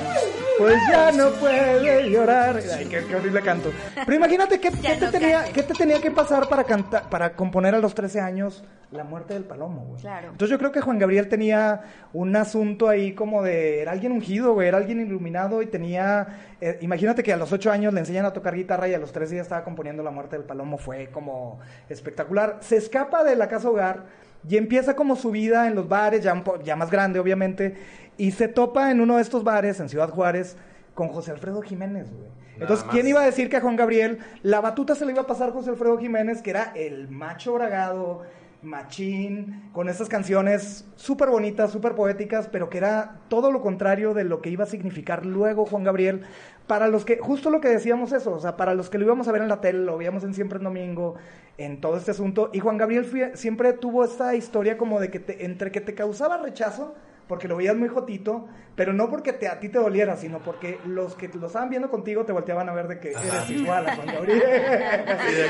pues 0.59 0.77
ya 0.91 1.13
no 1.13 1.31
puede 1.35 2.11
llorar. 2.11 2.61
Ay, 2.77 2.87
qué, 2.87 3.05
qué 3.09 3.15
horrible 3.15 3.43
canto. 3.43 3.71
Pero 3.95 4.15
imagínate 4.15 4.59
qué, 4.59 4.71
qué 4.73 4.97
te 4.97 5.07
tenía, 5.07 5.45
qué 5.45 5.63
te 5.63 5.75
tenía 5.75 6.01
que 6.01 6.11
pasar 6.11 6.49
para 6.49 6.65
cantar, 6.65 7.09
para 7.09 7.35
componer 7.35 7.77
a 7.77 7.79
los 7.79 7.95
13 7.95 8.19
años 8.21 8.65
La 8.91 9.05
muerte 9.05 9.35
del 9.35 9.45
palomo, 9.53 9.85
güey. 9.85 10.01
Claro. 10.01 10.29
Entonces 10.33 10.51
yo 10.51 10.59
creo 10.59 10.73
que 10.73 10.81
Juan 10.81 10.99
Gabriel 10.99 11.29
tenía 11.29 11.83
un 12.13 12.35
asunto 12.37 12.89
ahí 12.89 13.13
como 13.15 13.43
de, 13.43 13.83
era 13.83 13.93
alguien 13.93 14.13
ungido, 14.13 14.55
güey, 14.55 14.69
era 14.69 14.79
alguien 14.79 15.01
iluminado 15.01 15.63
y 15.63 15.67
tenía, 15.67 16.27
eh, 16.61 16.79
imagínate 16.81 17.23
que 17.23 17.33
a 17.33 17.37
los 17.37 17.53
ocho 17.53 17.71
años 17.71 17.93
le 17.93 18.01
enseñan 18.01 18.25
a 18.25 18.33
tocar 18.33 18.55
guitarra 18.55 18.89
y 18.89 18.95
a 18.95 18.99
los 18.99 19.13
tres 19.13 19.31
días 19.31 19.43
estaba 19.43 19.65
componiendo 19.65 20.03
La 20.03 20.11
muerte 20.11 20.37
del 20.37 20.45
palomo, 20.47 20.79
fue 20.79 21.09
como 21.13 21.59
espectacular. 21.89 22.59
Se 22.61 22.77
escapa 22.77 23.25
de 23.25 23.37
la 23.37 23.49
casa 23.49 23.69
hogar 23.69 24.05
y 24.49 24.57
empieza 24.57 24.97
como 24.97 25.17
su 25.17 25.31
vida 25.31 25.67
en 25.69 25.75
los 25.75 25.89
bares, 25.89 26.23
ya, 26.23 26.33
un 26.33 26.43
po- 26.45 26.61
ya 26.63 26.75
más 26.77 26.91
grande 26.91 27.21
obviamente, 27.21 27.77
y 28.17 28.33
se 28.33 28.49
topa 28.49 28.91
en 28.91 29.01
uno 29.01 29.17
de 29.17 29.23
estos 29.23 29.45
bares 29.45 29.79
en 29.81 29.89
Ciudad 29.89 30.11
Juárez 30.11 30.57
con 30.95 31.09
José 31.09 31.31
Alfredo 31.31 31.63
Jiménez, 31.63 32.11
güey. 32.13 32.31
Entonces, 32.59 32.85
más. 32.85 32.95
¿quién 32.95 33.09
iba 33.09 33.21
a 33.23 33.25
decir 33.25 33.49
que 33.49 33.57
a 33.57 33.61
Juan 33.61 33.77
Gabriel 33.77 34.19
la 34.43 34.61
batuta 34.61 34.95
se 34.95 35.05
le 35.07 35.13
iba 35.13 35.23
a 35.23 35.27
pasar 35.27 35.49
a 35.49 35.53
José 35.53 35.71
Alfredo 35.71 35.99
Jiménez, 35.99 36.43
que 36.43 36.51
era 36.51 36.73
el 36.77 37.09
macho 37.09 37.55
bragado, 37.55 38.23
machín, 38.63 39.71
con 39.73 39.89
esas 39.89 40.09
canciones 40.09 40.87
súper 40.97 41.29
bonitas, 41.29 41.71
súper 41.73 41.95
poéticas, 41.95 42.49
pero 42.49 42.69
que 42.71 42.79
era 42.79 43.17
todo 43.29 43.51
lo 43.51 43.61
contrario 43.61 44.15
de 44.15 44.25
lo 44.25 44.41
que 44.41 44.51
iba 44.51 44.65
a 44.65 44.67
significar 44.69 45.27
luego 45.27 45.67
Juan 45.67 45.85
Gabriel 45.85 46.23
para 46.67 46.89
los 46.89 47.05
que, 47.05 47.19
justo 47.19 47.51
lo 47.51 47.61
que 47.61 47.69
decíamos 47.69 48.13
eso, 48.13 48.33
o 48.33 48.41
sea, 48.41 48.57
para 48.57 48.75
los 48.75 48.89
que 48.89 48.99
lo 48.99 49.05
íbamos 49.05 49.29
a 49.29 49.33
ver 49.33 49.43
en 49.43 49.49
la 49.49 49.61
tele, 49.61 49.81
lo 49.81 49.99
veíamos 49.99 50.25
en 50.25 50.33
Siempre 50.35 50.59
en 50.59 50.65
Domingo, 50.65 51.17
en 51.59 51.81
todo 51.81 51.97
este 51.97 52.13
asunto, 52.13 52.51
y 52.53 52.61
Juan 52.61 52.79
Gabriel 52.79 53.05
fue- 53.05 53.37
siempre 53.37 53.73
tuvo 53.73 54.05
esta 54.05 54.35
historia 54.35 54.79
como 54.79 55.01
de 55.01 55.11
que 55.11 55.19
te- 55.19 55.45
entre 55.45 55.71
que 55.73 55.81
te 55.81 55.95
causaba 55.95 56.39
rechazo, 56.39 56.95
porque 57.29 57.49
lo 57.49 57.57
veías 57.57 57.77
muy 57.77 57.89
jotito, 57.89 58.47
pero 58.75 58.93
no 58.93 59.09
porque 59.09 59.33
te, 59.33 59.49
a 59.49 59.59
ti 59.61 59.69
te 59.69 59.79
doliera, 59.79 60.17
sino 60.17 60.39
porque 60.41 60.79
los 60.87 61.15
que 61.15 61.29
lo 61.29 61.47
estaban 61.47 61.71
viendo 61.71 61.89
contigo 61.91 62.25
te 62.25 62.33
volteaban 62.33 62.69
a 62.69 62.73
ver 62.75 62.89
de 62.89 62.99
que 63.01 63.11
eres 63.11 63.51
igual 63.51 63.87
a 63.89 63.97
Juan 63.97 64.07
Gabriel. 64.07 64.39
de 64.41 64.47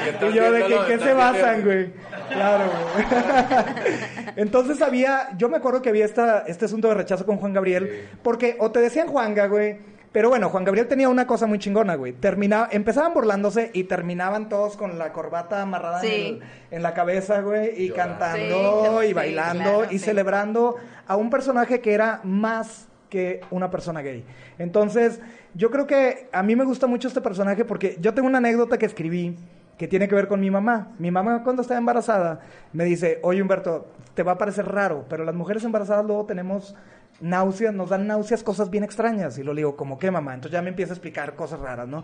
que 0.04 0.10
estás 0.10 0.30
y 0.30 0.34
yo 0.34 0.52
de 0.52 0.64
que 0.64 0.78
qué 0.86 0.98
se 0.98 1.14
basan, 1.14 1.64
güey. 1.64 1.92
Claro, 2.34 2.64
güey. 2.94 3.06
Entonces 4.36 4.80
había, 4.82 5.28
yo 5.36 5.48
me 5.48 5.56
acuerdo 5.58 5.82
que 5.82 5.88
había 5.90 6.04
esta, 6.04 6.40
este 6.46 6.64
asunto 6.64 6.88
de 6.88 6.94
rechazo 6.94 7.26
con 7.26 7.36
Juan 7.38 7.52
Gabriel, 7.52 7.88
Sí. 7.90 8.18
porque 8.22 8.56
o 8.58 8.70
te 8.70 8.80
decían 8.80 9.08
Juanga, 9.08 9.46
güey. 9.46 9.76
Pero 10.12 10.28
bueno, 10.28 10.50
Juan 10.50 10.64
Gabriel 10.64 10.88
tenía 10.88 11.08
una 11.08 11.26
cosa 11.26 11.46
muy 11.46 11.58
chingona, 11.58 11.94
güey. 11.94 12.12
Terminaba, 12.12 12.68
empezaban 12.70 13.14
burlándose 13.14 13.70
y 13.72 13.84
terminaban 13.84 14.50
todos 14.50 14.76
con 14.76 14.98
la 14.98 15.10
corbata 15.12 15.62
amarrada 15.62 16.02
en, 16.02 16.10
el- 16.10 16.42
en 16.70 16.82
la 16.82 16.92
cabeza, 16.92 17.40
güey, 17.40 17.70
y 17.82 17.88
Llorando. 17.88 18.18
cantando 18.18 18.98
Sí, 19.00 19.04
y 19.04 19.08
sí, 19.08 19.14
bailando 19.14 19.62
claro, 19.78 19.84
y 19.90 19.98
sí. 19.98 20.04
celebrando 20.04 20.76
a 21.06 21.16
un 21.16 21.30
personaje 21.30 21.80
que 21.80 21.94
era 21.94 22.20
más 22.24 22.88
que 23.08 23.40
una 23.50 23.70
persona 23.70 24.02
gay. 24.02 24.22
Entonces, 24.58 25.18
yo 25.54 25.70
creo 25.70 25.86
que 25.86 26.28
a 26.30 26.42
mí 26.42 26.56
me 26.56 26.64
gusta 26.64 26.86
mucho 26.86 27.08
este 27.08 27.22
personaje 27.22 27.64
porque 27.64 27.96
yo 27.98 28.12
tengo 28.12 28.28
una 28.28 28.38
anécdota 28.38 28.76
que 28.76 28.86
escribí 28.86 29.36
que 29.78 29.88
tiene 29.88 30.08
que 30.08 30.14
ver 30.14 30.28
con 30.28 30.40
mi 30.40 30.50
mamá. 30.50 30.88
Mi 30.98 31.10
mamá 31.10 31.42
cuando 31.42 31.62
estaba 31.62 31.78
embarazada 31.78 32.40
me 32.72 32.84
dice, 32.84 33.18
oye 33.22 33.42
Humberto, 33.42 33.86
te 34.14 34.22
va 34.22 34.32
a 34.32 34.38
parecer 34.38 34.66
raro, 34.66 35.04
pero 35.08 35.24
las 35.24 35.34
mujeres 35.34 35.64
embarazadas 35.64 36.04
luego 36.04 36.26
tenemos 36.26 36.74
náuseas, 37.20 37.72
nos 37.72 37.90
dan 37.90 38.06
náuseas 38.06 38.42
cosas 38.42 38.70
bien 38.70 38.84
extrañas. 38.84 39.38
Y 39.38 39.42
lo 39.42 39.54
digo, 39.54 39.76
¿cómo 39.76 39.98
qué, 39.98 40.10
mamá? 40.10 40.34
Entonces 40.34 40.52
ya 40.52 40.62
me 40.62 40.70
empieza 40.70 40.92
a 40.92 40.96
explicar 40.96 41.34
cosas 41.34 41.60
raras, 41.60 41.88
¿no? 41.88 42.02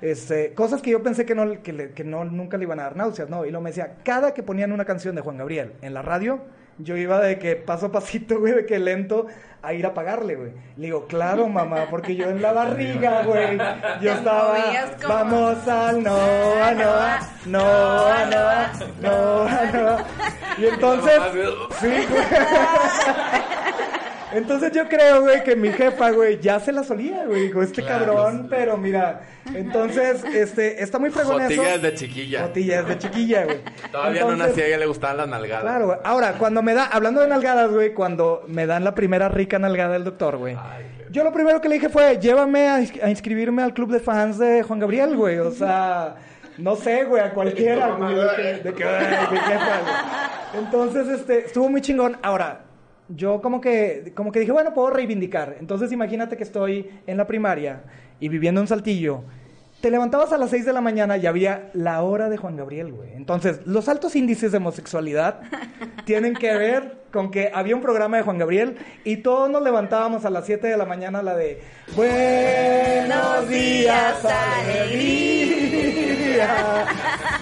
Este, 0.00 0.52
cosas 0.54 0.82
que 0.82 0.90
yo 0.90 1.02
pensé 1.02 1.24
que, 1.24 1.34
no, 1.34 1.62
que, 1.62 2.04
no, 2.04 2.24
nunca 2.24 2.58
le 2.58 2.64
iban 2.64 2.80
a 2.80 2.84
dar 2.84 2.96
náuseas, 2.96 3.30
¿no? 3.30 3.46
Y 3.46 3.50
lo 3.50 3.60
me 3.60 3.70
decía, 3.70 3.96
cada 4.04 4.34
que 4.34 4.42
ponían 4.42 4.72
una 4.72 4.84
canción 4.84 5.14
de 5.14 5.22
Juan 5.22 5.38
Gabriel 5.38 5.72
en 5.82 5.94
la 5.94 6.02
radio, 6.02 6.40
yo 6.78 6.96
iba 6.96 7.20
de 7.20 7.38
que 7.38 7.56
paso 7.56 7.86
a 7.86 7.92
pasito, 7.92 8.38
güey, 8.38 8.52
de 8.52 8.66
que 8.66 8.78
lento 8.78 9.26
a 9.62 9.72
ir 9.72 9.84
a 9.84 9.94
pagarle, 9.94 10.36
güey. 10.36 10.52
Le 10.76 10.86
digo, 10.86 11.06
claro, 11.06 11.48
mamá, 11.48 11.86
porque 11.90 12.14
yo 12.14 12.30
en 12.30 12.40
la 12.40 12.52
barriga, 12.52 13.22
güey, 13.22 13.58
yo 14.00 14.12
estaba, 14.12 14.56
vamos 15.08 15.66
al 15.66 16.02
Noa, 16.02 16.72
Noa, 16.72 17.18
Noa, 17.46 18.26
Noa, 18.26 18.72
Noa, 19.00 19.70
Noa. 19.72 20.04
Y 20.58 20.66
entonces, 20.66 21.20
sí, 21.80 21.88
güey. 21.88 22.22
Entonces 24.32 24.72
yo 24.72 24.88
creo, 24.88 25.22
güey, 25.22 25.44
que 25.44 25.54
mi 25.54 25.70
jefa, 25.72 26.10
güey, 26.10 26.40
ya 26.40 26.58
se 26.58 26.72
la 26.72 26.82
solía, 26.82 27.24
güey. 27.26 27.42
Dijo, 27.42 27.62
este 27.62 27.82
Claro, 27.82 28.06
cabrón, 28.14 28.42
sí. 28.42 28.46
pero 28.50 28.76
mira. 28.76 29.20
Entonces, 29.54 30.24
este, 30.24 30.82
está 30.82 30.98
muy 30.98 31.10
fregón 31.10 31.40
eso. 31.42 31.54
Jotillas 31.56 31.80
de 31.82 31.94
chiquilla. 31.94 32.42
Jotillas 32.42 32.88
de 32.88 32.98
chiquilla, 32.98 33.44
güey. 33.44 33.60
Todavía 33.92 34.22
no 34.22 34.36
nacía 34.36 34.64
y 34.64 34.66
a 34.66 34.68
ella 34.68 34.78
le 34.78 34.86
gustaban 34.86 35.16
las 35.18 35.28
nalgadas. 35.28 35.62
Claro, 35.62 35.86
güey. 35.86 35.98
Ahora, 36.02 36.32
cuando 36.38 36.62
me 36.62 36.74
da, 36.74 36.86
hablando 36.86 37.20
de 37.20 37.28
nalgadas, 37.28 37.70
güey, 37.70 37.94
cuando 37.94 38.44
me 38.48 38.66
dan 38.66 38.82
la 38.82 38.94
primera 38.94 39.28
rica 39.28 39.58
nalgada 39.60 39.92
del 39.92 40.04
doctor, 40.04 40.36
güey. 40.38 40.56
Ay, 40.58 40.84
güey. 40.96 41.12
Yo 41.12 41.22
lo 41.22 41.32
primero 41.32 41.60
que 41.60 41.68
le 41.68 41.76
dije 41.76 41.88
fue, 41.88 42.18
llévame 42.18 42.68
a, 42.68 42.80
ins- 42.80 43.00
a 43.02 43.08
inscribirme 43.08 43.62
al 43.62 43.72
club 43.74 43.92
de 43.92 44.00
fans 44.00 44.38
de 44.38 44.64
Juan 44.64 44.80
Gabriel, 44.80 45.16
güey. 45.16 45.38
O 45.38 45.52
sea, 45.52 46.16
no 46.58 46.74
sé, 46.74 47.04
güey, 47.04 47.22
a 47.22 47.30
cualquiera, 47.30 47.92
güey. 47.92 48.14
De 48.16 48.24
que, 48.36 48.62
de 48.62 48.74
que, 48.74 48.84
güey. 48.84 50.64
Entonces, 50.64 51.06
este, 51.08 51.46
estuvo 51.46 51.68
muy 51.68 51.80
chingón. 51.80 52.16
Ahora, 52.22 52.62
yo 53.08 53.40
como 53.40 53.60
que, 53.60 54.12
como 54.14 54.32
que 54.32 54.40
dije, 54.40 54.52
bueno, 54.52 54.74
puedo 54.74 54.90
reivindicar. 54.90 55.56
Entonces, 55.60 55.92
imagínate 55.92 56.36
que 56.36 56.42
estoy 56.42 56.90
en 57.06 57.16
la 57.16 57.26
primaria 57.26 57.82
y 58.20 58.28
viviendo 58.28 58.60
en 58.60 58.66
Saltillo. 58.66 59.22
Te 59.80 59.90
levantabas 59.90 60.32
a 60.32 60.38
las 60.38 60.50
6 60.50 60.64
de 60.64 60.72
la 60.72 60.80
mañana 60.80 61.16
y 61.18 61.26
había 61.26 61.70
la 61.74 62.02
hora 62.02 62.28
de 62.28 62.38
Juan 62.38 62.56
Gabriel, 62.56 62.92
güey. 62.92 63.12
Entonces, 63.14 63.60
los 63.66 63.88
altos 63.88 64.16
índices 64.16 64.50
de 64.50 64.58
homosexualidad 64.58 65.42
tienen 66.04 66.34
que 66.34 66.56
ver 66.56 66.96
con 67.12 67.30
que 67.30 67.50
había 67.54 67.76
un 67.76 67.82
programa 67.82 68.16
de 68.16 68.22
Juan 68.22 68.38
Gabriel 68.38 68.78
y 69.04 69.18
todos 69.18 69.50
nos 69.50 69.62
levantábamos 69.62 70.24
a 70.24 70.30
las 70.30 70.46
7 70.46 70.66
de 70.66 70.76
la 70.76 70.86
mañana 70.86 71.22
la 71.22 71.36
de 71.36 71.62
Buenos 71.94 73.48
días, 73.48 74.24
alegría. 74.24 75.26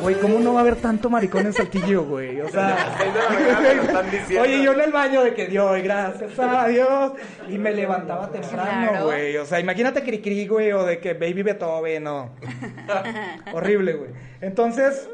Güey, 0.00 0.16
¿cómo 0.20 0.38
no 0.40 0.52
va 0.52 0.60
a 0.60 0.62
haber 0.62 0.76
tanto 0.76 1.08
maricón 1.10 1.46
en 1.46 1.52
Saltillo, 1.52 2.04
güey? 2.04 2.40
O 2.40 2.48
sea, 2.48 2.96
oye, 4.40 4.62
yo 4.62 4.72
en 4.72 4.80
el 4.80 4.92
baño 4.92 5.22
de 5.22 5.34
que 5.34 5.46
Dios, 5.46 5.82
gracias 5.82 6.38
a 6.38 6.66
Dios, 6.68 7.12
y 7.48 7.58
me 7.58 7.72
levantaba 7.72 8.30
temprano, 8.30 8.88
Claro. 8.90 9.06
güey. 9.06 9.36
O 9.36 9.44
sea, 9.46 9.60
imagínate 9.60 10.02
Cricri, 10.02 10.46
güey, 10.46 10.72
o 10.72 10.84
de 10.84 10.98
que 10.98 11.14
Baby 11.14 11.42
Beethoven, 11.42 12.04
no. 12.04 12.30
Horrible, 13.52 13.94
güey. 13.94 14.10
Entonces, 14.40 15.08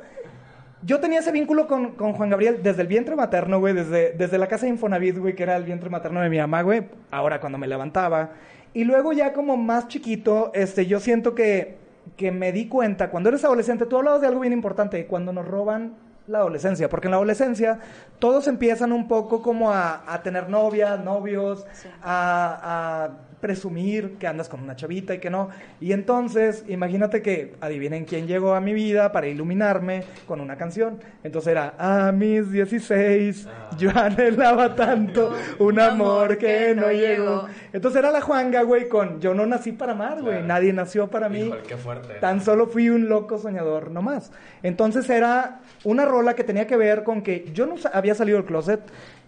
yo 0.82 0.98
tenía 1.00 1.20
ese 1.20 1.32
vínculo 1.32 1.66
con, 1.66 1.92
con 1.92 2.12
Juan 2.12 2.30
Gabriel 2.30 2.60
desde 2.62 2.82
el 2.82 2.88
vientre 2.88 3.16
materno, 3.16 3.58
güey, 3.60 3.74
desde, 3.74 4.12
desde 4.12 4.38
la 4.38 4.46
casa 4.48 4.66
de 4.66 4.70
Infonavit, 4.72 5.18
güey, 5.18 5.34
que 5.34 5.42
era 5.42 5.56
el 5.56 5.64
vientre 5.64 5.90
materno 5.90 6.20
de 6.20 6.28
mi 6.28 6.38
mamá, 6.38 6.62
güey. 6.62 6.82
Ahora, 7.10 7.40
cuando 7.40 7.58
me 7.58 7.66
levantaba. 7.66 8.30
Y 8.72 8.84
luego 8.84 9.12
ya 9.12 9.32
como 9.32 9.56
más 9.56 9.88
chiquito, 9.88 10.52
este, 10.54 10.86
yo 10.86 11.00
siento 11.00 11.34
que, 11.34 11.76
que 12.16 12.32
me 12.32 12.52
di 12.52 12.68
cuenta, 12.68 13.10
cuando 13.10 13.28
eres 13.28 13.44
adolescente, 13.44 13.86
tú 13.86 13.96
hablabas 13.96 14.20
de 14.20 14.26
algo 14.26 14.40
bien 14.40 14.52
importante, 14.52 15.06
cuando 15.06 15.32
nos 15.32 15.46
roban 15.46 15.94
la 16.26 16.38
adolescencia, 16.38 16.88
porque 16.88 17.06
en 17.08 17.12
la 17.12 17.16
adolescencia 17.16 17.78
todos 18.18 18.46
empiezan 18.46 18.92
un 18.92 19.08
poco 19.08 19.42
como 19.42 19.72
a, 19.72 20.02
a 20.06 20.22
tener 20.22 20.48
novias, 20.48 21.02
novios, 21.02 21.66
Sí. 21.72 21.88
a, 22.02 23.06
a 23.06 23.10
presumir 23.40 24.16
que 24.18 24.26
andas 24.26 24.48
con 24.48 24.60
una 24.62 24.76
chavita 24.76 25.14
y 25.14 25.18
que 25.18 25.30
no. 25.30 25.50
Y 25.80 25.92
entonces, 25.92 26.64
imagínate 26.68 27.22
que 27.22 27.54
adivinen 27.60 28.04
quién 28.04 28.26
llegó 28.26 28.54
a 28.54 28.60
mi 28.60 28.74
vida 28.74 29.12
para 29.12 29.28
iluminarme 29.28 30.04
con 30.26 30.40
una 30.40 30.56
canción. 30.56 31.00
Entonces 31.24 31.52
era, 31.52 31.74
a 31.78 32.12
mis 32.12 32.50
16, 32.50 33.48
yo 33.78 33.90
anhelaba 33.94 34.74
tanto 34.74 35.34
un 35.58 35.80
amor 35.80 36.38
que 36.38 36.74
no 36.74 36.90
llegó. 36.90 37.46
Entonces 37.72 37.98
era 37.98 38.10
la 38.10 38.20
Juanga, 38.20 38.62
güey, 38.62 38.88
con 38.88 39.20
yo 39.20 39.34
no 39.34 39.46
nací 39.46 39.72
para 39.72 39.92
amar, 39.92 40.22
güey, 40.22 40.42
nadie 40.42 40.72
nació 40.72 41.08
para 41.08 41.28
mí. 41.28 41.40
Híjole, 41.40 41.62
qué 41.62 41.76
fuerte. 41.76 42.14
Tan 42.14 42.40
solo 42.40 42.66
fui 42.66 42.90
un 42.90 43.08
loco 43.08 43.38
soñador, 43.38 43.90
no 43.90 44.02
más. 44.02 44.32
Entonces 44.62 45.08
era 45.08 45.60
una 45.84 46.04
rola 46.04 46.34
que 46.34 46.44
tenía 46.44 46.66
que 46.66 46.76
ver 46.76 47.04
con 47.04 47.22
que 47.22 47.50
yo 47.52 47.66
no 47.66 47.76
había 47.92 48.14
salido 48.14 48.38
del 48.38 48.46
closet, 48.46 48.80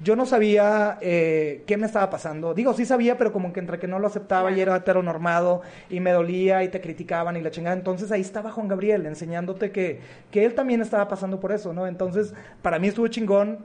yo 0.03 0.17
no 0.17 0.27
sabía 0.27 0.99
eh, 1.01 1.63
qué 1.67 1.77
me 1.77 1.87
estaba 1.87 2.11
pasando. 2.11 2.55
Digo, 2.55 2.73
sí 2.75 2.85
sabía, 2.85 3.17
pero 3.19 3.33
como 3.33 3.53
que 3.53 3.61
entre 3.61 3.79
que 3.79 3.87
no 3.87 3.99
lo 3.99 4.07
aceptaba 4.07 4.51
y 4.51 4.61
era 4.61 4.77
heteronormado 4.77 5.63
y 5.89 6.01
me 6.01 6.13
dolía 6.13 6.65
y 6.65 6.69
te 6.69 6.81
criticaban 6.81 7.37
y 7.37 7.41
la 7.41 7.51
chingada. 7.51 7.77
Entonces 7.77 8.11
ahí 8.11 8.21
estaba 8.21 8.51
Juan 8.51 8.69
Gabriel 8.69 9.07
enseñándote 9.07 9.71
que, 9.71 10.01
que 10.31 10.45
él 10.45 10.55
también 10.55 10.83
estaba 10.83 11.09
pasando 11.09 11.41
por 11.41 11.53
eso, 11.53 11.73
¿no? 11.73 11.87
Entonces 11.87 12.35
para 12.63 12.79
mí 12.79 12.89
estuvo 12.89 13.07
chingón 13.09 13.59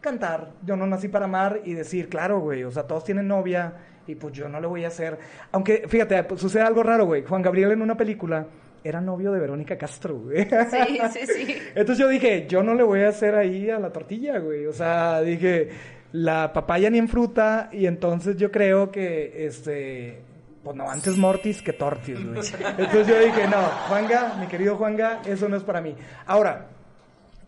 cantar. 0.00 0.50
Yo 0.64 0.76
no 0.76 0.86
nací 0.86 1.08
para 1.08 1.26
amar 1.26 1.60
y 1.64 1.74
decir, 1.74 2.08
claro, 2.08 2.40
güey, 2.40 2.64
o 2.64 2.70
sea, 2.70 2.84
todos 2.84 3.04
tienen 3.04 3.28
novia 3.28 3.74
y 4.06 4.14
pues 4.14 4.32
yo 4.32 4.48
no 4.48 4.60
le 4.60 4.66
voy 4.66 4.84
a 4.84 4.88
hacer. 4.88 5.18
Aunque, 5.52 5.84
fíjate, 5.86 6.24
pues, 6.24 6.40
sucede 6.40 6.62
algo 6.62 6.82
raro, 6.82 7.04
güey. 7.04 7.24
Juan 7.24 7.42
Gabriel 7.42 7.72
en 7.72 7.82
una 7.82 7.96
película 7.96 8.46
era 8.84 9.00
novio 9.00 9.32
de 9.32 9.40
Verónica 9.40 9.76
Castro, 9.76 10.18
güey. 10.18 10.44
Sí, 10.44 10.98
sí, 11.12 11.26
sí. 11.26 11.56
Entonces 11.74 11.98
yo 11.98 12.08
dije, 12.08 12.46
yo 12.48 12.62
no 12.62 12.74
le 12.74 12.82
voy 12.82 13.02
a 13.02 13.08
hacer 13.08 13.34
ahí 13.34 13.70
a 13.70 13.78
la 13.78 13.90
tortilla, 13.92 14.38
güey. 14.38 14.66
O 14.66 14.72
sea, 14.72 15.20
dije, 15.20 15.70
la 16.12 16.52
papaya 16.52 16.90
ni 16.90 16.98
en 16.98 17.08
fruta 17.08 17.68
y 17.72 17.86
entonces 17.86 18.36
yo 18.36 18.50
creo 18.50 18.90
que, 18.90 19.46
este... 19.46 20.22
Pues 20.62 20.76
no, 20.76 20.90
antes 20.90 21.16
mortis 21.16 21.62
que 21.62 21.72
tortis, 21.72 22.22
güey. 22.22 22.40
Entonces 22.78 23.06
yo 23.06 23.18
dije, 23.18 23.46
no, 23.48 23.62
Juanga, 23.88 24.36
mi 24.40 24.46
querido 24.46 24.76
Juanga, 24.76 25.22
eso 25.24 25.48
no 25.48 25.56
es 25.56 25.62
para 25.62 25.80
mí. 25.80 25.94
Ahora, 26.26 26.66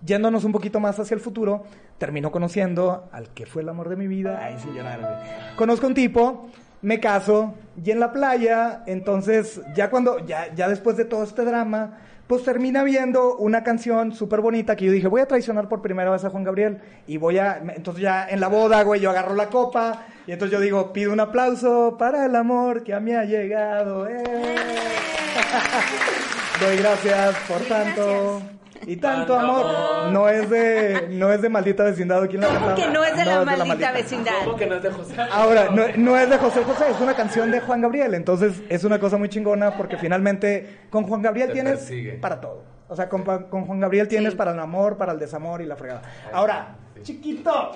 yéndonos 0.05 0.45
un 0.45 0.53
poquito 0.53 0.81
más 0.81 0.99
hacia 0.99 1.15
el 1.15 1.21
futuro, 1.21 1.65
termino 1.99 2.31
conociendo 2.31 3.09
al 3.13 3.31
que 3.31 3.47
fue 3.47 3.63
el 3.63 3.69
amor 3.69 3.89
de 3.89 3.97
mi 3.97 4.07
vida. 4.07 4.39
Ay, 4.43 4.57
sin 4.59 4.75
llorar, 4.75 5.01
güey. 5.01 5.57
Conozco 5.57 5.87
un 5.87 5.95
tipo, 5.95 6.49
me 6.83 7.01
caso, 7.01 7.55
y 7.83 7.91
en 7.91 8.01
la 8.01 8.13
playa, 8.13 8.83
entonces, 8.87 9.61
ya 9.75 9.91
cuando, 9.91 10.25
ya, 10.27 10.55
ya 10.55 10.69
después 10.69 10.97
de 10.97 11.05
todo 11.05 11.25
este 11.25 11.45
drama, 11.45 11.99
pues 12.27 12.45
termina 12.45 12.85
viendo 12.85 13.37
una 13.39 13.65
canción 13.65 14.13
súper 14.13 14.41
bonita 14.41 14.77
que 14.77 14.85
yo 14.85 14.93
dije, 14.93 15.09
voy 15.09 15.21
a 15.21 15.27
traicionar 15.27 15.69
por 15.69 15.83
primera 15.83 16.13
vez 16.13 16.25
a 16.25 16.31
Juan 16.31 16.45
Gabriel. 16.45 16.79
Y 17.09 17.17
voy 17.17 17.39
a, 17.39 17.61
entonces 17.75 18.03
ya 18.03 18.29
en 18.29 18.39
la 18.39 18.47
boda, 18.47 18.85
güey, 18.85 19.01
yo 19.01 19.11
agarro 19.11 19.35
la 19.35 19.49
copa, 19.49 20.05
y 20.29 20.33
entonces 20.33 20.57
yo 20.57 20.63
digo, 20.63 20.93
pido 20.93 21.13
un 21.13 21.19
aplauso 21.19 21.97
para 21.99 22.27
el 22.27 22.37
amor 22.37 22.85
que 22.85 22.95
a 22.95 23.01
mí 23.01 23.13
ha 23.13 23.25
llegado. 23.25 24.09
¡Eh! 24.09 24.23
Doy 26.61 26.77
gracias 26.77 27.37
por 27.49 27.61
tanto. 27.63 28.03
gracias. 28.03 28.60
Y 28.87 28.97
tanto 28.97 29.39
amor. 29.39 30.11
No 30.13 30.29
es 30.29 30.49
de, 30.51 31.09
no 31.11 31.31
es 31.33 31.43
de 31.43 31.49
maldita 31.49 31.85
vecindad. 31.85 32.27
¿Quién 32.29 32.41
la 32.41 32.49
cantaba? 32.49 32.75
Que 32.75 32.87
no 32.89 33.05
es 33.05 33.17
de 33.17 33.25
la 33.25 33.45
maldita 33.45 33.93
vecindad. 33.93 34.33
¿Cómo 34.45 34.57
que 34.57 34.67
no 34.67 34.75
es 34.77 34.83
de 34.83 34.91
José? 34.91 35.15
Ahora, 35.31 35.69
no, 35.71 35.83
no 35.97 36.17
es 36.17 36.31
de 36.31 36.39
José 36.39 36.65
José, 36.65 36.91
es 36.91 37.01
una 37.01 37.15
canción 37.15 37.51
de 37.51 37.61
Juan 37.61 37.81
Gabriel. 37.81 38.15
Entonces, 38.15 38.63
es 38.69 38.85
una 38.85 38.99
cosa 38.99 39.17
muy 39.19 39.29
chingona 39.29 39.77
porque 39.77 39.97
finalmente 39.97 40.81
con 40.91 41.05
Juan 41.05 41.23
Gabriel 41.23 41.49
Te 41.49 41.55
tienes 41.55 41.79
persigue. 41.81 42.13
para 42.15 42.41
todo. 42.41 42.63
O 42.89 42.97
sea, 42.97 43.09
con, 43.09 43.23
con 43.23 43.67
Juan 43.67 43.81
Gabriel 43.81 44.09
tienes 44.09 44.33
Sí. 44.33 44.37
para 44.37 44.53
el 44.53 44.59
amor, 44.59 44.97
para 44.97 45.13
el 45.13 45.19
desamor 45.19 45.61
y 45.63 45.67
la 45.67 45.77
fregada. 45.77 46.03
Ahora, 46.33 46.75
chiquito. 47.03 47.73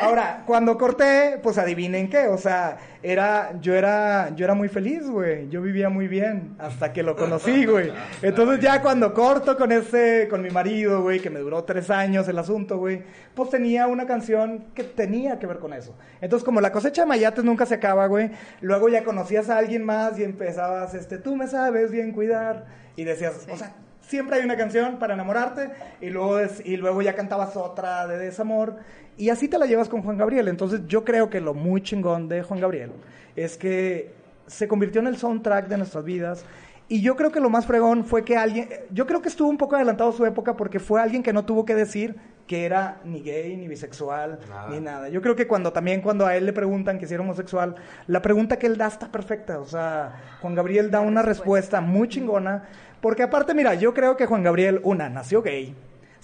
Ahora, 0.00 0.42
cuando 0.46 0.76
corté, 0.76 1.38
pues 1.42 1.58
adivinen 1.58 2.08
qué, 2.08 2.28
o 2.28 2.36
sea, 2.38 2.78
era, 3.02 3.58
yo 3.60 3.74
era, 3.74 4.34
yo 4.34 4.44
era 4.44 4.54
muy 4.54 4.68
feliz, 4.68 5.08
güey, 5.08 5.48
yo 5.48 5.62
vivía 5.62 5.88
muy 5.88 6.08
bien 6.08 6.54
hasta 6.58 6.92
que 6.92 7.02
lo 7.02 7.16
conocí, 7.16 7.64
güey. 7.64 7.92
Entonces 8.22 8.60
ya 8.60 8.82
cuando 8.82 9.14
corto 9.14 9.56
con 9.56 9.72
ese, 9.72 10.26
con 10.28 10.42
mi 10.42 10.50
marido, 10.50 11.02
güey, 11.02 11.20
que 11.20 11.30
me 11.30 11.40
duró 11.40 11.64
tres 11.64 11.90
años 11.90 12.28
el 12.28 12.38
asunto, 12.38 12.78
güey, 12.78 13.02
pues 13.34 13.50
tenía 13.50 13.86
una 13.86 14.06
canción 14.06 14.66
que 14.74 14.84
tenía 14.84 15.38
que 15.38 15.46
ver 15.46 15.58
con 15.58 15.72
eso. 15.72 15.96
Entonces 16.20 16.44
como 16.44 16.60
la 16.60 16.72
cosecha 16.72 17.02
de 17.02 17.08
mayates 17.08 17.44
nunca 17.44 17.64
se 17.64 17.74
acaba, 17.74 18.06
güey, 18.06 18.30
luego 18.60 18.88
ya 18.88 19.04
conocías 19.04 19.48
a 19.48 19.58
alguien 19.58 19.84
más 19.84 20.18
y 20.18 20.24
empezabas, 20.24 20.94
este, 20.94 21.18
tú 21.18 21.36
me 21.36 21.46
sabes 21.46 21.90
bien 21.90 22.12
cuidar 22.12 22.66
y 22.96 23.04
decías, 23.04 23.46
o 23.50 23.56
sea, 23.56 23.74
siempre 24.06 24.36
hay 24.36 24.44
una 24.44 24.56
canción 24.56 24.98
para 24.98 25.14
enamorarte 25.14 25.70
y 26.00 26.10
luego, 26.10 26.38
y 26.64 26.76
luego 26.76 27.02
ya 27.02 27.14
cantabas 27.14 27.56
otra 27.56 28.06
de 28.06 28.18
desamor 28.18 28.76
y 29.16 29.30
así 29.30 29.48
te 29.48 29.58
la 29.58 29.66
llevas 29.66 29.88
con 29.88 30.02
Juan 30.02 30.18
Gabriel. 30.18 30.48
Entonces 30.48 30.82
yo 30.86 31.04
creo 31.04 31.30
que 31.30 31.40
lo 31.40 31.54
muy 31.54 31.82
chingón 31.82 32.28
de 32.28 32.42
Juan 32.42 32.60
Gabriel 32.60 32.92
es 33.34 33.56
que 33.56 34.10
se 34.46 34.68
convirtió 34.68 35.00
en 35.00 35.08
el 35.08 35.16
soundtrack 35.16 35.68
de 35.68 35.78
nuestras 35.78 36.04
vidas 36.04 36.44
y 36.88 37.00
yo 37.00 37.16
creo 37.16 37.32
que 37.32 37.40
lo 37.40 37.50
más 37.50 37.66
fregón 37.66 38.04
fue 38.04 38.24
que 38.24 38.36
alguien, 38.36 38.68
yo 38.90 39.06
creo 39.06 39.20
que 39.20 39.28
estuvo 39.28 39.48
un 39.48 39.58
poco 39.58 39.76
adelantado 39.76 40.10
a 40.10 40.12
su 40.12 40.24
época 40.24 40.56
porque 40.56 40.78
fue 40.78 41.00
alguien 41.00 41.22
que 41.22 41.32
no 41.32 41.44
tuvo 41.44 41.64
que 41.64 41.74
decir 41.74 42.16
que 42.46 42.64
era 42.64 43.00
ni 43.04 43.20
gay, 43.22 43.56
ni 43.56 43.66
bisexual, 43.66 44.38
Nada. 44.48 44.70
ni 44.70 44.80
nada. 44.80 45.08
Yo 45.08 45.20
creo 45.20 45.34
que 45.34 45.48
cuando 45.48 45.72
también 45.72 46.00
cuando 46.00 46.26
a 46.26 46.36
él 46.36 46.46
le 46.46 46.52
preguntan 46.52 46.98
que 46.98 47.06
si 47.06 47.14
era 47.14 47.22
homosexual, 47.24 47.74
la 48.06 48.22
pregunta 48.22 48.56
que 48.58 48.66
él 48.66 48.76
da 48.78 48.86
está 48.86 49.10
perfecta. 49.10 49.58
O 49.58 49.64
sea, 49.66 50.38
Juan 50.40 50.54
Gabriel 50.54 50.90
da 50.90 51.00
una 51.00 51.22
respuesta 51.22 51.80
muy 51.80 52.08
chingona. 52.08 52.64
Porque 53.00 53.24
aparte, 53.24 53.52
mira, 53.52 53.74
yo 53.74 53.92
creo 53.92 54.16
que 54.16 54.26
Juan 54.26 54.44
Gabriel, 54.44 54.80
una, 54.84 55.08
nació 55.08 55.42
gay. 55.42 55.74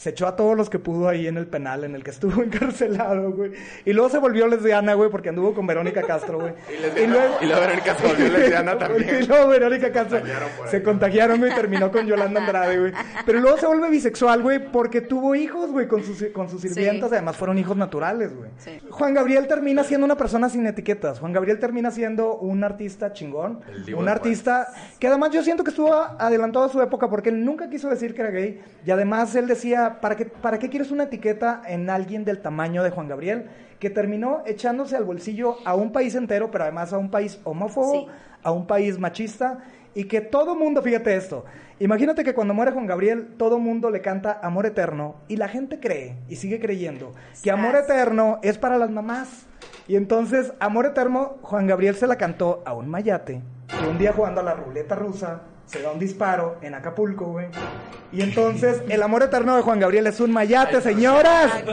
Se 0.02 0.10
echó 0.10 0.26
a 0.26 0.34
todos 0.34 0.56
los 0.56 0.68
que 0.68 0.80
pudo 0.80 1.08
ahí 1.08 1.28
en 1.28 1.36
el 1.36 1.46
penal 1.46 1.84
en 1.84 1.94
el 1.94 2.02
que 2.02 2.10
estuvo 2.10 2.42
encarcelado, 2.42 3.30
güey. 3.30 3.52
Y 3.84 3.92
luego 3.92 4.08
se 4.10 4.18
volvió 4.18 4.48
lesbiana, 4.48 4.94
güey, 4.94 5.08
porque 5.10 5.28
anduvo 5.28 5.54
con 5.54 5.64
Verónica 5.64 6.02
Castro, 6.02 6.40
güey. 6.40 6.54
Y 6.68 6.82
lesbiana- 6.82 7.24
y 7.40 7.46
luego 7.46 7.60
Verónica 7.60 7.94
se 7.94 8.06
volvió 8.08 8.28
lesbiana 8.28 8.76
también. 8.78 9.08
Y 9.22 9.26
luego 9.28 9.46
Verónica 9.46 9.92
Castro 9.92 10.20
se 10.68 10.82
contagiaron, 10.82 11.38
güey, 11.38 11.52
y 11.52 11.54
terminó 11.54 11.92
con 11.92 12.04
Yolanda 12.04 12.40
Andrade, 12.40 12.80
güey. 12.80 12.92
Pero 13.24 13.38
luego 13.38 13.58
se 13.58 13.66
vuelve 13.68 13.90
bisexual, 13.90 14.42
güey, 14.42 14.72
porque 14.72 15.02
tuvo 15.02 15.36
hijos, 15.36 15.70
güey, 15.70 15.86
con 15.86 16.02
sus, 16.02 16.20
con 16.32 16.48
sus 16.48 16.60
sirvientas. 16.62 17.10
Sí. 17.10 17.14
Además, 17.14 17.36
fueron 17.36 17.56
hijos 17.58 17.76
naturales, 17.76 18.34
güey. 18.36 18.50
Sí. 18.58 18.80
Juan 18.90 19.14
Gabriel 19.14 19.46
termina 19.46 19.84
siendo 19.84 20.04
una 20.04 20.16
persona 20.16 20.48
sin 20.48 20.66
etiquetas. 20.66 21.20
Juan 21.20 21.32
Gabriel 21.32 21.60
termina 21.60 21.92
siendo 21.92 22.34
un 22.38 22.64
artista 22.64 23.12
chingón. 23.12 23.60
Un 23.96 24.08
artista 24.08 24.66
que 24.98 25.06
además 25.06 25.30
yo 25.30 25.44
siento 25.44 25.62
que 25.62 25.70
estuvo 25.70 25.94
adelantado 25.94 26.64
a 26.64 26.68
su 26.70 26.82
época 26.82 27.08
porque 27.08 27.28
él 27.28 27.44
nunca 27.44 27.70
quiso 27.70 27.88
decir 27.88 28.14
que 28.16 28.22
era 28.22 28.30
gay. 28.32 28.60
Y 28.84 28.90
además 28.90 29.32
él 29.36 29.46
decía, 29.46 29.91
¿para 30.00 30.16
qué, 30.16 30.26
¿para 30.26 30.58
qué 30.58 30.68
quieres 30.68 30.90
una 30.90 31.04
etiqueta 31.04 31.62
en 31.66 31.90
alguien 31.90 32.24
del 32.24 32.40
tamaño 32.40 32.82
de 32.82 32.90
Juan 32.90 33.08
Gabriel? 33.08 33.50
Que 33.78 33.90
terminó 33.90 34.42
echándose 34.46 34.96
al 34.96 35.04
bolsillo 35.04 35.56
a 35.64 35.74
un 35.74 35.92
país 35.92 36.14
entero, 36.14 36.50
pero 36.50 36.64
además 36.64 36.92
a 36.92 36.98
un 36.98 37.10
país 37.10 37.40
homófobo, 37.44 37.92
Sí. 37.92 38.06
a 38.42 38.50
un 38.52 38.66
país 38.66 38.98
machista. 38.98 39.58
Y 39.94 40.04
que 40.04 40.22
todo 40.22 40.54
mundo, 40.56 40.80
fíjate 40.80 41.14
esto, 41.14 41.44
imagínate 41.78 42.24
que 42.24 42.32
cuando 42.32 42.54
muere 42.54 42.72
Juan 42.72 42.86
Gabriel, 42.86 43.34
todo 43.36 43.58
mundo 43.58 43.90
le 43.90 44.00
canta 44.00 44.38
Amor 44.42 44.64
Eterno 44.64 45.16
y 45.28 45.36
la 45.36 45.48
gente 45.48 45.80
cree 45.80 46.16
y 46.28 46.36
sigue 46.36 46.58
creyendo 46.60 47.12
que 47.42 47.50
Amor. 47.50 47.76
Eterno 47.76 48.38
es 48.42 48.56
para 48.56 48.78
las 48.78 48.90
mamás. 48.90 49.46
Y 49.88 49.96
entonces, 49.96 50.54
Amor 50.60 50.86
Eterno, 50.86 51.36
Juan 51.42 51.66
Gabriel 51.66 51.94
se 51.94 52.06
la 52.06 52.16
cantó 52.16 52.62
a 52.64 52.72
un 52.72 52.88
mayate, 52.88 53.42
que 53.68 53.86
un 53.86 53.98
día 53.98 54.12
jugando 54.14 54.40
a 54.40 54.44
la 54.44 54.54
ruleta 54.54 54.94
rusa, 54.94 55.42
se 55.72 55.80
da 55.80 55.90
un 55.90 55.98
disparo 55.98 56.58
en 56.60 56.74
Acapulco, 56.74 57.26
güey. 57.26 57.46
Y 58.12 58.20
entonces, 58.20 58.82
el 58.90 59.02
Amor 59.02 59.22
Eterno 59.22 59.56
de 59.56 59.62
Juan 59.62 59.80
Gabriel 59.80 60.06
es 60.06 60.20
un 60.20 60.30
mayate, 60.30 60.82
señoras. 60.82 61.50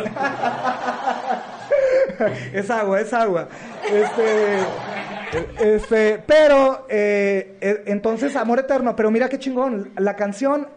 es 2.53 2.69
agua, 2.69 3.01
es 3.01 3.13
agua. 3.13 3.49
Este, 3.91 4.59
este, 5.59 6.23
pero, 6.25 6.87
eh, 6.89 7.57
eh, 7.59 7.83
entonces, 7.87 8.37
Amor 8.37 8.59
Eterno, 8.59 8.95
pero 8.95 9.11
mira 9.11 9.27
qué 9.27 9.37
chingón, 9.37 9.91
la 9.97 10.15
canción 10.15 10.69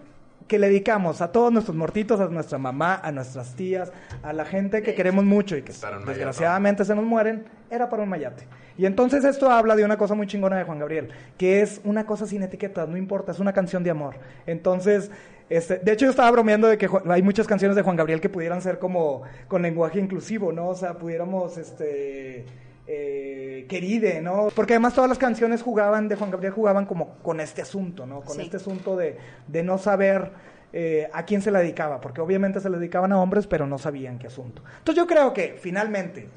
que 0.49 0.59
le 0.59 0.69
dedicamos 0.69 1.21
a 1.21 1.31
todos 1.31 1.53
nuestros 1.53 1.77
mortitos, 1.77 2.21
a 2.21 2.27
nuestra 2.27 2.59
mamá, 2.59 3.01
a 3.03 3.13
nuestras 3.13 3.55
tías, 3.55 3.93
a 4.25 4.33
la 4.33 4.45
gente 4.45 4.83
que 4.83 4.95
queremos 4.95 5.25
mucho 5.25 5.57
y 5.57 5.63
que 5.63 5.73
desgraciadamente 6.07 6.85
se 6.85 6.97
nos 6.97 7.05
mueren, 7.05 7.45
era 7.73 7.89
para 7.89 8.03
un 8.03 8.09
mayate. 8.09 8.45
Y 8.77 8.87
entonces 8.87 9.25
esto 9.25 9.51
habla 9.51 9.75
de 9.77 9.85
una 9.85 9.97
cosa 9.97 10.15
muy 10.15 10.27
chingona 10.27 10.57
de 10.59 10.65
Juan 10.65 10.79
Gabriel, 10.79 11.09
que 11.39 11.61
es 11.63 11.81
una 11.85 12.07
cosa 12.07 12.27
sin 12.27 12.43
etiquetas, 12.43 12.89
no 12.89 12.97
importa, 12.97 13.33
es 13.33 13.39
una 13.41 13.53
canción 13.53 13.83
de 13.83 13.91
amor. 13.91 14.17
Entonces, 14.47 15.11
este, 15.49 15.79
de 15.79 15.93
hecho 15.93 16.05
yo 16.07 16.11
estaba 16.11 16.31
bromeando 16.31 16.69
de 16.69 16.79
que 16.79 16.89
hay 17.09 17.23
muchas 17.23 17.47
canciones 17.47 17.77
de 17.77 17.83
Juan 17.83 17.97
Gabriel 17.97 18.21
que 18.21 18.29
pudieran 18.29 18.61
ser 18.63 18.79
como 18.79 19.23
con 19.49 19.63
lenguaje 19.63 19.99
inclusivo, 20.01 20.53
¿no? 20.53 20.69
O 20.69 20.75
sea, 20.75 20.95
pudiéramos, 20.95 21.57
este... 21.59 22.45
Eh, 22.89 23.65
queride, 23.69 24.21
¿no? 24.21 24.49
Porque 24.57 24.73
además 24.75 24.93
todas 24.93 25.09
las 25.09 25.17
canciones 25.17 25.63
jugaban 25.63 26.09
de 26.09 26.17
Juan 26.17 26.33
Gabriel 26.33 26.53
jugaban 26.53 26.85
como 26.85 27.15
con 27.23 27.41
este 27.41 27.63
asunto, 27.63 28.07
¿no? 28.07 28.23
Con 28.23 28.37
Sí. 28.37 28.43
este 28.43 28.57
asunto 28.57 28.97
de, 28.97 29.17
de 29.47 29.63
no 29.63 29.79
saber 29.79 30.33
eh, 30.73 31.09
a 31.13 31.25
quién 31.25 31.43
se 31.43 31.53
la 31.53 31.61
dedicaba, 31.61 32.01
porque 32.01 32.21
obviamente 32.21 32.59
se 32.61 32.69
le 32.69 32.79
dedicaban 32.79 33.13
a 33.13 33.21
hombres, 33.23 33.47
pero 33.47 33.67
no 33.69 33.79
sabían 33.79 34.19
qué 34.19 34.27
asunto. 34.27 34.63
Entonces 34.79 34.97
yo 35.01 35.07
creo 35.07 35.33
que 35.33 35.57
finalmente 35.61 36.29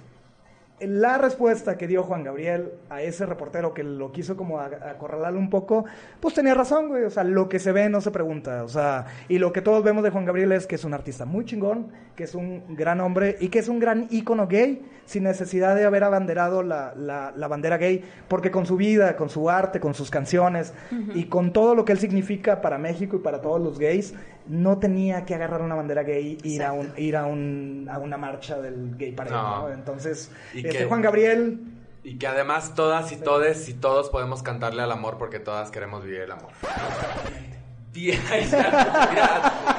la 0.81 1.17
respuesta 1.17 1.77
que 1.77 1.87
dio 1.87 2.03
Juan 2.03 2.23
Gabriel 2.23 2.73
a 2.89 3.01
ese 3.01 3.25
reportero 3.25 3.73
que 3.73 3.83
lo 3.83 4.11
quiso 4.11 4.35
como 4.35 4.59
a- 4.59 4.65
acorralarlo 4.65 5.39
un 5.39 5.49
poco, 5.49 5.85
pues 6.19 6.33
tenía 6.33 6.53
razón, 6.53 6.89
güey. 6.89 7.03
O 7.05 7.09
sea, 7.09 7.23
lo 7.23 7.47
que 7.47 7.59
se 7.59 7.71
ve 7.71 7.87
no 7.87 8.01
se 8.01 8.11
pregunta. 8.11 8.63
O 8.63 8.67
sea, 8.67 9.05
y 9.29 9.37
lo 9.37 9.53
que 9.53 9.61
todos 9.61 9.83
vemos 9.85 10.03
de 10.03 10.09
Juan 10.09 10.25
Gabriel 10.25 10.51
es 10.51 10.67
que 10.67 10.75
es 10.75 10.83
un 10.83 10.93
artista 10.93 11.23
muy 11.23 11.45
chingón, 11.45 11.87
que 12.17 12.25
es 12.25 12.35
un 12.35 12.75
gran 12.75 12.99
hombre 12.99 13.37
y 13.39 13.47
que 13.47 13.59
es 13.59 13.69
un 13.69 13.79
gran 13.79 14.07
ícono 14.09 14.47
gay, 14.47 14.85
sin 15.05 15.23
necesidad 15.23 15.75
de 15.75 15.85
haber 15.85 16.03
abanderado 16.03 16.61
la, 16.61 16.93
la- 16.95 17.31
la 17.35 17.47
bandera 17.47 17.77
gay, 17.77 18.03
porque 18.27 18.51
con 18.51 18.65
su 18.65 18.75
vida, 18.75 19.15
con 19.15 19.29
su 19.29 19.49
arte, 19.49 19.79
con 19.79 19.93
sus 19.93 20.09
canciones 20.09 20.73
y 21.13 21.25
con 21.25 21.53
todo 21.53 21.73
lo 21.75 21.85
que 21.85 21.93
él 21.93 21.99
significa 21.99 22.59
para 22.61 22.77
México 22.77 23.15
y 23.15 23.19
para 23.19 23.39
todos 23.39 23.61
los 23.61 23.79
gays, 23.79 24.13
no 24.47 24.77
tenía 24.79 25.25
que 25.25 25.35
agarrar 25.35 25.61
una 25.61 25.75
bandera 25.75 26.03
gay 26.03 26.37
e 26.43 26.47
ir 26.47 26.63
a 26.63 26.71
un 26.73 26.93
ir 26.97 27.15
a 27.17 27.25
un 27.25 27.87
a 27.91 27.97
una 27.99 28.17
marcha 28.17 28.59
del 28.61 28.95
gay 28.97 29.11
parade, 29.11 29.35
No. 29.35 29.67
¿no? 29.67 29.73
Entonces, 29.73 30.31
Y 30.53 30.59
este 30.65 30.79
que- 30.79 30.85
Juan 30.85 31.01
Gabriel 31.01 31.59
Y 32.03 32.17
que 32.19 32.27
además 32.27 32.73
todas 32.75 33.11
y 33.11 33.15
todes 33.17 33.67
y 33.69 33.73
todos 33.73 34.09
podemos 34.09 34.43
cantarle 34.43 34.81
al 34.83 34.91
amor 34.91 35.17
porque 35.17 35.39
todas 35.39 35.71
queremos 35.71 36.03
vivir 36.03 36.21
el 36.21 36.31
amor. 36.31 36.51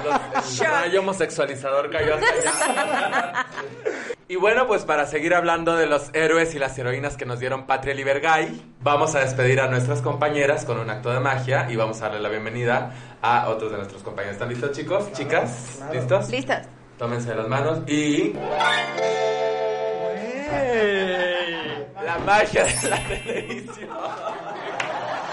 Los- 0.04 0.60
el 0.60 0.66
rayo 0.66 1.00
homosexualizador 1.00 1.90
cayó 1.90 2.14
hasta 2.14 2.70
allá. 2.70 3.46
Y 4.28 4.34
bueno, 4.34 4.66
pues 4.66 4.84
para 4.84 5.06
seguir 5.06 5.34
hablando 5.34 5.76
de 5.76 5.86
los 5.86 6.12
héroes 6.12 6.52
y 6.56 6.58
las 6.58 6.76
heroínas 6.76 7.16
que 7.16 7.24
nos 7.24 7.38
dieron 7.38 7.64
Patria 7.64 7.94
Libergay, 7.94 8.60
vamos 8.80 9.14
a 9.14 9.20
despedir 9.20 9.60
a 9.60 9.68
nuestras 9.68 10.02
compañeras 10.02 10.64
con 10.64 10.80
un 10.80 10.90
acto 10.90 11.12
de 11.12 11.20
magia 11.20 11.68
y 11.70 11.76
vamos 11.76 12.00
a 12.00 12.06
darle 12.06 12.18
la 12.18 12.28
bienvenida 12.28 12.92
a 13.22 13.48
otros 13.48 13.70
de 13.70 13.76
nuestros 13.76 14.02
compañeros. 14.02 14.34
¿Están 14.34 14.48
listos, 14.48 14.72
chicos? 14.72 15.12
Chicas, 15.12 15.74
claro. 15.76 15.94
¿listos? 15.94 16.28
Listas. 16.28 16.68
Tómense 16.98 17.36
las 17.36 17.46
manos 17.46 17.88
y... 17.88 18.32
La 22.04 22.18
magia 22.24 22.64
de 22.64 22.90
la 22.90 23.08
televisión. 23.08 23.88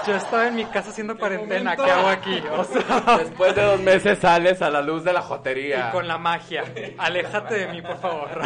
Yo 0.06 0.16
estaba 0.16 0.48
en 0.48 0.56
mi 0.56 0.66
casa 0.66 0.90
haciendo 0.90 1.18
cuarentena, 1.18 1.76
¿qué 1.76 1.90
hago 1.90 2.08
aquí? 2.10 2.44
O 2.52 2.64
sea, 2.64 3.18
Después 3.18 3.56
de 3.56 3.62
dos 3.64 3.80
meses 3.80 4.20
sales 4.20 4.62
a 4.62 4.70
la 4.70 4.82
luz 4.82 5.04
de 5.04 5.14
la 5.14 5.22
jotería. 5.22 5.88
y 5.90 5.92
con 5.92 6.08
la 6.08 6.18
magia. 6.18 6.64
Aléjate 6.98 7.56
de 7.56 7.68
mí, 7.68 7.82
por 7.82 7.98
favor. 8.00 8.30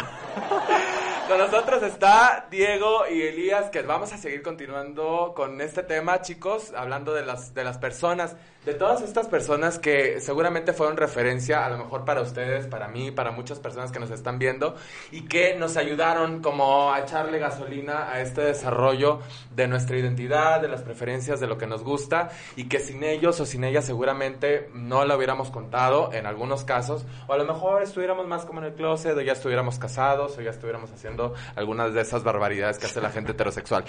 Con 1.28 1.36
nosotros 1.36 1.82
está 1.82 2.46
Diego 2.50 3.02
y 3.06 3.20
Elías, 3.20 3.68
que 3.68 3.82
vamos 3.82 4.10
a 4.14 4.16
seguir 4.16 4.40
continuando 4.40 5.34
con 5.36 5.60
este 5.60 5.82
tema, 5.82 6.22
chicos, 6.22 6.72
hablando 6.74 7.12
de 7.12 7.22
las, 7.26 7.52
de 7.52 7.64
las 7.64 7.76
personas, 7.76 8.34
de 8.68 8.74
todas 8.74 9.00
estas 9.00 9.28
personas 9.28 9.78
que 9.78 10.20
seguramente 10.20 10.74
fueron 10.74 10.98
referencia, 10.98 11.64
a 11.64 11.70
lo 11.70 11.78
mejor 11.78 12.04
para 12.04 12.20
ustedes, 12.20 12.66
para 12.66 12.86
mí, 12.86 13.10
para 13.10 13.30
muchas 13.30 13.58
personas 13.58 13.90
que 13.90 13.98
nos 13.98 14.10
están 14.10 14.38
viendo, 14.38 14.74
y 15.10 15.22
que 15.22 15.54
nos 15.54 15.78
ayudaron 15.78 16.42
como 16.42 16.92
a 16.92 17.00
echarle 17.00 17.38
gasolina 17.38 18.12
a 18.12 18.20
este 18.20 18.42
desarrollo 18.42 19.20
de 19.56 19.68
nuestra 19.68 19.96
identidad, 19.96 20.60
de 20.60 20.68
las 20.68 20.82
preferencias, 20.82 21.40
de 21.40 21.46
lo 21.46 21.56
que 21.56 21.66
nos 21.66 21.82
gusta, 21.82 22.28
y 22.56 22.68
que 22.68 22.78
sin 22.78 23.02
ellos 23.04 23.40
o 23.40 23.46
sin 23.46 23.64
ellas 23.64 23.86
seguramente 23.86 24.68
no 24.74 25.06
lo 25.06 25.16
hubiéramos 25.16 25.50
contado 25.50 26.12
en 26.12 26.26
algunos 26.26 26.64
casos, 26.64 27.06
o 27.26 27.32
a 27.32 27.38
lo 27.38 27.46
mejor 27.46 27.82
estuviéramos 27.82 28.26
más 28.26 28.44
como 28.44 28.60
en 28.60 28.66
el 28.66 28.74
closet, 28.74 29.16
o 29.16 29.22
ya 29.22 29.32
estuviéramos 29.32 29.78
casados, 29.78 30.36
o 30.36 30.42
ya 30.42 30.50
estuviéramos 30.50 30.92
haciendo 30.92 31.32
algunas 31.56 31.94
de 31.94 32.02
esas 32.02 32.22
barbaridades 32.22 32.78
que 32.78 32.84
hace 32.84 33.00
la 33.00 33.08
gente 33.08 33.32
heterosexual. 33.32 33.86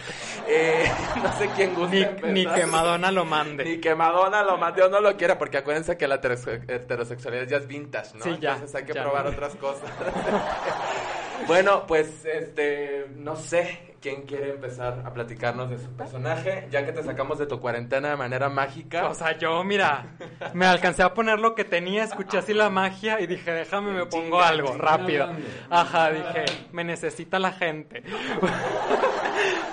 Eh, 0.47 0.89
no 1.21 1.33
sé 1.33 1.49
quién 1.57 1.75
gusta 1.75 2.13
Ni, 2.23 2.31
ni 2.31 2.45
que 2.45 2.65
Madonna 2.65 3.11
lo 3.11 3.25
mande. 3.25 3.65
Ni 3.65 3.81
que 3.81 3.93
Madonna 3.93 4.41
lo 4.41 4.57
o 4.86 4.89
no 4.89 5.01
lo 5.01 5.15
quiera, 5.17 5.38
porque 5.38 5.58
acuérdense 5.58 5.97
que 5.97 6.08
la 6.08 6.21
heterose- 6.21 6.63
heterosexualidad 6.69 7.47
ya 7.47 7.58
es 7.58 7.67
vintage, 7.67 8.17
¿no? 8.17 8.23
Sí, 8.23 8.38
ya, 8.39 8.53
Entonces 8.53 8.75
hay 8.75 8.84
que 8.86 8.93
ya. 8.93 9.03
probar 9.03 9.27
otras 9.27 9.55
cosas. 9.55 9.89
bueno, 11.47 11.86
pues, 11.88 12.25
este, 12.25 13.08
no 13.15 13.36
sé 13.36 13.95
quién 14.01 14.23
quiere 14.23 14.51
empezar 14.51 15.01
a 15.05 15.13
platicarnos 15.13 15.69
de 15.69 15.77
su 15.77 15.89
personaje, 15.91 16.67
ya 16.71 16.85
que 16.85 16.91
te 16.91 17.03
sacamos 17.03 17.38
de 17.39 17.45
tu 17.47 17.59
cuarentena 17.59 18.09
de 18.09 18.15
manera 18.15 18.49
mágica. 18.49 19.07
O 19.07 19.13
sea, 19.13 19.38
yo, 19.38 19.63
mira, 19.63 20.07
me 20.53 20.65
alcancé 20.65 21.03
a 21.03 21.13
poner 21.13 21.39
lo 21.39 21.55
que 21.55 21.63
tenía, 21.65 22.03
escuché 22.03 22.38
así 22.38 22.53
la 22.53 22.69
magia 22.69 23.19
y 23.19 23.27
dije, 23.27 23.51
déjame, 23.51 23.91
me 23.91 24.05
pongo 24.05 24.41
algo, 24.41 24.77
rápido. 24.77 25.29
Ajá, 25.69 26.12
dije, 26.12 26.45
me 26.71 26.83
necesita 26.83 27.39
la 27.39 27.51
gente. 27.51 28.03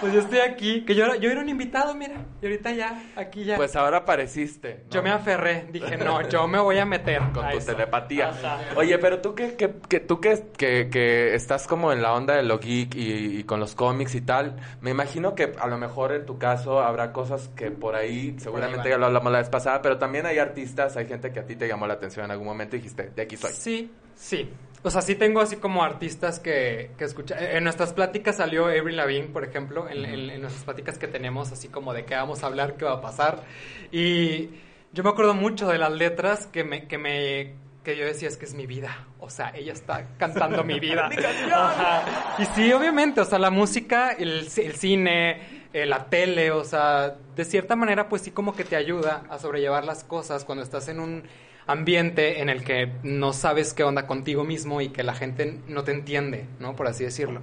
Pues 0.01 0.12
yo 0.12 0.21
estoy 0.21 0.41
aquí, 0.41 0.85
que 0.85 0.95
yo, 0.95 1.07
era- 1.07 1.17
yo 1.17 1.31
era 1.31 1.41
un 1.41 1.49
invitado, 1.49 1.95
mira, 1.95 2.17
y 2.43 2.47
ahorita 2.47 2.71
ya, 2.73 3.03
aquí 3.17 3.45
ya. 3.45 3.57
pues 3.57 3.75
ahora 3.77 3.99
apareciste. 3.99 4.83
¿no? 4.85 4.91
yo 4.91 5.03
me 5.03 5.11
aferré, 5.11 5.67
dije, 5.73 5.97
no, 5.97 6.29
yo 6.29 6.47
me 6.47 6.59
voy 6.59 6.79
a 6.79 6.85
meter. 6.85 7.21
con 7.35 7.45
a 7.45 7.51
tu 7.53 7.59
eso. 7.59 7.73
telepatía. 7.73 8.29
Ajá. 8.29 8.59
Oye, 8.77 8.99
pero 8.99 9.21
tú 9.23 9.35
que, 9.35 9.57
que, 9.57 9.75
que 9.89 10.01
tú 10.01 10.21
que, 10.21 10.45
que, 10.57 10.91
que 10.91 11.35
estás 11.35 11.67
como 11.67 11.93
en 11.93 12.03
la 12.03 12.12
onda 12.12 12.35
de 12.35 12.43
lo 12.43 12.59
geek 12.59 12.95
y, 12.95 13.39
y 13.39 13.45
con 13.45 13.59
los 13.59 13.75
cómics 13.75 14.15
y 14.17 14.21
tal, 14.23 14.57
me 14.81 14.91
imagino 14.91 15.35
que 15.35 15.53
a 15.59 15.67
lo 15.67 15.79
mejor 15.79 16.13
en 16.13 16.27
tu 16.27 16.39
caso 16.39 16.81
habrá 16.81 17.13
cosas 17.13 17.49
que 17.57 17.71
por 17.71 17.95
ahí, 17.95 18.35
seguramente 18.39 18.89
ya 18.89 18.99
lo 18.99 19.07
hablamos 19.07 19.31
la 19.33 19.39
vez 19.39 19.49
pasada, 19.49 19.83
pero 19.83 19.99
también 19.99 20.27
hay 20.27 20.39
artistas, 20.39 20.97
hay 20.97 21.07
gente 21.07 21.33
que 21.33 21.41
a 21.41 21.47
ti 21.47 21.57
te 21.57 21.69
llamó 21.69 21.87
la 21.87 21.95
atención 21.95 22.25
en 22.25 22.31
algún 22.33 22.47
momento 22.47 22.77
y 22.77 22.81
dijiste, 22.81 23.11
de 23.15 23.23
aquí 23.23 23.37
soy. 23.37 23.53
Sí, 23.53 23.91
sí. 24.15 24.51
O 24.83 24.91
sea, 24.91 25.03
sí 25.03 25.17
tengo 25.17 25.41
así 25.41 25.57
como 25.57 25.83
artistas 25.83 26.39
que, 26.39 26.93
que 26.97 27.05
escuchan. 27.05 27.39
En 27.41 27.65
nuestras 27.65 27.93
pláticas 27.93 28.37
salió 28.37 28.67
Avril 28.67 28.97
Lavigne, 28.97 29.29
por 29.29 29.43
ejemplo, 29.43 29.89
en, 29.89 30.05
en- 30.05 30.31
en 30.31 30.41
nuestras 30.41 30.65
pláticas 30.65 30.97
que 30.99 31.09
tenemos, 31.09 31.51
así 31.51 31.69
como 31.69 31.93
de 31.93 32.05
qué 32.05 32.15
vamos 32.15 32.43
a 32.45 32.47
hablar, 32.47 32.77
qué 32.77 32.85
va 32.85 32.93
a 32.93 33.01
pasar. 33.01 33.43
Y 33.91 34.51
yo 34.93 35.03
me 35.03 35.11
acuerdo 35.11 35.35
mucho 35.35 35.67
de 35.69 35.79
las 35.79 35.91
letras 35.93 36.47
que 36.47 36.63
me, 36.63 36.87
que 36.87 36.99
me, 36.99 37.55
que 37.87 37.96
yo 37.96 38.05
decía 38.05 38.27
es 38.27 38.37
que 38.37 38.46
es 38.46 38.55
mi 38.55 38.66
vida. 38.66 39.07
O 39.20 39.31
sea, 39.31 39.53
ella 39.55 39.72
está 39.72 40.09
cantando 40.18 40.64
mi 40.64 40.81
vida. 40.81 41.09
Ajá. 41.53 42.35
Y 42.37 42.44
sí, 42.46 42.72
obviamente, 42.72 43.20
o 43.20 43.25
sea, 43.25 43.38
la 43.38 43.51
música, 43.51 44.11
el 44.11 44.49
cine, 44.49 45.68
eh, 45.72 45.87
la 45.87 46.07
tele, 46.07 46.51
o 46.51 46.64
sea, 46.64 47.14
de 47.37 47.44
cierta 47.44 47.77
manera, 47.77 48.09
pues 48.09 48.22
sí 48.22 48.33
como 48.33 48.57
que 48.57 48.64
te 48.64 48.75
ayuda 48.75 49.22
a 49.31 49.38
sobrellevar 49.38 49.85
las 49.85 50.03
cosas 50.03 50.44
cuando 50.44 50.64
estás 50.64 50.88
en 50.88 50.99
un 50.99 51.29
ambiente 51.68 52.40
en 52.40 52.49
el 52.49 52.64
que 52.64 52.90
no 53.05 53.33
sabes 53.33 53.72
qué 53.72 53.85
onda 53.85 54.09
contigo 54.09 54.42
mismo 54.42 54.81
y 54.81 54.88
que 54.88 55.05
la 55.05 55.14
gente 55.14 55.61
no 55.68 55.85
te 55.85 55.92
entiende, 55.92 56.49
¿no? 56.59 56.75
Por 56.75 56.88
así 56.88 57.05
decirlo. 57.05 57.42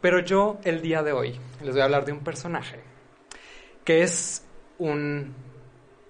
Pero 0.00 0.20
yo, 0.20 0.60
el 0.62 0.80
día 0.80 1.02
de 1.02 1.10
hoy, 1.10 1.40
les 1.60 1.72
voy 1.72 1.80
a 1.80 1.84
hablar 1.86 2.04
de 2.04 2.12
un 2.12 2.20
personaje 2.20 2.78
que 3.84 4.04
es 4.04 4.44
un, 4.78 5.34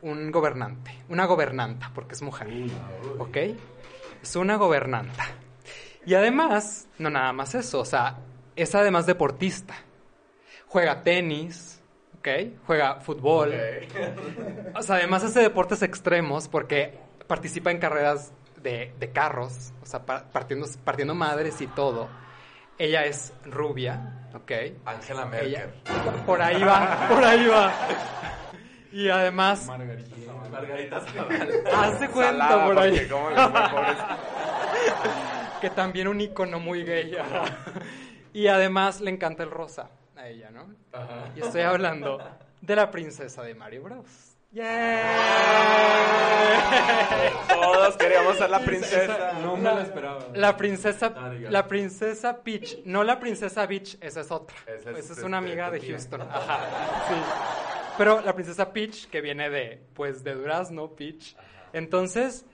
un 0.03 0.31
gobernante, 0.31 0.93
una 1.09 1.25
gobernanta, 1.27 1.91
porque 1.95 2.15
es 2.15 2.23
mujer, 2.23 2.49
¿ok? 3.19 3.37
Es 4.23 4.37
una 4.37 4.57
gobernanta. 4.57 5.25
Y 6.05 6.15
además, 6.15 6.89
no 6.99 7.11
nada 7.11 7.33
más 7.33 7.55
eso, 7.55 7.81
o 7.81 7.85
sea, 7.85 8.19
es 8.57 8.75
además 8.75 9.07
deportista. 9.07 9.75
Juega 10.67 11.03
tenis, 11.03 11.81
¿ok? 12.19 12.29
Juega 12.67 12.97
fútbol. 13.01 13.53
O 14.75 14.83
sea, 14.83 14.97
además 14.97 15.23
hace 15.25 15.41
deportes 15.41 15.83
extremos 15.83 16.49
porque 16.49 16.99
participa 17.27 17.71
en 17.71 17.79
carreras 17.79 18.33
de, 18.63 18.93
de 18.99 19.11
carros, 19.13 19.73
o 19.83 19.87
sea, 19.87 20.05
pa- 20.05 20.25
partiendo, 20.33 20.67
partiendo 20.85 21.15
madres 21.15 21.61
y 21.61 21.67
todo. 21.69 22.09
Ella 22.79 23.05
es 23.05 23.33
rubia, 23.45 24.29
¿ok? 24.35 24.51
Angela 24.87 25.27
Merkel. 25.27 25.49
Ella, 25.51 25.67
por 26.27 26.41
ahí 26.43 26.63
va, 26.63 27.07
por 27.09 27.23
ahí 27.25 27.47
va. 27.47 27.73
Y 28.93 29.09
además, 29.09 29.67
Margarita 29.67 31.01
Zavala. 31.01 31.47
Hace 31.83 32.09
cuenta 32.11 32.33
Salada, 32.49 32.67
por 32.67 32.79
ahí. 32.79 32.91
porque 32.91 33.09
cómo 33.09 33.31
les 33.31 33.41
fue, 33.41 33.71
pobrecita. 33.71 34.19
que 35.61 35.71
también 35.71 36.09
un 36.09 36.21
icono 36.21 36.61
muy 36.61 36.85
gay. 36.85 37.15
ajá. 37.17 37.45
Y 38.35 38.47
además 38.49 39.01
le 39.01 39.11
encanta 39.11 39.43
el 39.43 39.51
rosa 39.51 39.91
a 40.17 40.29
ella, 40.29 40.51
¿no? 40.51 40.67
Y 41.37 41.41
estoy 41.41 41.63
hablando 41.63 42.19
de 42.61 42.77
la 42.77 42.91
princesa 42.91 43.43
de 43.43 43.55
Mario 43.55 43.83
Bros. 43.83 44.32
¡Yeah! 44.53 45.03
Todos 47.49 47.97
queríamos 47.97 48.37
ser 48.37 48.51
la 48.51 48.61
princesa. 48.61 49.33
No 49.43 49.57
me 49.57 49.63
lo 49.71 49.81
esperaba. 49.81 50.21
La 50.35 50.57
princesa, 50.57 51.11
No 51.11 51.31
digas. 51.31 51.53
la 51.53 51.67
princesa 51.69 52.43
Peach, 52.43 52.79
no 52.85 53.05
la 53.05 53.19
princesa 53.19 53.67
Beach, 53.67 53.97
esa 54.01 54.21
es 54.21 54.31
otra. 54.31 54.57
Esa 54.67 54.91
es, 54.91 54.99
Esa 54.99 55.13
es 55.15 55.23
una 55.23 55.39
amiga 55.39 55.71
de. 55.71 55.81
Houston. 55.81 56.23
Ajá. 56.31 56.59
Sí. 57.09 57.15
Pero 57.99 58.21
la 58.23 58.35
princesa 58.35 58.73
Peach, 58.73 59.09
que 59.09 59.21
viene 59.21 59.51
de, 59.51 59.83
pues, 59.95 60.25
de 60.25 60.35
Durazno, 60.35 60.91
Peach. 60.91 61.37
Entonces, 61.73 62.45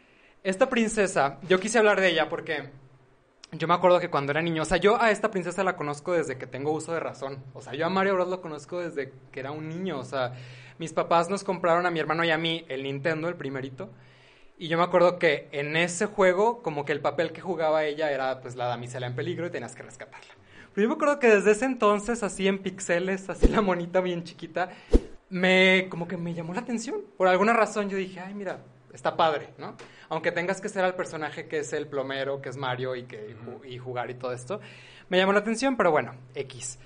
esta 0.45 0.69
princesa, 0.69 1.39
yo 1.49 1.59
quise 1.61 1.79
hablar 1.79 2.01
de 2.01 2.09
ella 2.09 2.29
porque 2.29 2.71
yo 3.53 3.67
me 3.67 3.75
acuerdo 3.75 3.99
que 3.99 4.11
cuando 4.11 4.33
era 4.33 4.43
niño, 4.43 4.63
o 4.63 4.67
sea, 4.67 4.77
yo 4.79 5.01
a 5.01 5.11
esta 5.11 5.31
princesa 5.31 5.65
la 5.65 5.77
conozco 5.77 6.13
desde 6.13 6.39
que 6.39 6.47
tengo 6.47 6.73
uso 6.73 6.93
de 6.93 7.01
razón. 7.01 7.43
O 7.55 7.61
sea, 7.61 7.75
yo 7.75 7.87
a 7.87 7.89
Mario 7.89 8.15
Bros 8.15 8.29
lo 8.29 8.41
conozco 8.41 8.81
desde 8.81 9.13
que 9.33 9.41
era 9.41 9.51
un 9.53 9.69
niño. 9.69 9.99
O 9.99 10.05
sea, 10.05 10.33
mis 10.79 10.93
papás 10.93 11.29
nos 11.29 11.45
compraron 11.45 11.87
a 11.87 11.91
mi 11.91 12.01
hermano 12.01 12.25
y 12.25 12.31
a 12.31 12.39
mí 12.39 12.65
el 12.69 12.83
Nintendo, 12.83 13.29
el 13.29 13.37
primerito. 13.37 13.91
Y 14.59 14.69
yo 14.69 14.77
me 14.77 14.85
acuerdo 14.85 15.19
que 15.19 15.49
en 15.53 15.77
ese 15.77 16.07
juego, 16.07 16.63
como 16.63 16.85
que 16.85 16.93
el 16.93 17.01
papel 17.01 17.33
que 17.33 17.41
jugaba 17.41 17.85
ella 17.85 18.11
era 18.11 18.41
pues 18.41 18.57
la 18.57 18.67
damisela 18.67 19.07
en 19.07 19.15
peligro 19.15 19.47
y 19.47 19.51
tenías 19.51 19.75
que 19.75 19.83
rescatarla. 19.83 20.35
Pero 20.75 20.85
yo 20.85 20.89
me 20.89 20.95
acuerdo 20.95 21.19
que 21.19 21.29
desde 21.29 21.53
ese 21.53 21.65
entonces, 21.65 22.23
así 22.23 22.49
en 22.49 22.59
pixeles, 22.59 23.29
así 23.31 23.49
la 23.49 23.61
monita 23.61 24.01
bien 24.01 24.25
chiquita, 24.25 24.71
me 25.31 25.87
como 25.89 26.09
que 26.09 26.17
me 26.17 26.35
llamó 26.35 26.55
la 26.55 26.61
atención. 26.61 27.03
Por 27.17 27.29
alguna 27.29 27.53
razón 27.53 27.89
yo 27.89 27.97
dije, 27.97 28.21
ay, 28.21 28.35
mira, 28.35 28.61
está 28.93 29.17
padre, 29.17 29.51
¿no? 29.59 29.77
Aunque 30.09 30.33
tengas 30.33 30.61
que 30.61 30.69
ser 30.69 30.85
al 30.85 30.95
personaje 30.95 31.47
que 31.47 31.61
es 31.61 31.73
el 31.73 31.87
plomero, 31.87 32.41
que 32.41 32.49
es 32.49 32.57
Mario 32.57 32.97
y, 32.97 33.05
que, 33.05 33.37
y 33.65 33.79
jugar 33.79 34.11
y 34.11 34.15
todo 34.15 34.33
esto. 34.33 34.61
Me 35.09 35.19
llamó 35.19 35.33
la 35.33 35.41
atención, 35.41 35.77
pero 35.77 35.91
bueno, 35.91 36.15
X. 36.35 36.79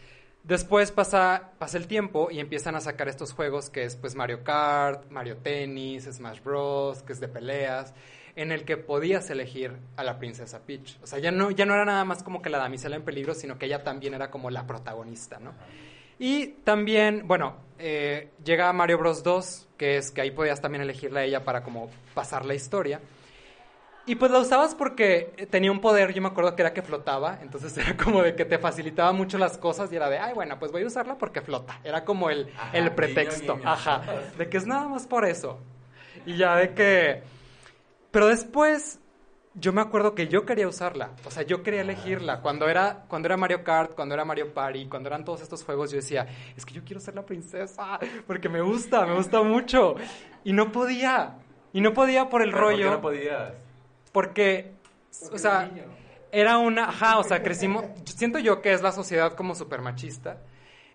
Después 0.45 0.91
pasa, 0.91 1.53
pasa 1.59 1.79
el 1.79 1.87
tiempo 1.87 2.29
y 2.31 2.41
empiezan 2.41 2.75
a 2.75 2.81
sacar 2.81 3.09
estos 3.09 3.33
juegos 3.33 3.71
que 3.71 3.85
es 3.85 3.95
pues 3.95 4.17
Mario 4.17 4.43
Kart, 4.43 5.09
Mario 5.11 5.37
Tennis, 5.37 6.05
Smash 6.05 6.43
Bros, 6.43 7.03
que 7.05 7.13
es 7.13 7.21
de 7.21 7.29
peleas, 7.29 7.95
en 8.35 8.51
el 8.51 8.65
que 8.65 8.77
podías 8.77 9.31
elegir 9.31 9.77
a 9.97 10.03
la 10.03 10.19
princesa 10.19 10.61
Peach. 10.67 10.99
O 11.01 11.07
sea, 11.07 11.21
ya 11.21 11.31
no, 11.31 11.53
ya 11.53 11.65
no 11.65 11.75
era 11.75 11.85
nada 11.85 12.05
más 12.05 12.25
como 12.25 12.43
que 12.43 12.51
la 12.51 12.59
damisela 12.59 12.97
en 12.97 13.03
peligro, 13.03 13.35
sino 13.35 13.57
que 13.57 13.67
ella 13.67 13.85
también 13.85 14.15
era 14.15 14.31
como 14.31 14.51
la 14.51 14.67
protagonista, 14.67 15.39
¿no? 15.39 15.53
Y 16.19 16.49
también, 16.65 17.27
bueno, 17.27 17.57
eh, 17.79 18.31
llega 18.45 18.73
Mario 18.73 18.99
Bros 18.99 19.23
2, 19.23 19.69
que 19.77 19.97
es 19.97 20.11
que 20.11 20.23
ahí 20.23 20.31
podías 20.31 20.61
también 20.61 20.83
elegirla 20.83 21.21
a 21.21 21.25
ella 21.25 21.45
para 21.45 21.63
como 21.63 21.89
pasar 22.15 22.45
la 22.45 22.55
historia. 22.55 23.01
Y 24.05 24.17
pues 24.17 24.33
la 24.33 24.41
usabas 24.41 24.75
porque 24.75 25.47
tenía 25.51 25.71
un 25.71 25.81
poder, 25.81 26.13
yo 26.13 26.21
me 26.21 26.29
acuerdo 26.29 26.57
que 26.57 26.63
era 26.63 26.73
que 26.73 26.83
flotaba, 26.83 27.39
entonces 27.41 27.77
era 27.79 27.97
como 27.97 28.23
de 28.23 28.35
que 28.35 28.45
te 28.45 28.59
facilitaba 28.59 29.13
mucho 29.13 29.39
las 29.39 29.59
cosas 29.59 29.93
y 29.93 29.97
era 29.97 30.11
de, 30.11 30.19
ay, 30.19 30.35
bueno, 30.35 30.59
pues 30.59 30.73
voy 30.73 30.83
a 30.83 30.87
usarla 30.87 31.19
porque 31.19 31.41
flota. 31.41 31.81
Era 31.85 32.05
como 32.05 32.31
el, 32.31 32.53
el 32.73 32.91
pretexto, 32.93 33.61
ajá, 33.65 34.03
de 34.37 34.49
que 34.49 34.57
es 34.57 34.67
nada 34.67 34.89
más 34.89 35.07
por 35.07 35.25
eso. 35.25 35.59
Y 36.27 36.37
ya 36.37 36.57
de 36.57 36.75
que... 36.75 37.23
Pero 38.11 38.27
después 38.27 38.99
yo 39.55 39.73
me 39.73 39.81
acuerdo 39.81 40.15
que 40.15 40.29
yo 40.29 40.47
quería 40.47 40.67
usarla, 40.67 41.11
o 41.25 41.31
sea, 41.31 41.43
yo 41.43 41.63
quería 41.63 41.83
elegirla. 41.83 42.41
Cuando 42.41 42.69
era, 42.69 43.05
cuando 43.09 43.27
era 43.27 43.37
Mario 43.37 43.63
Kart, 43.65 43.95
cuando 43.95 44.15
era 44.15 44.25
Mario 44.25 44.53
Party, 44.53 44.87
cuando 44.87 45.09
eran 45.09 45.25
todos 45.25 45.43
estos 45.43 45.63
juegos, 45.65 45.91
yo 45.91 45.97
decía, 45.97 46.27
es 46.57 46.65
que 46.65 46.75
yo 46.75 46.83
quiero 46.85 47.01
ser 47.01 47.15
la 47.15 47.25
princesa, 47.25 47.99
porque 48.27 48.49
me 48.49 48.61
gusta, 48.61 49.07
me 49.07 49.15
gusta 49.15 49.43
mucho. 49.43 49.95
Y 50.45 50.53
no 50.53 50.73
podía, 50.73 51.39
y 51.73 51.81
no 51.81 51.93
podía 51.93 52.29
por 52.29 52.43
el 52.43 52.53
rollo. 52.53 53.01
¿Por 53.01 53.13
qué 53.13 53.29
no 53.29 53.31
podías? 53.33 53.62
Porque, 54.13 54.73
o 55.33 55.39
sea, 55.39 55.71
era 56.31 56.59
una, 56.59 56.89
ajá, 56.89 57.19
o 57.19 57.25
sea, 57.25 57.43
crecimos, 57.43 57.85
siento 58.05 58.39
yo 58.39 58.63
que 58.63 58.73
es 58.73 58.83
la 58.83 58.93
sociedad 58.93 59.35
como 59.35 59.55
súper 59.55 59.81
machista, 59.81 60.39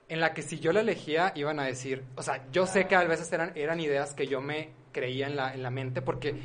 en 0.09 0.21
la 0.21 0.33
que 0.33 0.41
si 0.41 0.59
yo 0.59 0.71
la 0.71 0.81
elegía 0.81 1.33
iban 1.35 1.59
a 1.59 1.65
decir, 1.65 2.03
o 2.15 2.23
sea, 2.23 2.45
yo 2.51 2.65
sé 2.65 2.87
que 2.87 2.95
a 2.95 3.03
veces 3.03 3.31
eran, 3.33 3.51
eran 3.55 3.79
ideas 3.79 4.13
que 4.13 4.27
yo 4.27 4.41
me 4.41 4.69
creía 4.91 5.27
en 5.27 5.35
la, 5.35 5.53
en 5.53 5.63
la 5.63 5.69
mente, 5.69 6.01
porque 6.01 6.35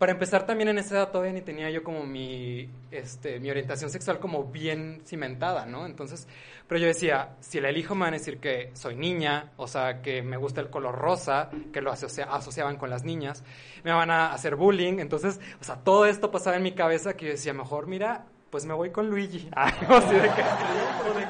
para 0.00 0.12
empezar 0.12 0.46
también 0.46 0.70
en 0.70 0.78
esa 0.78 0.94
edad 0.94 1.10
todavía 1.10 1.34
ni 1.34 1.42
tenía 1.42 1.68
yo 1.68 1.84
como 1.84 2.06
mi, 2.06 2.70
este, 2.90 3.38
mi 3.38 3.50
orientación 3.50 3.90
sexual 3.90 4.18
como 4.18 4.44
bien 4.44 5.02
cimentada, 5.04 5.66
¿no? 5.66 5.84
Entonces, 5.84 6.26
pero 6.66 6.80
yo 6.80 6.86
decía, 6.86 7.36
si 7.40 7.60
la 7.60 7.68
elijo 7.68 7.94
me 7.94 8.06
van 8.06 8.14
a 8.14 8.16
decir 8.16 8.38
que 8.38 8.70
soy 8.72 8.96
niña, 8.96 9.52
o 9.58 9.68
sea, 9.68 10.00
que 10.00 10.22
me 10.22 10.38
gusta 10.38 10.62
el 10.62 10.70
color 10.70 10.94
rosa, 10.94 11.50
que 11.70 11.82
lo 11.82 11.92
asociaban 11.92 12.78
con 12.78 12.88
las 12.88 13.04
niñas, 13.04 13.44
me 13.84 13.92
van 13.92 14.10
a 14.10 14.32
hacer 14.32 14.56
bullying, 14.56 15.00
entonces, 15.00 15.38
o 15.60 15.64
sea, 15.64 15.76
todo 15.76 16.06
esto 16.06 16.30
pasaba 16.30 16.56
en 16.56 16.62
mi 16.62 16.72
cabeza 16.72 17.12
que 17.14 17.26
yo 17.26 17.32
decía, 17.32 17.52
mejor 17.52 17.86
mira, 17.86 18.24
pues 18.50 18.66
me 18.66 18.74
voy 18.74 18.90
con 18.90 19.08
Luigi. 19.08 19.48
así 19.56 20.14
de 20.14 20.30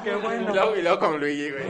que, 0.03 0.15
bueno. 0.15 0.51
Y 0.75 0.81
luego, 0.81 0.99
con 0.99 1.19
Luigi, 1.19 1.51
güey. 1.51 1.63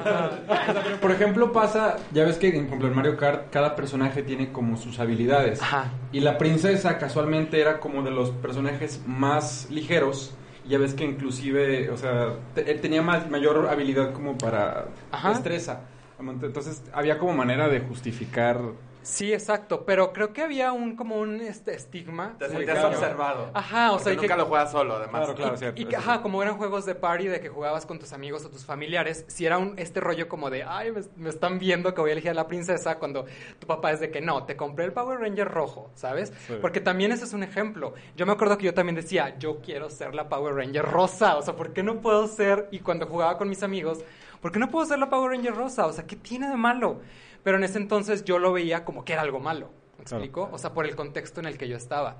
Por 1.01 1.11
ejemplo, 1.11 1.51
pasa, 1.51 1.97
ya 2.11 2.23
ves 2.23 2.37
que 2.37 2.47
en 2.47 2.95
Mario 2.95 3.17
Kart 3.17 3.51
cada 3.51 3.75
personaje 3.75 4.23
tiene 4.23 4.51
como 4.51 4.77
sus 4.77 4.99
habilidades. 4.99 5.61
Ajá. 5.61 5.91
Y 6.11 6.21
la 6.21 6.37
princesa 6.37 6.97
casualmente 6.97 7.59
era 7.59 7.79
como 7.79 8.01
de 8.01 8.11
los 8.11 8.31
personajes 8.31 9.01
más 9.05 9.67
ligeros. 9.69 10.33
Ya 10.65 10.77
ves 10.77 10.93
que 10.93 11.03
inclusive, 11.03 11.89
o 11.89 11.97
sea, 11.97 12.35
él 12.55 12.79
tenía 12.79 13.01
más, 13.01 13.29
mayor 13.29 13.67
habilidad 13.69 14.13
como 14.13 14.37
para 14.37 14.85
destreza. 15.27 15.81
Entonces 16.19 16.83
había 16.93 17.17
como 17.17 17.33
manera 17.33 17.67
de 17.67 17.79
justificar 17.81 18.61
Sí, 19.03 19.33
exacto, 19.33 19.83
pero 19.85 20.13
creo 20.13 20.31
que 20.31 20.41
había 20.41 20.71
un 20.71 20.95
como 20.95 21.17
un 21.17 21.41
este, 21.41 21.73
estigma. 21.73 22.35
Te 22.37 22.45
has 22.45 22.85
observado. 22.85 23.49
Ajá, 23.53 23.91
o 23.91 23.99
sea, 23.99 24.13
y 24.13 24.15
nunca 24.15 24.37
lo 24.37 24.45
juegas 24.45 24.71
solo, 24.71 24.95
además. 24.95 25.21
Claro, 25.21 25.35
claro, 25.35 25.55
y, 25.55 25.57
cierto, 25.57 25.81
y 25.81 25.95
ajá, 25.95 26.21
como 26.21 26.41
eran 26.41 26.57
juegos 26.57 26.85
de 26.85 26.95
party 26.95 27.27
de 27.27 27.39
que 27.39 27.49
jugabas 27.49 27.85
con 27.85 27.99
tus 27.99 28.13
amigos 28.13 28.45
o 28.45 28.49
tus 28.49 28.63
familiares, 28.63 29.25
si 29.27 29.45
era 29.45 29.57
un 29.57 29.73
este 29.77 29.99
rollo 29.99 30.27
como 30.27 30.49
de, 30.49 30.63
ay, 30.63 30.91
me, 31.15 31.29
están 31.29 31.57
viendo 31.57 31.93
que 31.93 32.01
voy 32.01 32.11
a 32.11 32.13
elegir 32.13 32.31
a 32.31 32.35
la 32.35 32.47
princesa 32.47 32.99
cuando 32.99 33.25
tu 33.59 33.67
papá 33.67 33.91
es 33.91 33.99
de 33.99 34.11
que 34.11 34.21
no, 34.21 34.43
te 34.43 34.55
compré 34.55 34.85
el 34.85 34.93
Power 34.93 35.19
Ranger 35.19 35.47
rojo, 35.47 35.89
¿sabes? 35.95 36.31
Porque 36.61 36.79
también 36.79 37.11
ese 37.11 37.25
es 37.25 37.33
un 37.33 37.43
ejemplo. 37.43 37.93
Yo 38.15 38.25
me 38.25 38.33
acuerdo 38.33 38.57
que 38.57 38.65
yo 38.65 38.73
también 38.73 38.95
decía, 38.95 39.37
yo 39.39 39.61
quiero 39.61 39.89
ser 39.89 40.13
la 40.13 40.29
Power 40.29 40.53
Ranger 40.55 40.85
rosa, 40.85 41.37
o 41.37 41.41
sea, 41.41 41.55
¿por 41.55 41.73
qué 41.73 41.83
no 41.83 42.01
puedo 42.01 42.27
ser? 42.27 42.67
Y 42.71 42.79
cuando 42.79 43.07
jugaba 43.07 43.37
con 43.37 43.49
mis 43.49 43.63
amigos, 43.63 43.99
¿por 44.41 44.51
qué 44.51 44.59
no 44.59 44.69
puedo 44.69 44.85
ser 44.85 44.99
la 44.99 45.09
Power 45.09 45.31
Ranger 45.31 45.55
rosa? 45.55 45.87
O 45.87 45.93
sea, 45.93 46.05
¿qué 46.05 46.15
tiene 46.15 46.49
de 46.49 46.57
malo? 46.57 47.01
Pero 47.43 47.57
en 47.57 47.63
ese 47.63 47.77
entonces 47.77 48.23
yo 48.23 48.39
lo 48.39 48.53
veía 48.53 48.85
como 48.85 49.03
que 49.03 49.13
era 49.13 49.21
algo 49.21 49.39
malo. 49.39 49.71
¿Me 49.97 50.03
explico? 50.03 50.49
O 50.51 50.57
sea, 50.57 50.73
por 50.73 50.85
el 50.85 50.95
contexto 50.95 51.39
en 51.39 51.45
el 51.45 51.57
que 51.57 51.67
yo 51.67 51.77
estaba. 51.77 52.17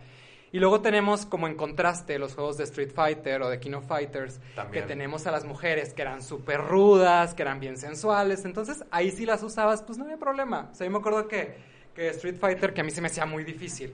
Y 0.54 0.60
luego 0.60 0.82
tenemos 0.82 1.26
como 1.26 1.48
en 1.48 1.56
contraste 1.56 2.20
los 2.20 2.36
juegos 2.36 2.58
de 2.58 2.66
Street 2.66 2.92
Fighter 2.94 3.42
o 3.42 3.50
de 3.50 3.60
King 3.60 3.74
of 3.74 3.88
Fighters, 3.88 4.42
que 4.72 4.82
tenemos 4.82 5.26
a 5.26 5.32
las 5.32 5.46
mujeres 5.46 5.94
que 5.94 6.02
eran 6.02 6.22
súper 6.22 6.62
rudas, 6.62 7.34
que 7.34 7.42
eran 7.42 7.60
bien 7.62 7.78
sensuales. 7.78 8.44
Entonces 8.44 8.84
ahí 8.92 9.12
sí 9.12 9.26
las 9.26 9.44
usabas, 9.44 9.82
pues 9.82 9.98
no 9.98 10.04
había 10.04 10.18
problema. 10.18 10.70
O 10.72 10.76
sea, 10.76 10.86
yo 10.86 10.92
me 10.92 10.98
acuerdo 10.98 11.28
que, 11.28 11.56
que 11.96 12.10
Street 12.10 12.36
Fighter, 12.36 12.74
que 12.74 12.82
a 12.82 12.84
mí 12.84 12.92
se 12.92 13.00
me 13.00 13.08
hacía 13.08 13.26
muy 13.26 13.46
difícil, 13.46 13.94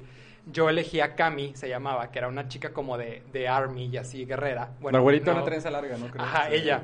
yo 0.52 0.68
elegí 0.68 1.00
a 1.00 1.16
Cami, 1.16 1.56
se 1.56 1.70
llamaba, 1.70 2.10
que 2.10 2.18
era 2.20 2.28
una 2.28 2.48
chica 2.48 2.74
como 2.74 2.98
de, 2.98 3.22
de 3.32 3.48
Army 3.48 3.86
y 3.86 3.98
así, 3.98 4.26
guerrera. 4.26 4.72
Bueno, 4.80 4.98
la 4.98 5.02
güerita 5.04 5.34
una 5.34 5.44
trenza 5.44 5.70
larga, 5.70 5.98
¿no? 5.98 6.08
Creo. 6.08 6.24
Ajá, 6.24 6.50
ella. 6.50 6.82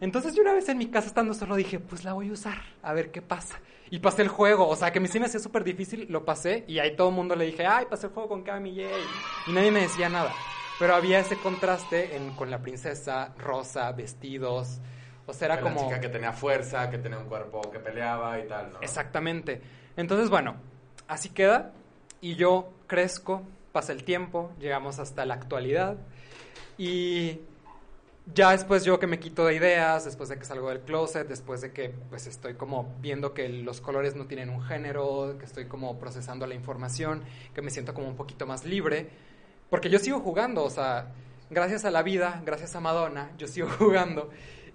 Entonces 0.00 0.34
yo 0.34 0.42
una 0.42 0.52
vez 0.52 0.68
en 0.68 0.76
mi 0.76 0.88
casa 0.88 1.06
estando 1.06 1.32
solo 1.32 1.56
dije, 1.56 1.78
pues 1.78 2.04
la 2.04 2.12
voy 2.12 2.28
a 2.28 2.32
usar, 2.32 2.58
a 2.82 2.92
ver 2.92 3.10
qué 3.10 3.22
pasa. 3.22 3.60
Y 3.90 4.00
pasé 4.00 4.22
el 4.22 4.28
juego, 4.28 4.68
o 4.68 4.76
sea, 4.76 4.90
que 4.90 4.98
a 4.98 5.02
mí 5.02 5.08
sí 5.08 5.20
me 5.20 5.26
hacía 5.26 5.40
súper 5.40 5.62
difícil, 5.62 6.06
lo 6.08 6.24
pasé 6.24 6.64
y 6.66 6.78
ahí 6.80 6.96
todo 6.96 7.10
el 7.10 7.14
mundo 7.14 7.36
le 7.36 7.46
dije, 7.46 7.66
ay, 7.66 7.86
pasé 7.88 8.08
el 8.08 8.12
juego 8.12 8.28
con 8.28 8.42
Cami, 8.42 8.74
yay. 8.74 9.04
Y 9.46 9.52
nadie 9.52 9.70
me 9.70 9.82
decía 9.82 10.08
nada. 10.08 10.32
Pero 10.78 10.94
había 10.94 11.20
ese 11.20 11.36
contraste 11.36 12.16
en, 12.16 12.32
con 12.32 12.50
la 12.50 12.60
princesa, 12.60 13.32
rosa, 13.38 13.90
vestidos. 13.92 14.80
O 15.26 15.32
sea, 15.32 15.46
era 15.46 15.60
como... 15.60 15.80
Una 15.80 15.88
chica 15.88 16.00
que 16.00 16.08
tenía 16.08 16.32
fuerza, 16.32 16.90
que 16.90 16.98
tenía 16.98 17.18
un 17.18 17.26
cuerpo 17.26 17.60
que 17.70 17.78
peleaba 17.78 18.38
y 18.38 18.46
tal, 18.46 18.72
¿no? 18.72 18.80
Exactamente. 18.82 19.62
Entonces, 19.96 20.28
bueno, 20.28 20.56
así 21.08 21.30
queda. 21.30 21.72
Y 22.20 22.34
yo 22.34 22.72
crezco, 22.86 23.42
pasa 23.72 23.92
el 23.92 24.04
tiempo, 24.04 24.52
llegamos 24.58 24.98
hasta 24.98 25.24
la 25.24 25.34
actualidad. 25.34 25.96
Y 26.76 27.40
ya 28.34 28.50
después 28.50 28.84
yo 28.84 28.98
que 28.98 29.06
me 29.06 29.18
quito 29.18 29.46
de 29.46 29.54
ideas, 29.54 30.04
después 30.04 30.28
de 30.28 30.38
que 30.38 30.44
salgo 30.44 30.68
del 30.68 30.80
closet, 30.80 31.28
después 31.28 31.60
de 31.60 31.72
que 31.72 31.90
pues 32.10 32.26
estoy 32.26 32.54
como 32.54 32.94
viendo 33.00 33.32
que 33.34 33.48
los 33.48 33.80
colores 33.80 34.16
no 34.16 34.26
tienen 34.26 34.50
un 34.50 34.62
género, 34.62 35.36
que 35.38 35.44
estoy 35.44 35.66
como 35.66 35.98
procesando 35.98 36.46
la 36.46 36.54
información, 36.54 37.22
que 37.54 37.62
me 37.62 37.70
siento 37.70 37.94
como 37.94 38.08
un 38.08 38.16
poquito 38.16 38.46
más 38.46 38.64
libre, 38.64 39.08
porque 39.70 39.90
yo 39.90 39.98
sigo 39.98 40.20
jugando, 40.20 40.64
o 40.64 40.70
sea, 40.70 41.12
gracias 41.50 41.84
a 41.84 41.90
la 41.90 42.02
vida, 42.02 42.42
gracias 42.44 42.74
a 42.74 42.80
Madonna, 42.80 43.30
yo 43.38 43.46
sigo 43.46 43.68
jugando 43.78 44.30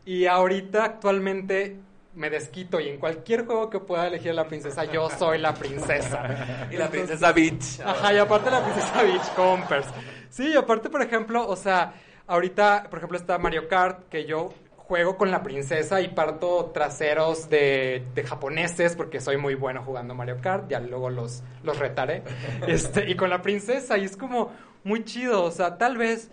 y 0.06 0.26
ahorita 0.26 0.86
actualmente 0.86 1.78
me 2.14 2.30
desquito 2.30 2.80
y 2.80 2.90
en 2.90 3.00
cualquier 3.00 3.46
juego 3.46 3.70
que 3.70 3.80
pueda 3.80 4.08
elegir 4.08 4.34
la 4.34 4.48
princesa, 4.48 4.86
yo 4.86 5.10
soy 5.10 5.40
la 5.40 5.54
princesa. 5.54 6.68
y 6.72 6.78
la 6.78 6.90
princesa 6.90 7.32
Beach. 7.32 7.80
Ajá, 7.86 8.14
y 8.14 8.18
aparte 8.18 8.50
la 8.50 8.64
princesa 8.64 9.04
Beach, 9.04 9.34
Compers. 9.36 9.88
Sí, 10.30 10.50
y 10.50 10.56
aparte, 10.56 10.90
por 10.90 11.02
ejemplo, 11.02 11.48
o 11.48 11.56
sea, 11.56 11.94
Ahorita, 12.32 12.88
por 12.90 13.00
ejemplo, 13.00 13.18
está 13.18 13.38
Mario 13.40 13.68
Kart, 13.68 14.08
que 14.08 14.24
yo 14.24 14.54
juego 14.78 15.18
con 15.18 15.32
la 15.32 15.44
princesa 15.44 16.00
y 16.00 16.08
parto 16.08 16.72
traseros 16.74 17.50
de, 17.50 18.06
japoneses 18.26 18.96
porque 18.96 19.20
soy 19.20 19.36
muy 19.36 19.56
bueno 19.56 19.84
jugando 19.84 20.16
Mario 20.16 20.38
Kart, 20.40 20.70
ya 20.70 20.80
luego 20.80 21.10
los, 21.10 21.44
los 21.62 21.78
retaré. 21.78 22.24
Este, 22.68 23.12
y 23.12 23.18
con 23.18 23.30
la 23.30 23.42
princesa, 23.42 23.98
y 23.98 24.06
es 24.06 24.16
como 24.16 24.50
muy 24.86 25.04
chido, 25.04 25.44
o 25.44 25.52
sea, 25.52 25.78
tal 25.78 25.98
vez 25.98 26.32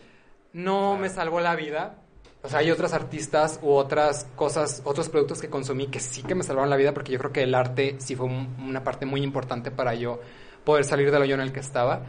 no 0.52 0.96
me 0.96 1.08
salvó 1.08 1.40
la 1.40 1.56
vida. 1.56 1.96
O 2.44 2.48
sea, 2.48 2.60
hay 2.60 2.70
otros 2.70 2.92
artistas 2.92 3.58
u 3.60 3.70
otras 3.72 4.28
cosas, 4.36 4.82
otros 4.84 5.08
productos 5.08 5.40
que 5.40 5.50
consumí 5.50 5.88
que 5.88 5.98
sí 5.98 6.22
que 6.22 6.36
me 6.36 6.44
salvaron 6.44 6.70
la 6.70 6.76
vida 6.76 6.94
porque 6.94 7.10
yo 7.10 7.18
creo 7.18 7.32
que 7.32 7.42
el 7.42 7.56
arte 7.56 7.96
sí 7.98 8.14
fue 8.14 8.26
una 8.26 8.84
parte 8.84 9.04
muy 9.04 9.22
importante 9.24 9.72
para 9.72 9.94
yo 9.94 10.20
poder 10.62 10.84
salir 10.84 11.10
del 11.10 11.22
hoyo 11.22 11.34
en 11.34 11.40
el 11.40 11.52
que 11.52 11.58
estaba. 11.58 12.02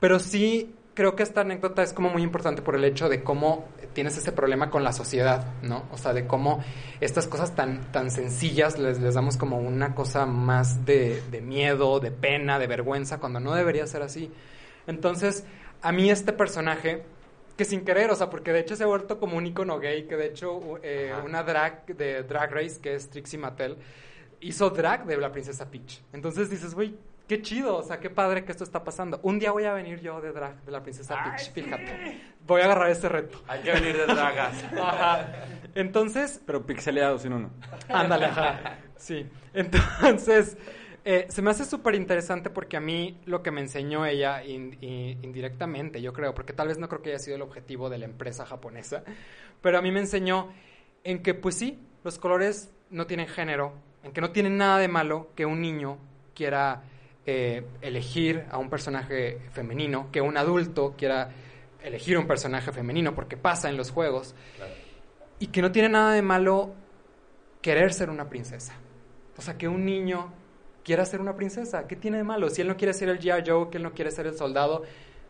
Pero 0.00 0.18
sí 0.18 0.74
creo 0.98 1.14
que 1.14 1.22
esta 1.22 1.42
anécdota 1.42 1.84
es 1.84 1.92
como 1.92 2.10
muy 2.10 2.24
importante 2.24 2.60
por 2.60 2.74
el 2.74 2.84
hecho 2.84 3.08
de 3.08 3.22
cómo 3.22 3.68
tienes 3.92 4.18
ese 4.18 4.32
problema 4.32 4.68
con 4.68 4.82
la 4.82 4.92
sociedad, 4.92 5.46
¿no? 5.62 5.84
O 5.92 5.96
sea, 5.96 6.12
de 6.12 6.26
cómo 6.26 6.60
estas 7.00 7.28
cosas 7.28 7.54
tan, 7.54 7.92
tan 7.92 8.10
sencillas 8.10 8.80
les, 8.80 8.98
les 8.98 9.14
damos 9.14 9.36
como 9.36 9.60
una 9.60 9.94
cosa 9.94 10.26
más 10.26 10.84
de, 10.84 11.22
de 11.30 11.40
miedo, 11.40 12.00
de 12.00 12.10
pena, 12.10 12.58
de 12.58 12.66
vergüenza, 12.66 13.20
cuando 13.20 13.38
no 13.38 13.54
debería 13.54 13.86
ser 13.86 14.02
así. 14.02 14.32
Entonces, 14.88 15.44
a 15.82 15.92
mí 15.92 16.10
este 16.10 16.32
personaje, 16.32 17.04
que 17.56 17.64
sin 17.64 17.84
querer, 17.84 18.10
o 18.10 18.16
sea, 18.16 18.28
porque 18.28 18.52
de 18.52 18.58
hecho 18.58 18.74
se 18.74 18.82
ha 18.82 18.88
vuelto 18.88 19.20
como 19.20 19.36
un 19.36 19.46
icono 19.46 19.78
gay, 19.78 20.08
que 20.08 20.16
de 20.16 20.26
hecho 20.26 20.80
eh, 20.82 21.14
una 21.24 21.44
drag 21.44 21.86
de 21.86 22.24
Drag 22.24 22.50
Race, 22.50 22.80
que 22.80 22.96
es 22.96 23.08
Trixie 23.08 23.38
Mattel, 23.38 23.76
hizo 24.40 24.70
drag 24.70 25.06
de 25.06 25.16
la 25.16 25.30
princesa 25.30 25.70
Peach. 25.70 26.02
Entonces 26.12 26.50
dices, 26.50 26.74
güey, 26.74 26.96
qué 27.28 27.40
chido, 27.42 27.76
o 27.76 27.82
sea, 27.82 28.00
qué 28.00 28.10
padre 28.10 28.44
que 28.44 28.52
esto 28.52 28.64
está 28.64 28.82
pasando. 28.82 29.20
Un 29.22 29.38
día 29.38 29.52
voy 29.52 29.64
a 29.64 29.72
venir 29.74 30.00
yo 30.00 30.20
de 30.20 30.32
drag 30.32 30.64
de 30.64 30.72
la 30.72 30.82
princesa 30.82 31.22
Peach, 31.22 31.52
fíjate. 31.52 32.20
Voy 32.46 32.62
a 32.62 32.64
agarrar 32.64 32.90
este 32.90 33.08
reto. 33.08 33.42
Hay 33.46 33.60
que 33.60 33.70
venir 33.72 33.96
de 33.96 34.06
dragas. 34.06 34.64
Ajá. 34.80 35.28
Entonces. 35.74 36.40
Pero 36.46 36.64
pixeleado, 36.66 37.18
si 37.18 37.28
no, 37.28 37.38
no. 37.38 37.50
Ándale, 37.88 38.24
ajá. 38.26 38.78
Sí. 38.96 39.26
Entonces, 39.54 40.56
Eh, 41.04 41.26
se 41.30 41.40
me 41.40 41.50
hace 41.50 41.64
súper 41.64 41.94
interesante 41.94 42.50
porque 42.50 42.76
a 42.76 42.80
mí 42.80 43.18
lo 43.24 43.42
que 43.42 43.50
me 43.50 43.62
enseñó 43.62 44.04
ella 44.04 44.42
indirectamente, 44.44 46.02
yo 46.02 46.12
creo, 46.12 46.34
porque 46.34 46.52
tal 46.52 46.68
vez 46.68 46.76
no 46.76 46.88
creo 46.88 47.00
que 47.00 47.10
haya 47.10 47.18
sido 47.18 47.36
el 47.36 47.42
objetivo 47.42 47.88
de 47.88 47.96
la 47.98 48.04
empresa 48.04 48.44
japonesa, 48.44 49.04
pero 49.62 49.78
a 49.78 49.80
mí 49.82 49.90
me 49.90 50.00
enseñó 50.00 50.52
en 51.04 51.22
que 51.22 51.32
pues 51.32 51.54
sí, 51.54 51.78
los 52.04 52.18
colores 52.18 52.70
no 52.90 53.06
tienen 53.06 53.26
género, 53.26 53.72
en 54.02 54.12
que 54.12 54.20
no 54.20 54.32
tiene 54.32 54.50
nada 54.50 54.78
de 54.78 54.88
malo 54.88 55.30
que 55.34 55.46
un 55.46 55.62
niño 55.62 55.96
quiera 56.34 56.82
eh, 57.30 57.62
elegir 57.82 58.46
a 58.50 58.56
un 58.56 58.70
personaje 58.70 59.38
femenino, 59.52 60.08
que 60.10 60.22
un 60.22 60.38
adulto 60.38 60.94
quiera 60.96 61.28
elegir 61.82 62.16
un 62.16 62.26
personaje 62.26 62.72
femenino, 62.72 63.14
porque 63.14 63.36
pasa 63.36 63.68
en 63.68 63.76
los 63.76 63.90
juegos, 63.90 64.34
y 65.38 65.48
que 65.48 65.60
no 65.60 65.70
tiene 65.70 65.90
nada 65.90 66.14
de 66.14 66.22
malo 66.22 66.72
querer 67.60 67.92
ser 67.92 68.08
una 68.08 68.30
princesa. 68.30 68.72
O 69.36 69.42
sea, 69.42 69.58
que 69.58 69.68
un 69.68 69.84
niño 69.84 70.32
quiera 70.82 71.04
ser 71.04 71.20
una 71.20 71.36
princesa, 71.36 71.86
¿qué 71.86 71.96
tiene 71.96 72.16
de 72.16 72.24
malo? 72.24 72.48
Si 72.48 72.62
él 72.62 72.68
no 72.68 72.78
quiere 72.78 72.94
ser 72.94 73.10
el 73.10 73.20
G.I. 73.20 73.42
Joe, 73.46 73.68
que 73.68 73.76
él 73.76 73.82
no 73.82 73.92
quiere 73.92 74.10
ser 74.10 74.26
el 74.26 74.34
soldado, 74.34 74.84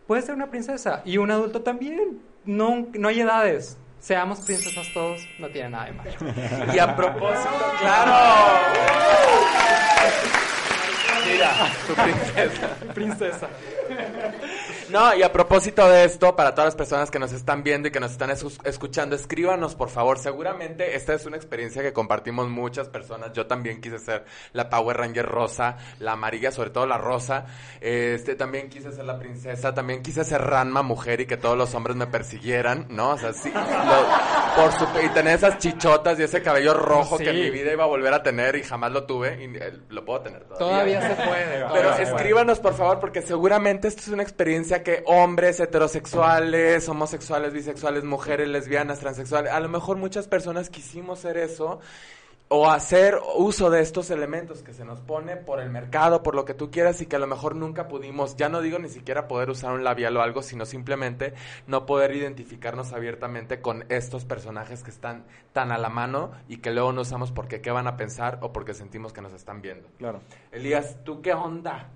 puede 0.07 0.23
ser 0.23 0.37
una 0.37 0.51
princesa. 0.51 1.03
Y 1.05 1.19
un 1.19 1.33
adulto 1.33 1.63
también. 1.63 2.23
No, 2.45 2.87
no 2.95 3.09
hay 3.09 3.23
edades. 3.23 3.77
Seamos 3.99 4.39
princesas 4.43 4.87
todos, 4.95 5.21
no 5.41 5.49
tiene 5.49 5.71
nada 5.71 5.87
de 5.87 5.93
malo. 5.95 6.13
y 6.73 6.79
a 6.79 6.95
propósito, 6.95 7.73
claro. 7.81 8.13
Mira, 11.27 11.51
tu 11.87 11.95
princesa. 11.95 12.69
princesa. 12.95 13.49
No, 14.91 15.15
y 15.15 15.23
a 15.23 15.31
propósito 15.31 15.87
de 15.89 16.05
esto, 16.05 16.35
para 16.35 16.53
todas 16.53 16.69
las 16.69 16.77
personas 16.77 17.11
que 17.11 17.19
nos 17.19 17.33
están 17.33 17.63
viendo 17.63 17.89
y 17.89 17.91
que 17.91 18.01
nos 18.01 18.13
están 18.13 18.31
escuchando, 18.31 19.17
escríbanos 19.17 19.75
por 19.75 19.91
favor. 19.91 20.19
Seguramente 20.19 20.97
esta 20.97 21.15
es 21.15 21.27
una 21.27 21.37
experiencia 21.37 21.83
que 21.83 21.93
compartimos 21.93 22.49
muchas 22.49 22.89
personas. 22.89 23.33
Yo 23.33 23.47
también 23.47 23.81
quise 23.81 23.99
ser 23.99 24.25
la 24.53 24.71
Power 24.71 24.97
Ranger 24.97 25.27
rosa, 25.27 25.77
la 25.99 26.13
amarilla, 26.13 26.51
sobre 26.51 26.71
todo 26.71 26.87
la 26.87 26.97
rosa. 26.97 27.47
Este, 27.81 28.35
también 28.35 28.69
quise 28.71 28.91
ser 28.93 29.05
la 29.05 29.19
princesa, 29.19 29.75
también 29.75 30.03
quise 30.03 30.25
ser 30.25 30.41
Ranma 30.41 30.83
mujer 30.83 31.21
y 31.21 31.27
que 31.27 31.37
todos 31.37 31.57
los 31.57 31.75
hombres 31.75 31.97
me 31.97 32.07
persiguieran, 32.07 32.87
¿no? 32.89 33.11
O 33.11 33.19
sea, 33.19 33.33
sí, 33.33 33.53
por 34.57 34.73
su, 34.73 34.87
y 35.05 35.09
tener 35.11 35.35
esas 35.35 35.59
chichotas 35.59 36.19
y 36.19 36.23
ese 36.23 36.43
cabello 36.43 36.73
rojo 36.75 37.19
que 37.19 37.31
en 37.31 37.37
mi 37.37 37.51
vida 37.51 37.73
iba 37.73 37.85
a 37.85 37.89
volver 37.89 38.15
a 38.15 38.23
tener 38.23 38.57
y 38.57 38.63
jamás 38.63 38.93
lo 38.93 39.05
tuve 39.05 39.43
y 39.43 39.57
eh, 39.57 39.79
lo 39.91 40.05
puedo 40.05 40.23
tener 40.23 40.45
todavía. 40.45 41.01
Todavía 41.01 41.01
se 41.03 41.15
puede. 41.15 41.67
Pero 41.73 41.95
escríbanos 41.95 42.59
por 42.59 42.75
favor 42.75 43.01
porque 43.01 43.21
seguramente 43.21 43.89
esto 43.89 44.03
es 44.03 44.09
una 44.09 44.23
experiencia 44.23 44.78
que 44.83 45.03
hombres 45.07 45.61
heterosexuales, 45.61 46.89
homosexuales, 46.89 47.53
bisexuales, 47.53 48.05
mujeres, 48.05 48.49
lesbianas, 48.49 49.01
transexuales, 49.01 49.53
a 49.53 49.61
lo 49.61 49.69
mejor 49.69 49.97
muchas 49.97 50.29
personas 50.29 50.71
quisimos 50.71 51.21
ser 51.21 51.37
eso 51.37 51.81
o 52.49 52.71
hacer 52.71 53.19
uso 53.37 53.69
de 53.71 53.83
estos 53.83 54.11
elementos 54.11 54.63
que 54.63 54.73
se 54.73 54.85
nos 54.85 55.01
pone 55.01 55.37
por 55.37 55.61
el 55.61 55.69
mercado, 55.69 56.23
por 56.23 56.35
lo 56.35 56.47
que 56.47 56.55
tú 56.55 56.71
quieras 56.71 57.01
y 57.03 57.07
que 57.07 57.17
a 57.17 57.19
lo 57.19 57.27
mejor 57.27 57.55
nunca 57.55 57.89
pudimos, 57.89 58.37
ya 58.37 58.49
no 58.49 58.63
digo 58.63 58.79
ni 58.79 58.89
siquiera 58.89 59.29
poder 59.29 59.51
usar 59.51 59.73
un 59.73 59.85
labial 59.85 60.17
o 60.17 60.23
algo, 60.23 60.43
sino 60.43 60.65
simplemente 60.65 61.35
no 61.67 61.85
poder 61.85 62.17
identificarnos 62.17 62.93
abiertamente 62.93 63.61
con 63.61 63.85
estos 63.91 64.25
personajes 64.25 64.83
que 64.83 64.91
están 64.91 65.25
tan 65.53 65.73
a 65.73 65.79
la 65.79 65.91
mano 65.91 66.33
y 66.49 66.59
que 66.59 66.71
luego 66.71 66.93
no 66.93 67.03
usamos 67.03 67.33
porque 67.33 67.61
qué 67.61 67.71
van 67.71 67.87
a 67.87 67.97
pensar 67.97 68.39
o 68.41 68.53
porque 68.53 68.73
sentimos 68.73 69.13
que 69.13 69.21
nos 69.21 69.35
están 69.35 69.61
viendo. 69.61 69.87
Claro. 69.99 70.21
Elías, 70.51 70.97
¿tú 71.05 71.21
qué 71.21 71.35
onda? 71.35 71.91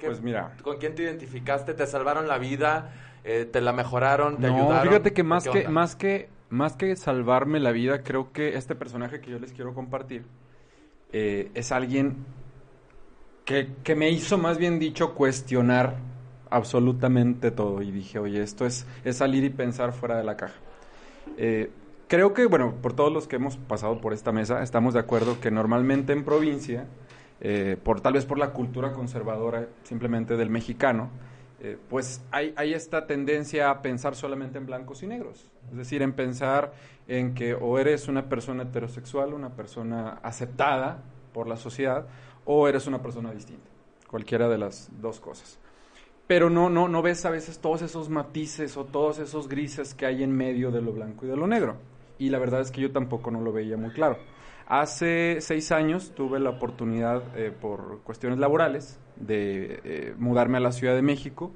Pues 0.00 0.20
mira. 0.22 0.56
¿Con 0.62 0.78
quién 0.78 0.94
te 0.94 1.02
identificaste? 1.02 1.74
¿Te 1.74 1.86
salvaron 1.86 2.28
la 2.28 2.38
vida? 2.38 2.92
Eh, 3.24 3.44
¿Te 3.44 3.60
la 3.60 3.72
mejoraron? 3.72 4.38
¿Te 4.38 4.48
no, 4.48 4.80
fíjate 4.82 5.12
que 5.12 5.22
más 5.22 5.46
que, 5.48 5.68
más 5.68 5.96
que 5.96 6.28
más 6.50 6.76
que 6.76 6.96
salvarme 6.96 7.60
la 7.60 7.72
vida, 7.72 8.02
creo 8.02 8.32
que 8.32 8.56
este 8.56 8.74
personaje 8.74 9.20
que 9.20 9.30
yo 9.30 9.38
les 9.38 9.52
quiero 9.52 9.74
compartir 9.74 10.24
eh, 11.12 11.50
es 11.54 11.72
alguien 11.72 12.24
que, 13.44 13.74
que, 13.82 13.94
me 13.94 14.10
hizo, 14.10 14.38
más 14.38 14.58
bien 14.58 14.78
dicho, 14.78 15.14
cuestionar 15.14 15.96
absolutamente 16.50 17.50
todo. 17.50 17.82
Y 17.82 17.90
dije, 17.90 18.18
oye, 18.18 18.42
esto 18.42 18.66
es, 18.66 18.86
es 19.04 19.16
salir 19.16 19.44
y 19.44 19.50
pensar 19.50 19.92
fuera 19.92 20.16
de 20.16 20.24
la 20.24 20.36
caja. 20.36 20.56
Eh, 21.36 21.70
creo 22.08 22.34
que, 22.34 22.46
bueno, 22.46 22.74
por 22.82 22.92
todos 22.94 23.12
los 23.12 23.26
que 23.26 23.36
hemos 23.36 23.56
pasado 23.56 24.00
por 24.00 24.12
esta 24.12 24.32
mesa, 24.32 24.62
estamos 24.62 24.94
de 24.94 25.00
acuerdo 25.00 25.40
que 25.40 25.50
normalmente 25.50 26.12
en 26.12 26.24
provincia 26.24 26.86
eh, 27.40 27.76
por 27.82 28.00
tal 28.00 28.14
vez 28.14 28.26
por 28.26 28.38
la 28.38 28.52
cultura 28.52 28.92
conservadora 28.92 29.68
simplemente 29.84 30.36
del 30.36 30.50
mexicano, 30.50 31.10
eh, 31.60 31.76
pues 31.88 32.22
hay, 32.30 32.54
hay, 32.56 32.72
esta 32.72 33.06
tendencia 33.06 33.70
a 33.70 33.82
pensar 33.82 34.14
solamente 34.14 34.58
en 34.58 34.66
blancos 34.66 35.02
y 35.02 35.06
negros. 35.06 35.50
Es 35.70 35.76
decir, 35.76 36.02
en 36.02 36.12
pensar 36.12 36.72
en 37.08 37.34
que 37.34 37.54
o 37.54 37.78
eres 37.78 38.06
una 38.08 38.28
persona 38.28 38.62
heterosexual, 38.64 39.34
una 39.34 39.50
persona 39.50 40.20
aceptada 40.22 41.02
por 41.32 41.48
la 41.48 41.56
sociedad, 41.56 42.06
o 42.44 42.68
eres 42.68 42.86
una 42.86 43.02
persona 43.02 43.32
distinta. 43.32 43.68
Cualquiera 44.08 44.48
de 44.48 44.58
las 44.58 44.88
dos 45.00 45.20
cosas. 45.20 45.58
Pero 46.26 46.50
no, 46.50 46.70
no, 46.70 46.88
no 46.88 47.02
ves 47.02 47.24
a 47.24 47.30
veces 47.30 47.58
todos 47.58 47.82
esos 47.82 48.08
matices 48.08 48.76
o 48.76 48.84
todos 48.84 49.18
esos 49.18 49.48
grises 49.48 49.94
que 49.94 50.06
hay 50.06 50.22
en 50.22 50.32
medio 50.32 50.70
de 50.70 50.80
lo 50.80 50.92
blanco 50.92 51.26
y 51.26 51.28
de 51.28 51.36
lo 51.36 51.46
negro. 51.46 51.76
Y 52.18 52.30
la 52.30 52.38
verdad 52.38 52.60
es 52.60 52.70
que 52.70 52.80
yo 52.80 52.92
tampoco 52.92 53.30
no 53.30 53.40
lo 53.40 53.52
veía 53.52 53.76
muy 53.76 53.90
claro. 53.90 54.18
Hace 54.68 55.40
seis 55.40 55.72
años 55.72 56.12
tuve 56.14 56.38
la 56.38 56.50
oportunidad, 56.50 57.22
eh, 57.38 57.50
por 57.58 58.02
cuestiones 58.02 58.38
laborales, 58.38 59.00
de 59.16 59.80
eh, 59.82 60.14
mudarme 60.18 60.58
a 60.58 60.60
la 60.60 60.72
Ciudad 60.72 60.94
de 60.94 61.00
México, 61.00 61.52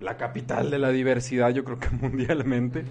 la 0.00 0.16
capital 0.16 0.68
de 0.68 0.80
la 0.80 0.90
diversidad, 0.90 1.50
yo 1.50 1.62
creo 1.62 1.78
que 1.78 1.90
mundialmente. 2.00 2.86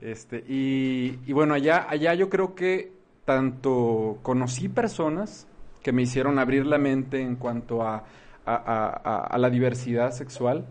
Este, 0.00 0.42
y, 0.48 1.30
bueno, 1.34 1.52
allá, 1.52 1.86
allá 1.86 2.14
yo 2.14 2.30
creo 2.30 2.54
que 2.54 2.90
tanto 3.26 4.20
conocí 4.22 4.70
personas 4.70 5.46
que 5.82 5.92
me 5.92 6.00
hicieron 6.00 6.38
abrir 6.38 6.64
la 6.64 6.78
mente 6.78 7.20
en 7.20 7.36
cuanto 7.36 7.82
a, 7.82 8.04
a 8.46 9.36
la 9.36 9.50
diversidad 9.50 10.12
sexual, 10.12 10.64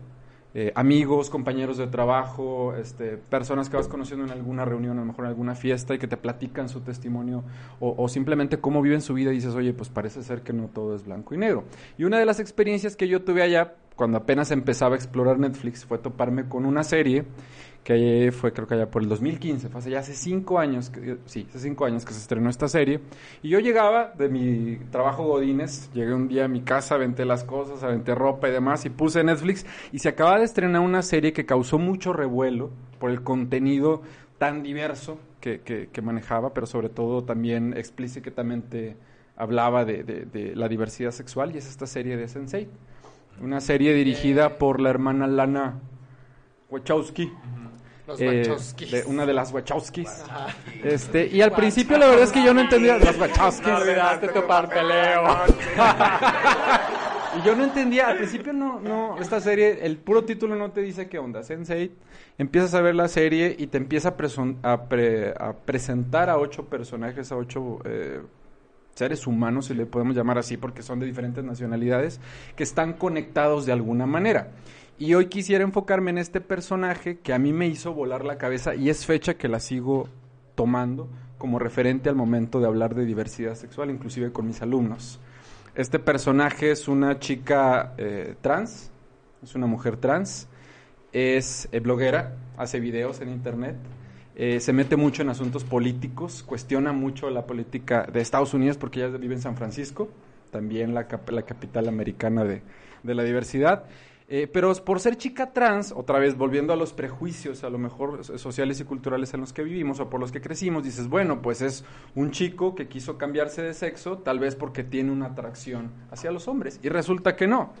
eh, 0.54 0.72
amigos, 0.74 1.28
compañeros 1.28 1.76
de 1.76 1.86
trabajo, 1.88 2.74
este, 2.74 3.18
personas 3.18 3.68
que 3.68 3.76
vas 3.76 3.86
conociendo 3.86 4.24
en 4.24 4.30
alguna 4.30 4.64
reunión, 4.64 4.96
a 4.96 5.02
lo 5.02 5.06
mejor 5.06 5.26
en 5.26 5.28
alguna 5.28 5.54
fiesta 5.54 5.94
y 5.94 5.98
que 5.98 6.08
te 6.08 6.16
platican 6.16 6.68
su 6.70 6.80
testimonio 6.80 7.44
o, 7.80 8.08
simplemente 8.08 8.58
cómo 8.58 8.80
viven 8.80 9.02
su 9.02 9.14
vida 9.14 9.30
y 9.30 9.36
dices, 9.36 9.54
oye, 9.54 9.74
pues 9.74 9.90
parece 9.90 10.22
ser 10.22 10.42
que 10.42 10.52
no 10.52 10.68
todo 10.68 10.96
es 10.96 11.04
blanco 11.04 11.34
y 11.34 11.38
negro. 11.38 11.64
Y 11.98 12.04
una 12.04 12.18
de 12.18 12.24
las 12.24 12.40
experiencias 12.40 12.96
que 12.96 13.08
yo 13.08 13.22
tuve 13.22 13.42
allá, 13.42 13.74
cuando 13.94 14.16
apenas 14.16 14.50
empezaba 14.50 14.94
a 14.94 14.98
explorar 14.98 15.38
Netflix, 15.38 15.84
fue 15.84 15.98
toparme 15.98 16.48
con 16.48 16.64
una 16.64 16.82
serie 16.82 17.24
que 17.88 18.30
fue 18.32 18.52
creo 18.52 18.66
que 18.66 18.74
allá 18.74 18.90
por 18.90 19.00
el 19.00 19.08
2015, 19.08 19.70
fue 19.70 19.78
hace 19.78 19.88
ya 19.90 20.00
hace 20.00 20.12
cinco 20.12 20.58
años, 20.58 20.90
que, 20.90 21.16
sí, 21.24 21.46
hace 21.48 21.60
cinco 21.60 21.86
años 21.86 22.04
que 22.04 22.12
se 22.12 22.20
estrenó 22.20 22.50
esta 22.50 22.68
serie, 22.68 23.00
y 23.42 23.48
yo 23.48 23.60
llegaba 23.60 24.12
de 24.14 24.28
mi 24.28 24.76
trabajo 24.90 25.24
Godines, 25.24 25.90
llegué 25.94 26.12
un 26.12 26.28
día 26.28 26.44
a 26.44 26.48
mi 26.48 26.60
casa, 26.60 26.96
aventé 26.96 27.24
las 27.24 27.44
cosas, 27.44 27.82
aventé 27.82 28.14
ropa 28.14 28.46
y 28.50 28.52
demás, 28.52 28.84
y 28.84 28.90
puse 28.90 29.24
Netflix, 29.24 29.64
y 29.90 30.00
se 30.00 30.10
acaba 30.10 30.38
de 30.38 30.44
estrenar 30.44 30.82
una 30.82 31.00
serie 31.00 31.32
que 31.32 31.46
causó 31.46 31.78
mucho 31.78 32.12
revuelo 32.12 32.68
por 32.98 33.10
el 33.10 33.22
contenido 33.22 34.02
tan 34.36 34.62
diverso 34.62 35.18
que, 35.40 35.60
que, 35.60 36.02
manejaba, 36.02 36.52
pero 36.52 36.66
sobre 36.66 36.90
todo 36.90 37.24
también 37.24 37.74
explícitamente 37.74 38.98
hablaba 39.34 39.86
de, 39.86 40.02
de, 40.02 40.54
la 40.54 40.68
diversidad 40.68 41.12
sexual, 41.12 41.54
y 41.54 41.58
es 41.58 41.66
esta 41.66 41.86
serie 41.86 42.18
de 42.18 42.28
Sensei, 42.28 42.68
una 43.40 43.62
serie 43.62 43.94
dirigida 43.94 44.58
por 44.58 44.78
la 44.78 44.90
hermana 44.90 45.26
Lana 45.26 45.80
Wachowski. 46.68 47.32
Eh, 48.18 48.56
de 48.90 49.04
una 49.06 49.26
de 49.26 49.34
las 49.34 49.52
Wachowskis. 49.52 50.24
Este, 50.82 51.26
y 51.26 51.42
al 51.42 51.52
principio 51.52 51.98
la 51.98 52.06
verdad 52.06 52.24
es 52.24 52.32
que 52.32 52.42
yo 52.42 52.54
no 52.54 52.60
entendía 52.60 52.98
las 52.98 53.18
Wachowskis. 53.18 53.68
No 53.68 53.76
olvidaste 53.76 54.28
tu 54.28 54.46
papeleo. 54.46 55.24
y 57.38 57.46
yo 57.46 57.54
no 57.54 57.64
entendía, 57.64 58.08
al 58.08 58.16
principio 58.16 58.54
no, 58.54 58.80
no, 58.80 59.18
esta 59.18 59.40
serie, 59.40 59.80
el 59.82 59.98
puro 59.98 60.24
título 60.24 60.56
no 60.56 60.70
te 60.70 60.80
dice 60.80 61.08
qué 61.08 61.18
onda. 61.18 61.42
Sensei, 61.42 61.92
empiezas 62.38 62.74
a 62.74 62.80
ver 62.80 62.94
la 62.94 63.08
serie 63.08 63.54
y 63.58 63.66
te 63.66 63.76
empieza 63.76 64.14
a, 64.62 64.72
a, 64.72 65.52
presentar 65.66 66.30
a 66.30 66.38
ocho 66.38 66.66
personajes, 66.66 67.30
a 67.30 67.36
ocho 67.36 67.80
eh, 67.84 68.22
seres 68.94 69.26
humanos, 69.26 69.66
si 69.66 69.74
le 69.74 69.84
podemos 69.84 70.16
llamar 70.16 70.38
así, 70.38 70.56
porque 70.56 70.82
son 70.82 70.98
de 70.98 71.06
diferentes 71.06 71.44
nacionalidades, 71.44 72.20
que 72.56 72.62
están 72.62 72.94
conectados 72.94 73.66
de 73.66 73.72
alguna 73.72 74.06
manera. 74.06 74.48
Y 75.00 75.14
hoy 75.14 75.26
quisiera 75.26 75.62
enfocarme 75.62 76.10
en 76.10 76.18
este 76.18 76.40
personaje 76.40 77.20
que 77.20 77.32
a 77.32 77.38
mí 77.38 77.52
me 77.52 77.68
hizo 77.68 77.94
volar 77.94 78.24
la 78.24 78.36
cabeza 78.36 78.74
y 78.74 78.90
es 78.90 79.06
fecha 79.06 79.34
que 79.34 79.46
la 79.46 79.60
sigo 79.60 80.08
tomando 80.56 81.08
como 81.38 81.60
referente 81.60 82.08
al 82.08 82.16
momento 82.16 82.58
de 82.58 82.66
hablar 82.66 82.96
de 82.96 83.04
diversidad 83.04 83.54
sexual, 83.54 83.90
inclusive 83.90 84.32
con 84.32 84.48
mis 84.48 84.60
alumnos. 84.60 85.20
Este 85.76 86.00
personaje 86.00 86.72
es 86.72 86.88
una 86.88 87.20
chica 87.20 87.94
eh, 87.96 88.34
trans, 88.40 88.90
es 89.40 89.54
una 89.54 89.68
mujer 89.68 89.98
trans, 89.98 90.48
es 91.12 91.68
eh, 91.70 91.78
bloguera, 91.78 92.34
hace 92.56 92.80
videos 92.80 93.20
en 93.20 93.28
internet, 93.28 93.76
eh, 94.34 94.58
se 94.58 94.72
mete 94.72 94.96
mucho 94.96 95.22
en 95.22 95.28
asuntos 95.28 95.62
políticos, 95.62 96.42
cuestiona 96.42 96.92
mucho 96.92 97.30
la 97.30 97.46
política 97.46 98.08
de 98.12 98.20
Estados 98.20 98.52
Unidos 98.52 98.76
porque 98.76 99.04
ella 99.04 99.16
vive 99.16 99.36
en 99.36 99.42
San 99.42 99.56
Francisco, 99.56 100.08
también 100.50 100.92
la, 100.92 101.06
la 101.28 101.42
capital 101.42 101.86
americana 101.86 102.42
de, 102.42 102.62
de 103.04 103.14
la 103.14 103.22
diversidad 103.22 103.84
Eh, 104.30 104.46
pero 104.46 104.74
por 104.84 105.00
ser 105.00 105.16
chica 105.16 105.54
trans, 105.54 105.90
otra 105.90 106.18
vez 106.18 106.36
volviendo 106.36 106.74
a 106.74 106.76
los 106.76 106.92
prejuicios, 106.92 107.64
a 107.64 107.70
lo 107.70 107.78
mejor 107.78 108.22
sociales 108.38 108.78
y 108.78 108.84
culturales 108.84 109.32
en 109.32 109.40
los 109.40 109.54
que 109.54 109.62
vivimos 109.62 110.00
o 110.00 110.10
por 110.10 110.20
los 110.20 110.30
que 110.30 110.42
crecimos, 110.42 110.84
dices, 110.84 111.08
bueno, 111.08 111.40
pues 111.40 111.62
es 111.62 111.82
un 112.14 112.30
chico 112.30 112.74
que 112.74 112.88
quiso 112.88 113.16
cambiarse 113.16 113.62
de 113.62 113.72
sexo, 113.72 114.18
tal 114.18 114.38
vez 114.38 114.54
porque 114.54 114.84
tiene 114.84 115.12
una 115.12 115.28
atracción 115.28 115.92
hacia 116.10 116.30
los 116.30 116.46
hombres. 116.46 116.78
Y 116.82 116.90
resulta 116.90 117.36
que 117.36 117.46
no. 117.46 117.72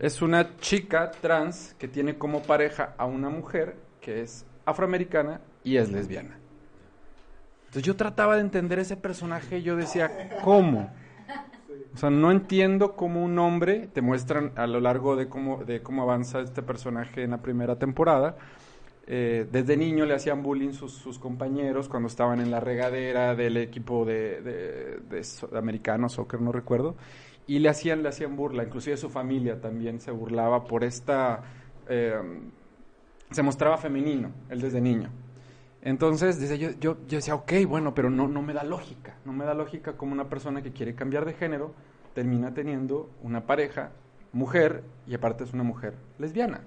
Es 0.00 0.20
una 0.20 0.56
chica 0.56 1.12
trans 1.12 1.76
que 1.78 1.86
tiene 1.86 2.18
como 2.18 2.42
pareja 2.42 2.94
a 2.98 3.06
una 3.06 3.28
mujer 3.28 3.76
que 4.00 4.22
es 4.22 4.44
afroamericana 4.64 5.40
y 5.62 5.76
es 5.76 5.92
lesbiana. 5.92 6.38
Entonces 7.66 7.84
yo 7.84 7.94
trataba 7.94 8.34
de 8.34 8.40
entender 8.40 8.80
ese 8.80 8.96
personaje 8.96 9.58
y 9.58 9.62
yo 9.62 9.76
decía, 9.76 10.38
¿cómo? 10.42 10.90
O 11.94 11.96
sea, 11.96 12.10
no 12.10 12.30
entiendo 12.30 12.96
cómo 12.96 13.24
un 13.24 13.38
hombre, 13.38 13.88
te 13.92 14.00
muestran 14.02 14.52
a 14.56 14.66
lo 14.66 14.80
largo 14.80 15.16
de 15.16 15.28
cómo, 15.28 15.64
de 15.64 15.82
cómo 15.82 16.02
avanza 16.02 16.40
este 16.40 16.62
personaje 16.62 17.22
en 17.24 17.30
la 17.30 17.42
primera 17.42 17.76
temporada. 17.78 18.36
Eh, 19.06 19.46
desde 19.50 19.76
niño 19.76 20.04
le 20.04 20.14
hacían 20.14 20.42
bullying 20.42 20.72
sus, 20.72 21.18
compañeros 21.18 21.88
cuando 21.88 22.08
estaban 22.08 22.40
en 22.40 22.50
la 22.50 22.60
regadera 22.60 23.34
del 23.34 23.56
equipo 23.56 24.04
de, 24.04 24.42
de, 24.42 25.00
de, 25.08 25.58
americano, 25.58 26.08
soccer, 26.08 26.40
no 26.40 26.52
recuerdo, 26.52 26.94
y 27.46 27.58
le 27.58 27.70
hacían, 27.70 28.02
le 28.02 28.10
hacían 28.10 28.36
burla, 28.36 28.64
inclusive 28.64 28.96
su 28.98 29.08
familia 29.08 29.60
también 29.60 30.00
se 30.00 30.10
burlaba 30.10 30.64
por 30.64 30.84
esta... 30.84 31.42
Eh, 31.88 32.20
se 33.30 33.42
mostraba 33.42 33.76
femenino, 33.76 34.30
él 34.48 34.60
desde 34.60 34.80
niño. 34.80 35.10
Entonces, 35.82 36.38
yo, 36.58 36.70
yo, 36.70 36.76
yo, 36.80 36.96
decía, 37.06 37.34
ok, 37.34 37.52
bueno, 37.66 37.94
pero 37.94 38.10
no, 38.10 38.28
no 38.28 38.42
me 38.42 38.52
da 38.52 38.64
lógica. 38.64 39.14
No 39.24 39.32
me 39.32 39.44
da 39.44 39.54
lógica 39.54 39.96
como 39.96 40.12
una 40.12 40.28
persona 40.28 40.62
que 40.62 40.72
quiere 40.72 40.94
cambiar 40.94 41.24
de 41.24 41.34
género 41.34 41.72
termina 42.14 42.52
teniendo 42.52 43.08
una 43.22 43.46
pareja, 43.46 43.92
mujer, 44.32 44.82
y 45.06 45.14
aparte 45.14 45.44
es 45.44 45.52
una 45.52 45.62
mujer 45.62 45.94
lesbiana. 46.18 46.62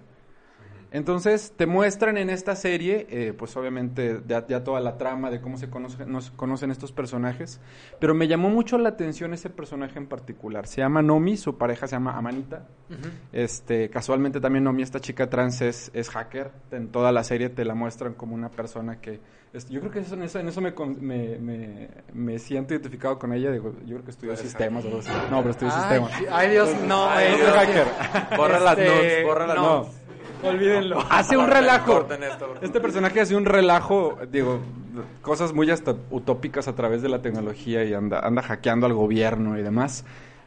Entonces 0.93 1.53
te 1.55 1.67
muestran 1.67 2.17
en 2.17 2.29
esta 2.29 2.53
serie, 2.57 3.07
eh, 3.09 3.33
pues 3.33 3.55
obviamente 3.55 4.21
ya, 4.27 4.45
toda 4.61 4.81
la 4.81 4.97
trama 4.97 5.31
de 5.31 5.39
cómo 5.39 5.57
se 5.57 5.67
nos 6.05 6.31
conocen 6.31 6.69
estos 6.69 6.91
personajes, 6.91 7.61
pero 7.99 8.13
me 8.13 8.27
llamó 8.27 8.49
mucho 8.49 8.77
la 8.77 8.89
atención 8.89 9.33
ese 9.33 9.49
personaje 9.49 9.97
en 9.97 10.07
particular. 10.07 10.67
Se 10.67 10.81
llama 10.81 11.01
Nomi, 11.01 11.37
su 11.37 11.57
pareja 11.57 11.87
se 11.87 11.95
llama 11.95 12.17
Amanita. 12.17 12.67
este, 13.31 13.89
casualmente 13.89 14.41
también 14.41 14.65
Nomi, 14.65 14.83
esta 14.83 14.99
chica 14.99 15.29
trans, 15.29 15.61
es, 15.61 15.91
es, 15.93 16.09
hacker. 16.09 16.51
En 16.71 16.89
toda 16.89 17.13
la 17.13 17.23
serie 17.23 17.47
te 17.47 17.63
la 17.63 17.73
muestran 17.73 18.13
como 18.13 18.35
una 18.35 18.51
persona 18.51 18.99
que... 18.99 19.21
yo 19.69 19.79
creo 19.79 19.93
que 19.93 19.99
eso, 19.99 20.15
en 20.15 20.23
eso, 20.23 20.39
en 20.39 20.49
eso 20.49 20.59
me, 20.59 20.73
me, 21.39 21.87
me, 22.13 22.37
siento 22.37 22.73
identificado 22.73 23.17
con 23.17 23.31
ella. 23.31 23.49
Digo, 23.49 23.73
yo 23.85 23.95
creo 23.95 24.03
que 24.03 24.11
estudió 24.11 24.35
sistemas 24.35 24.83
o 24.83 24.87
algo 24.89 24.99
así. 24.99 25.11
No, 25.29 25.37
pero 25.37 25.51
estudió 25.51 25.71
sistemas. 25.71 26.11
Ay, 26.29 26.49
Dios, 26.49 26.69
no. 26.85 27.09
Ay, 27.09 27.33
hacker. 27.37 27.87
Borra 28.35 28.59
las 28.59 28.77
este, 28.77 28.93
notes, 28.93 29.23
borra 29.23 29.47
las 29.47 29.55
notes. 29.55 30.00
Olvídenlo. 30.43 30.99
Hace 31.09 31.37
un 31.37 31.47
relajo. 31.47 32.07
Este 32.61 32.79
personaje 32.79 33.21
hace 33.21 33.35
un 33.35 33.45
relajo, 33.45 34.17
digo, 34.31 34.59
cosas 35.21 35.53
muy 35.53 35.69
hasta 35.69 35.95
utópicas 36.09 36.67
a 36.67 36.75
través 36.75 37.01
de 37.01 37.09
la 37.09 37.21
tecnología 37.21 37.83
y 37.83 37.93
anda, 37.93 38.19
anda 38.19 38.41
hackeando 38.41 38.85
al 38.85 38.93
gobierno 38.93 39.57
y 39.57 39.63
demás. 39.63 40.05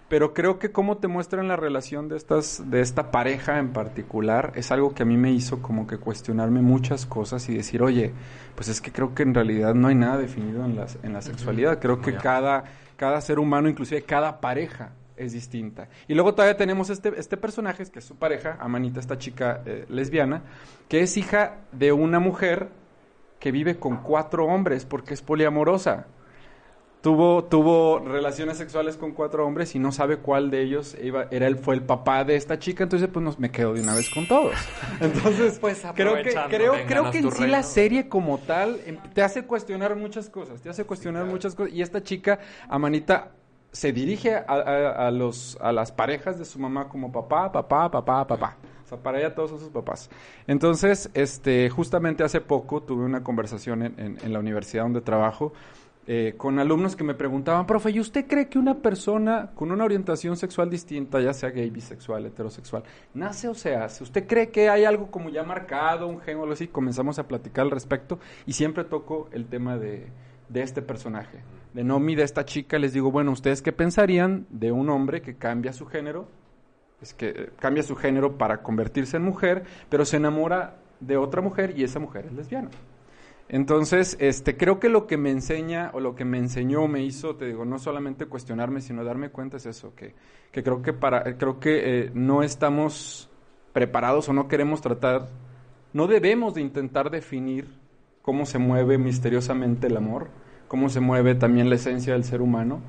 Pero 0.09 0.34
creo 0.34 0.59
que 0.59 0.70
cómo 0.70 0.99
te 0.99 1.09
muestran 1.09 1.49
la 1.49 1.57
relación 1.57 2.09
de 2.09 2.16
estas, 2.16 2.70
de 2.70 2.80
esta 2.80 3.11
pareja 3.11 3.59
en 3.59 3.72
particular, 3.72 4.53
es 4.55 4.70
algo 4.70 4.95
que 4.95 5.03
a 5.03 5.07
mí 5.07 5.16
me 5.16 5.32
hizo 5.32 5.62
como 5.62 5.86
que 5.86 5.97
cuestionarme 5.97 6.61
muchas 6.61 7.07
cosas 7.07 7.49
y 7.49 7.55
decir, 7.55 7.82
oye, 7.82 8.12
pues 8.55 8.68
es 8.68 8.80
que 8.80 8.92
creo 8.92 9.14
que 9.14 9.22
en 9.22 9.34
realidad 9.34 9.74
no 9.74 9.88
hay 9.88 9.95
nada 9.95 10.18
definido 10.18 10.64
en, 10.64 10.76
las, 10.76 10.99
en 11.03 11.14
la 11.14 11.22
sexualidad. 11.22 11.80
Creo 11.80 12.01
que 12.01 12.14
cada, 12.16 12.64
cada 12.97 13.20
ser 13.22 13.38
humano, 13.38 13.68
inclusive 13.68 14.03
cada 14.03 14.40
pareja, 14.40 14.92
es 15.17 15.33
distinta. 15.33 15.89
Y 16.09 16.15
luego 16.15 16.35
todavía 16.35 16.57
tenemos 16.57 16.91
este, 16.91 17.12
este 17.17 17.37
personaje, 17.37 17.85
que 17.87 17.99
es 17.99 18.05
su 18.05 18.17
pareja, 18.17 18.57
Amanita, 18.61 19.01
esta 19.01 19.19
chica 19.19 19.62
eh, 19.67 19.87
lesbiana, 19.89 20.43
que 20.89 21.01
es 21.01 21.17
hija 21.17 21.59
de 21.73 21.93
una 21.93 22.19
mujer 22.21 22.69
que 23.39 23.53
vive 23.53 23.77
con 23.77 23.99
cuatro 23.99 24.47
hombres 24.47 24.85
porque 24.85 25.15
es 25.15 25.23
poliamorosa. 25.23 26.07
Tuvo, 27.03 27.45
tuvo 27.45 27.99
relaciones 27.99 28.57
sexuales 28.57 28.97
con 28.97 29.12
cuatro 29.12 29.47
hombres 29.47 29.75
y 29.75 29.79
no 29.79 29.93
sabe 29.93 30.17
cuál 30.17 30.51
de 30.51 30.62
ellos 30.62 30.97
iba, 31.03 31.27
era 31.31 31.47
el, 31.47 31.59
fue 31.59 31.75
el 31.75 31.83
papá 31.83 32.25
de 32.25 32.35
esta 32.35 32.59
chica, 32.59 32.85
entonces 32.85 33.11
pues 33.12 33.23
nos, 33.23 33.39
me 33.39 33.51
quedo 33.51 33.75
de 33.75 33.83
una 33.83 33.95
vez 33.95 34.09
con 34.09 34.27
todos. 34.27 34.55
Entonces, 35.03 35.59
pues 35.61 35.83
creo 35.95 36.15
que, 36.23 36.35
creo, 36.49 36.73
creo 36.87 37.11
que 37.11 37.19
en 37.19 37.31
sí 37.31 37.47
la 37.47 37.62
serie 37.62 38.09
como 38.09 38.39
tal 38.39 38.81
em, 38.87 38.97
te 39.12 39.21
hace 39.21 39.45
cuestionar 39.45 39.95
muchas 39.97 40.31
cosas, 40.31 40.62
te 40.62 40.71
hace 40.71 40.87
cuestionar 40.87 41.27
muchas 41.27 41.55
cosas. 41.55 41.75
Y 41.75 41.83
esta 41.83 42.03
chica, 42.03 42.39
Amanita, 42.71 43.33
se 43.75 43.93
dirige 43.93 44.37
a, 44.37 45.11
los, 45.11 45.59
a 45.61 45.72
las 45.72 45.91
parejas 45.91 46.39
de 46.39 46.45
su 46.45 46.61
mamá 46.61 46.89
como 46.89 47.11
papá, 47.11 47.51
papá, 47.51 47.91
papá, 47.91 48.25
papá. 48.25 48.57
O 48.85 48.89
sea, 48.89 48.99
para 48.99 49.18
ella 49.18 49.35
todos 49.35 49.51
son 49.51 49.59
sus 49.59 49.70
papás. 49.70 50.09
Entonces, 50.47 51.11
este, 51.12 51.68
justamente 51.70 52.22
hace 52.22 52.41
poco 52.41 52.85
tuve 52.85 53.05
una 53.05 53.25
conversación 53.25 53.83
en, 53.83 54.18
en, 54.22 54.33
la 54.33 54.39
universidad 54.39 54.85
donde 54.85 55.01
trabajo 55.01 55.53
eh, 56.07 56.35
con 56.37 56.61
alumnos 56.61 56.95
que 56.95 57.03
me 57.03 57.14
preguntaban, 57.14 57.66
profe, 57.66 57.91
¿y 57.91 57.99
usted 57.99 58.29
cree 58.29 58.49
que 58.49 58.61
una 58.61 58.77
persona 58.77 59.51
con 59.57 59.72
una 59.72 59.85
orientación 59.85 60.37
sexual 60.37 60.70
distinta, 60.70 61.20
ya 61.20 61.33
sea 61.33 61.51
gay, 61.51 61.68
bisexual, 61.68 62.27
heterosexual, 62.27 62.85
nace 63.12 63.49
o 63.49 63.55
se 63.55 63.75
hace? 63.75 64.05
¿Usted 64.05 64.29
cree 64.29 64.51
que 64.51 64.70
hay 64.70 64.85
algo 64.85 65.11
como 65.11 65.31
ya 65.31 65.43
marcado, 65.43 66.07
un 66.07 66.20
gen 66.20 66.37
o 66.37 66.43
algo 66.43 66.53
así? 66.53 66.68
Comenzamos 66.68 67.18
a 67.18 67.27
platicar 67.27 67.64
al 67.64 67.72
respecto 67.72 68.20
y 68.47 68.53
siempre 68.53 68.85
toco 68.85 69.29
el 69.33 69.47
tema 69.47 69.79
de, 69.79 70.07
de 70.49 70.62
este 70.62 70.81
personaje 70.81 71.41
de 71.75 71.83
Nomi, 71.83 72.14
de 72.14 72.22
esta 72.22 72.45
chica, 72.45 72.79
les 72.79 72.93
digo, 72.93 73.11
bueno, 73.11 73.33
¿ustedes 73.33 73.61
qué 73.61 73.72
pensarían 73.72 74.47
de 74.49 74.70
un 74.70 74.89
hombre 74.89 75.20
que 75.20 75.35
cambia 75.35 75.72
su 75.72 75.87
género? 75.87 76.29
Es 77.03 77.12
que 77.12 77.29
eh, 77.29 77.51
cambia 77.59 77.83
su 77.83 77.97
género 77.97 78.39
para 78.39 78.62
convertirse 78.62 79.16
en 79.16 79.25
mujer, 79.25 79.64
pero 79.91 80.05
se 80.05 80.16
enamora 80.16 80.77
de 81.01 81.16
otra 81.16 81.43
mujer 81.43 81.75
y 81.77 81.83
esa 81.83 81.99
mujer 81.99 82.27
es 82.27 82.33
lesbiana. 82.33 82.70
Entonces, 83.49 84.16
este, 84.20 84.57
creo 84.57 84.79
que 84.79 84.89
lo 84.89 85.07
que 85.07 85.16
me 85.18 85.31
enseña 85.31 85.91
o 85.93 86.01
lo 86.01 86.14
que 86.14 86.25
me 86.25 86.39
enseñó, 86.39 86.87
me 86.87 87.03
hizo, 87.03 87.35
te 87.37 87.47
digo, 87.47 87.64
no 87.64 87.79
solamente 87.79 88.27
cuestionarme, 88.27 88.81
sino 88.81 89.05
darme 89.05 89.31
cuenta 89.31 89.57
es 89.57 89.66
eso, 89.66 89.95
que, 89.97 90.14
que 90.53 90.62
creo 90.62 90.81
que 90.81 90.93
para, 90.93 91.37
creo 91.37 91.59
que 91.59 92.05
eh, 92.05 92.11
no 92.14 92.43
estamos 92.45 93.29
preparados 93.72 94.29
o 94.29 94.33
no 94.33 94.47
queremos 94.47 94.81
tratar, 94.81 95.27
no 95.93 96.07
debemos 96.07 96.55
de 96.55 96.62
intentar 96.62 97.11
definir 97.11 97.66
cómo 98.22 98.47
se 98.47 98.59
mueve 98.59 98.97
misteriosamente 98.97 99.89
el 99.89 99.97
amor, 99.97 100.31
cómo 100.75 100.89
se 100.89 100.99
mueve 100.99 101.37
también 101.37 101.70
la 101.70 101.77
esencia 101.77 102.14
del 102.14 102.25
ser 102.25 102.43
humano. 102.43 102.81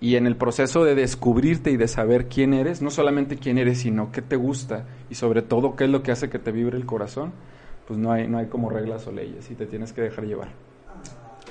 Y 0.00 0.14
en 0.14 0.28
el 0.28 0.36
proceso 0.36 0.84
de 0.84 0.94
descubrirte 0.94 1.72
y 1.72 1.76
de 1.76 1.88
saber 1.88 2.28
quién 2.28 2.54
eres, 2.54 2.82
no 2.82 2.90
solamente 2.90 3.36
quién 3.36 3.58
eres, 3.58 3.80
sino 3.80 4.12
qué 4.12 4.22
te 4.22 4.36
gusta 4.36 4.84
y 5.10 5.16
sobre 5.16 5.42
todo 5.42 5.74
qué 5.74 5.82
es 5.82 5.90
lo 5.90 6.04
que 6.04 6.12
hace 6.12 6.30
que 6.30 6.38
te 6.38 6.52
vibre 6.52 6.76
el 6.76 6.86
corazón, 6.86 7.32
pues 7.88 7.98
no 7.98 8.12
hay, 8.12 8.28
no 8.28 8.38
hay 8.38 8.46
como 8.46 8.70
reglas 8.70 9.08
o 9.08 9.10
leyes 9.10 9.50
y 9.50 9.56
te 9.56 9.66
tienes 9.66 9.92
que 9.92 10.02
dejar 10.02 10.24
llevar. 10.24 10.50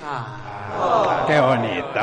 Ah, 0.02 1.26
¡Qué 1.26 1.38
bonito! 1.38 2.00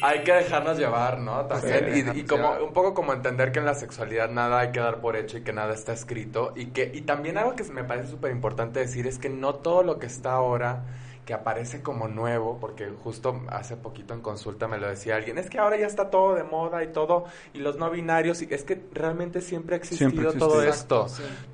Hay 0.00 0.22
que 0.22 0.32
dejarnos 0.32 0.78
llevar, 0.78 1.18
¿no? 1.18 1.44
También. 1.46 2.16
y, 2.16 2.22
como 2.22 2.52
un 2.64 2.72
poco 2.72 2.94
como 2.94 3.12
entender 3.12 3.50
que 3.50 3.58
en 3.58 3.64
la 3.64 3.74
sexualidad 3.74 4.30
nada 4.30 4.60
hay 4.60 4.70
que 4.70 4.78
dar 4.78 5.00
por 5.00 5.16
hecho 5.16 5.38
y 5.38 5.42
que 5.42 5.52
nada 5.52 5.74
está 5.74 5.92
escrito. 5.92 6.52
Y 6.54 6.66
que 6.66 6.92
y 6.94 7.00
también 7.00 7.36
algo 7.36 7.56
que 7.56 7.64
me 7.64 7.82
parece 7.82 8.08
súper 8.12 8.30
importante 8.30 8.78
decir 8.78 9.08
es 9.08 9.18
que 9.18 9.28
no 9.28 9.56
todo 9.56 9.82
lo 9.82 9.98
que 9.98 10.06
está 10.06 10.34
ahora 10.34 10.84
que 11.24 11.34
aparece 11.34 11.82
como 11.82 12.08
nuevo, 12.08 12.58
porque 12.60 12.90
justo 13.04 13.42
hace 13.48 13.76
poquito 13.76 14.12
en 14.12 14.20
consulta 14.20 14.66
me 14.66 14.78
lo 14.78 14.88
decía 14.88 15.16
alguien, 15.16 15.38
es 15.38 15.48
que 15.48 15.58
ahora 15.58 15.76
ya 15.76 15.86
está 15.86 16.10
todo 16.10 16.34
de 16.34 16.42
moda 16.42 16.82
y 16.82 16.88
todo, 16.88 17.26
y 17.54 17.58
los 17.58 17.76
no 17.76 17.90
binarios, 17.90 18.42
y 18.42 18.48
es 18.50 18.64
que 18.64 18.82
realmente 18.92 19.40
siempre 19.40 19.76
ha 19.76 19.78
existido 19.78 20.32
todo 20.32 20.62
esto. 20.62 21.06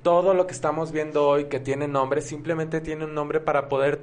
Todo 0.03 0.33
lo 0.33 0.47
que 0.47 0.55
estamos 0.55 0.91
viendo 0.91 1.29
hoy 1.29 1.47
que 1.47 1.61
tiene 1.61 1.87
nombre, 1.87 2.23
simplemente 2.23 2.81
tiene 2.81 3.05
un 3.05 3.15
nombre 3.15 3.41
para 3.41 3.69
poder 3.69 4.01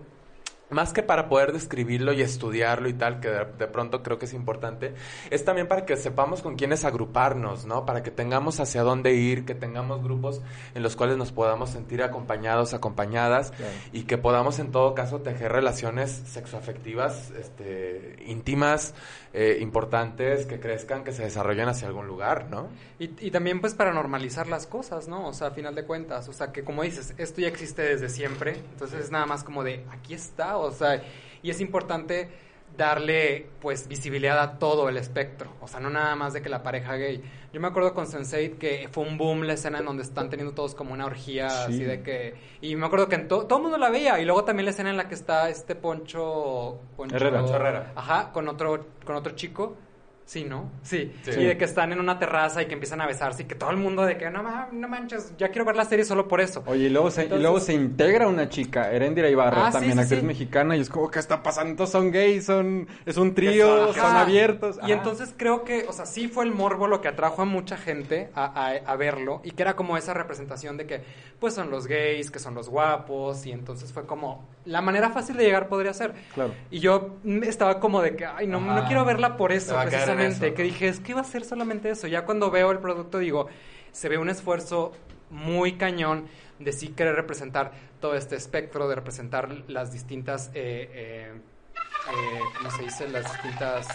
más 0.69 0.93
que 0.93 1.03
para 1.03 1.29
poder 1.29 1.53
describirlo 1.53 2.13
y 2.13 2.21
estudiarlo 2.21 2.89
y 2.89 2.93
tal, 2.93 3.19
que 3.19 3.29
de, 3.29 3.67
pronto 3.67 4.01
creo 4.01 4.17
que 4.17 4.25
es 4.25 4.33
importante, 4.33 4.95
es 5.29 5.45
también 5.45 5.67
para 5.67 5.85
que 5.85 5.95
sepamos 5.95 6.41
con 6.41 6.55
quiénes 6.55 6.85
agruparnos, 6.85 7.65
¿no? 7.65 7.85
Para 7.85 8.01
que 8.01 8.11
tengamos 8.11 8.59
hacia 8.59 8.81
dónde 8.81 9.13
ir, 9.13 9.45
que 9.45 9.55
tengamos 9.55 10.03
grupos 10.03 10.41
en 10.73 10.81
los 10.83 10.95
cuales 10.95 11.17
nos 11.17 11.31
podamos 11.31 11.69
sentir 11.69 12.01
acompañados, 12.01 12.73
acompañadas 12.73 13.53
y 13.91 14.03
que 14.03 14.17
podamos 14.17 14.59
en 14.59 14.71
todo 14.71 14.95
caso 14.95 15.21
tejer 15.21 15.51
relaciones 15.51 16.23
sexoafectivas, 16.25 17.31
este, 17.31 18.23
íntimas, 18.25 18.95
eh, 19.33 19.57
importantes, 19.61 20.45
que 20.45 20.59
crezcan, 20.59 21.03
que 21.03 21.11
se 21.11 21.23
desarrollen 21.23 21.67
hacia 21.67 21.87
algún 21.87 22.07
lugar, 22.07 22.47
¿no? 22.49 22.69
Y, 22.99 23.11
y 23.27 23.31
también 23.31 23.61
pues 23.61 23.73
para 23.73 23.93
normalizar 23.93 24.47
las 24.47 24.65
cosas, 24.65 25.07
¿no? 25.07 25.27
O 25.27 25.33
sea, 25.33 25.47
a 25.47 25.51
final 25.51 25.75
de 25.75 25.83
cuentas, 25.83 26.27
o 26.29 26.33
sea, 26.33 26.51
que 26.51 26.63
como 26.63 26.83
dices, 26.83 27.13
esto 27.17 27.41
ya 27.41 27.47
existe 27.47 27.81
desde 27.81 28.09
siempre, 28.09 28.53
entonces 28.71 29.05
es 29.05 29.11
nada 29.11 29.25
más 29.25 29.43
como 29.43 29.63
de, 29.63 29.85
aquí 29.91 30.13
está, 30.13 30.54
o 30.59 30.71
sea, 30.71 31.03
y 31.41 31.49
es 31.49 31.61
importante 31.61 32.29
darle 32.77 33.47
pues 33.61 33.87
visibilidad 33.87 34.39
a 34.39 34.59
todo 34.59 34.89
el 34.89 34.97
espectro, 34.97 35.51
o 35.61 35.67
sea, 35.67 35.79
no 35.79 35.89
nada 35.89 36.15
más 36.15 36.33
de 36.33 36.41
que 36.41 36.49
la 36.49 36.63
pareja 36.63 36.95
gay. 36.95 37.23
Yo 37.53 37.61
me 37.61 37.67
acuerdo 37.67 37.93
con 37.93 38.05
Sense8 38.05 38.57
que 38.57 38.89
fue 38.91 39.05
un 39.05 39.17
boom 39.17 39.43
la 39.43 39.53
escena 39.53 39.79
en 39.79 39.85
donde 39.85 40.03
están 40.03 40.29
teniendo 40.29 40.53
todos 40.53 40.75
como 40.75 40.93
una 40.93 41.05
orgía 41.05 41.47
así 41.47 41.85
de 41.85 42.01
que 42.01 42.35
y 42.59 42.75
me 42.75 42.85
acuerdo 42.85 43.07
que 43.07 43.17
todo 43.17 43.47
el 43.55 43.61
mundo 43.61 43.77
la 43.77 43.89
veía. 43.89 44.19
Y 44.19 44.25
luego 44.25 44.43
también 44.43 44.65
la 44.65 44.71
escena 44.71 44.89
en 44.89 44.97
la 44.97 45.07
que 45.07 45.15
está 45.15 45.49
este 45.49 45.73
Poncho 45.73 46.79
Poncho 46.97 47.15
Herrera, 47.15 47.45
Herrera. 47.45 47.93
Ajá, 47.95 48.33
con 48.33 48.49
otro 48.49 48.87
con 49.05 49.15
otro 49.15 49.35
chico 49.35 49.77
Sí, 50.25 50.43
¿no? 50.43 50.71
Sí. 50.81 51.13
Y 51.27 51.43
de 51.43 51.55
que 51.55 51.65
están 51.65 51.93
en 51.93 51.99
una 51.99 52.17
terraza 52.17 52.63
y 52.63 52.65
que 52.65 52.73
empiezan 52.73 52.99
a 52.99 53.05
besarse 53.05 53.43
y 53.43 53.45
que 53.45 53.53
todo 53.53 53.69
el 53.69 53.77
mundo 53.77 54.03
de 54.03 54.17
que 54.17 54.31
no, 54.31 54.41
no 54.71 54.87
manches, 54.87 55.33
ya 55.37 55.49
quiero 55.49 55.65
ver 55.65 55.75
la 55.75 55.85
serie 55.85 56.03
solo 56.03 56.27
por 56.27 56.41
eso. 56.41 56.63
Oye, 56.65 56.85
y 56.85 56.89
luego 56.89 57.11
se, 57.11 57.25
y 57.25 57.29
luego 57.29 57.59
se 57.59 57.73
integra 57.73 58.27
una 58.27 58.49
chica, 58.49 58.91
Erendira 58.91 59.29
Ibarra, 59.29 59.67
ah, 59.67 59.71
también 59.71 59.99
actriz 59.99 60.23
mexicana, 60.23 60.75
y 60.75 60.81
es 60.81 60.89
como, 60.89 61.11
¿qué 61.11 61.19
está 61.19 61.43
pasando? 61.43 61.85
Son 61.85 62.09
gays, 62.09 62.45
son, 62.45 62.87
es 63.05 63.17
un 63.17 63.35
trío, 63.35 63.93
son, 63.93 64.15
abiertos. 64.15 64.79
Y 64.87 64.93
entonces 64.93 65.31
creo 65.37 65.63
que, 65.63 65.85
o 65.87 65.93
sea, 65.93 66.07
sí 66.07 66.27
fue 66.27 66.45
el 66.45 66.51
morbo 66.51 66.87
lo 66.87 67.01
que 67.01 67.07
atrajo 67.07 67.43
a 67.43 67.45
mucha 67.45 67.77
gente 67.77 68.31
a, 68.33 68.71
a, 68.83 68.95
verlo 68.95 69.41
y 69.43 69.51
que 69.51 69.61
era 69.61 69.75
como 69.75 69.95
esa 69.95 70.15
representación 70.15 70.75
de 70.77 70.87
que, 70.87 71.03
pues 71.39 71.53
son 71.53 71.69
los 71.69 71.85
gays, 71.85 72.31
que 72.31 72.39
son 72.39 72.55
los 72.55 72.67
guapos, 72.67 73.45
y 73.45 73.51
entonces 73.51 73.93
fue 73.93 74.07
como, 74.07 74.47
la 74.65 74.81
manera 74.81 75.11
fácil 75.11 75.37
de 75.37 75.43
llegar 75.43 75.67
podría 75.67 75.93
ser. 75.93 76.15
Claro. 76.33 76.55
Y 76.71 76.79
yo 76.79 77.17
estaba 77.43 77.79
como 77.79 78.01
de 78.01 78.15
que, 78.15 78.25
ay, 78.25 78.47
no, 78.47 78.59
no 78.59 78.85
quiero 78.85 79.05
verla 79.05 79.37
por 79.37 79.51
eso, 79.51 79.75
precisamente 79.79 80.14
que 80.53 80.63
dije, 80.63 80.87
es 80.87 80.99
que 80.99 81.11
iba 81.11 81.21
a 81.21 81.25
ser 81.25 81.45
solamente 81.45 81.89
eso. 81.89 82.07
Ya 82.07 82.25
cuando 82.25 82.51
veo 82.51 82.71
el 82.71 82.79
producto 82.79 83.19
digo, 83.19 83.47
se 83.91 84.09
ve 84.09 84.17
un 84.17 84.29
esfuerzo 84.29 84.93
muy 85.29 85.73
cañón 85.73 86.27
de 86.59 86.71
sí 86.71 86.89
querer 86.89 87.15
representar 87.15 87.71
todo 87.99 88.15
este 88.15 88.35
espectro, 88.35 88.87
de 88.87 88.95
representar 88.95 89.49
las 89.67 89.91
distintas, 89.91 90.51
eh, 90.53 90.89
eh, 90.93 91.31
eh 91.33 92.39
¿cómo 92.57 92.71
se 92.71 92.83
dice? 92.83 93.07
Las 93.09 93.31
distintas 93.31 93.87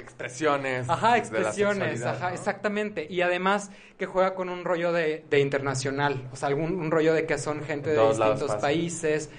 expresiones. 0.00 0.88
Ajá, 0.88 1.16
expresiones, 1.18 2.02
ajá, 2.04 2.32
exactamente. 2.32 3.06
Y 3.08 3.20
además 3.20 3.70
que 3.98 4.06
juega 4.06 4.34
con 4.34 4.48
un 4.48 4.64
rollo 4.64 4.92
de, 4.92 5.24
internacional, 5.32 6.28
o 6.32 6.36
sea, 6.36 6.48
algún 6.48 6.80
un 6.80 6.90
rollo 6.90 7.14
de 7.14 7.26
que 7.26 7.38
son 7.38 7.62
gente 7.64 7.90
de 7.90 8.08
distintos 8.08 8.54
países. 8.56 9.30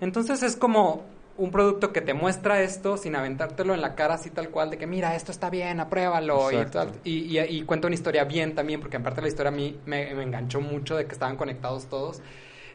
Entonces 0.00 0.42
es 0.42 0.56
como 0.56 1.04
un 1.40 1.50
producto 1.50 1.90
que 1.90 2.02
te 2.02 2.12
muestra 2.12 2.60
esto 2.60 2.98
sin 2.98 3.16
aventártelo 3.16 3.72
en 3.72 3.80
la 3.80 3.94
cara 3.94 4.14
así 4.14 4.28
tal 4.28 4.50
cual 4.50 4.68
de 4.68 4.76
que 4.76 4.86
mira, 4.86 5.16
esto 5.16 5.32
está 5.32 5.48
bien, 5.48 5.80
apruébalo 5.80 6.52
y, 6.52 6.66
tal, 6.66 6.92
y, 7.02 7.38
y, 7.38 7.62
cuenta 7.62 7.86
una 7.86 7.94
historia 7.94 8.24
bien 8.24 8.54
también, 8.54 8.78
porque 8.78 8.98
aparte 8.98 9.22
la 9.22 9.28
historia 9.28 9.48
a 9.48 9.54
mí 9.54 9.80
me, 9.86 10.14
me 10.14 10.22
enganchó 10.22 10.60
mucho 10.60 10.96
de 10.96 11.06
que 11.06 11.12
estaban 11.12 11.36
conectados 11.36 11.86
todos. 11.86 12.20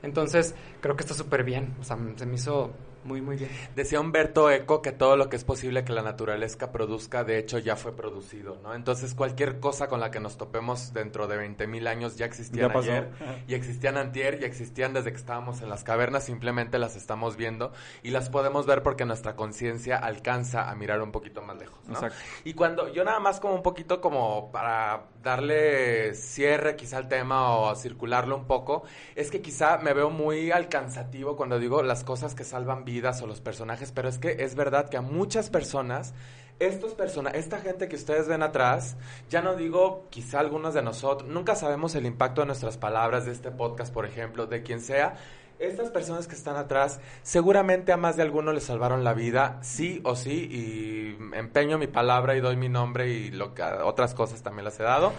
Entonces, 0.01 0.55
creo 0.81 0.95
que 0.95 1.03
está 1.03 1.13
súper 1.13 1.43
bien. 1.43 1.75
O 1.79 1.83
sea, 1.83 1.97
se 2.15 2.25
me 2.25 2.35
hizo 2.35 2.71
muy, 3.05 3.21
muy 3.21 3.37
bien. 3.37 3.51
Decía 3.75 3.99
Humberto 3.99 4.49
Eco 4.49 4.81
que 4.81 4.91
todo 4.91 5.15
lo 5.15 5.29
que 5.29 5.35
es 5.35 5.43
posible 5.43 5.85
que 5.85 5.93
la 5.93 6.01
naturaleza 6.01 6.71
produzca, 6.71 7.23
de 7.23 7.37
hecho, 7.37 7.59
ya 7.59 7.75
fue 7.75 7.95
producido, 7.95 8.57
¿no? 8.63 8.73
Entonces, 8.73 9.13
cualquier 9.13 9.59
cosa 9.59 9.87
con 9.87 9.99
la 9.99 10.09
que 10.09 10.19
nos 10.19 10.37
topemos 10.37 10.91
dentro 10.91 11.27
de 11.27 11.37
20.000 11.37 11.67
mil 11.67 11.87
años 11.87 12.17
ya 12.17 12.25
existían 12.25 12.75
ayer, 12.75 13.11
y 13.47 13.53
existían 13.53 13.97
antier, 13.97 14.39
y 14.41 14.45
existían 14.45 14.93
desde 14.93 15.11
que 15.11 15.17
estábamos 15.17 15.61
en 15.61 15.69
las 15.69 15.83
cavernas, 15.83 16.25
simplemente 16.25 16.79
las 16.79 16.95
estamos 16.95 17.37
viendo, 17.37 17.71
y 18.01 18.09
las 18.09 18.29
podemos 18.29 18.65
ver 18.65 18.81
porque 18.81 19.05
nuestra 19.05 19.35
conciencia 19.35 19.97
alcanza 19.97 20.69
a 20.69 20.75
mirar 20.75 21.01
un 21.03 21.11
poquito 21.11 21.43
más 21.43 21.57
lejos, 21.57 21.77
¿no? 21.85 21.93
Exacto. 21.93 22.17
Y 22.43 22.53
cuando, 22.53 22.91
yo 22.91 23.03
nada 23.03 23.19
más 23.19 23.39
como 23.39 23.53
un 23.53 23.63
poquito 23.63 24.01
como 24.01 24.51
para 24.51 25.03
darle 25.21 26.15
cierre 26.15 26.75
quizá 26.75 26.97
al 26.97 27.07
tema 27.07 27.55
o 27.55 27.75
circularlo 27.75 28.35
un 28.35 28.45
poco, 28.45 28.83
es 29.15 29.29
que 29.29 29.41
quizá 29.41 29.77
me 29.77 29.93
veo 29.93 30.09
muy 30.09 30.49
alcanzativo 30.49 31.35
cuando 31.35 31.59
digo 31.59 31.83
las 31.83 32.03
cosas 32.03 32.33
que 32.33 32.43
salvan 32.43 32.83
vidas 32.83 32.94
o 33.21 33.27
los 33.27 33.41
personajes, 33.41 33.91
pero 33.91 34.07
es 34.07 34.17
que 34.17 34.37
es 34.39 34.55
verdad 34.55 34.89
que 34.89 34.97
a 34.97 35.01
muchas 35.01 35.49
personas 35.49 36.13
estos 36.59 36.93
personas, 36.93 37.33
esta 37.33 37.59
gente 37.59 37.89
que 37.89 37.97
ustedes 37.97 38.29
ven 38.29 38.41
atrás, 38.41 38.95
ya 39.29 39.41
no 39.41 39.55
digo 39.55 40.07
quizá 40.09 40.39
algunos 40.39 40.73
de 40.73 40.81
nosotros, 40.81 41.29
nunca 41.29 41.53
sabemos 41.55 41.95
el 41.95 42.05
impacto 42.05 42.41
de 42.41 42.47
nuestras 42.47 42.77
palabras, 42.77 43.25
de 43.25 43.33
este 43.33 43.51
podcast, 43.51 43.93
por 43.93 44.05
ejemplo, 44.05 44.47
de 44.47 44.63
quien 44.63 44.79
sea. 44.79 45.17
Estas 45.59 45.89
personas 45.89 46.27
que 46.27 46.35
están 46.35 46.55
atrás, 46.55 46.99
seguramente 47.23 47.91
a 47.91 47.97
más 47.97 48.15
de 48.15 48.23
alguno 48.23 48.53
les 48.53 48.63
salvaron 48.63 49.03
la 49.03 49.13
vida, 49.13 49.59
sí 49.61 50.01
o 50.03 50.15
sí, 50.15 50.47
y 50.49 51.35
empeño 51.35 51.77
mi 51.77 51.87
palabra 51.87 52.35
y 52.35 52.41
doy 52.41 52.55
mi 52.55 52.69
nombre 52.69 53.09
y 53.09 53.31
lo 53.31 53.53
que, 53.53 53.63
otras 53.63 54.13
cosas 54.13 54.41
también 54.41 54.65
las 54.65 54.79
he 54.79 54.83
dado. 54.83 55.11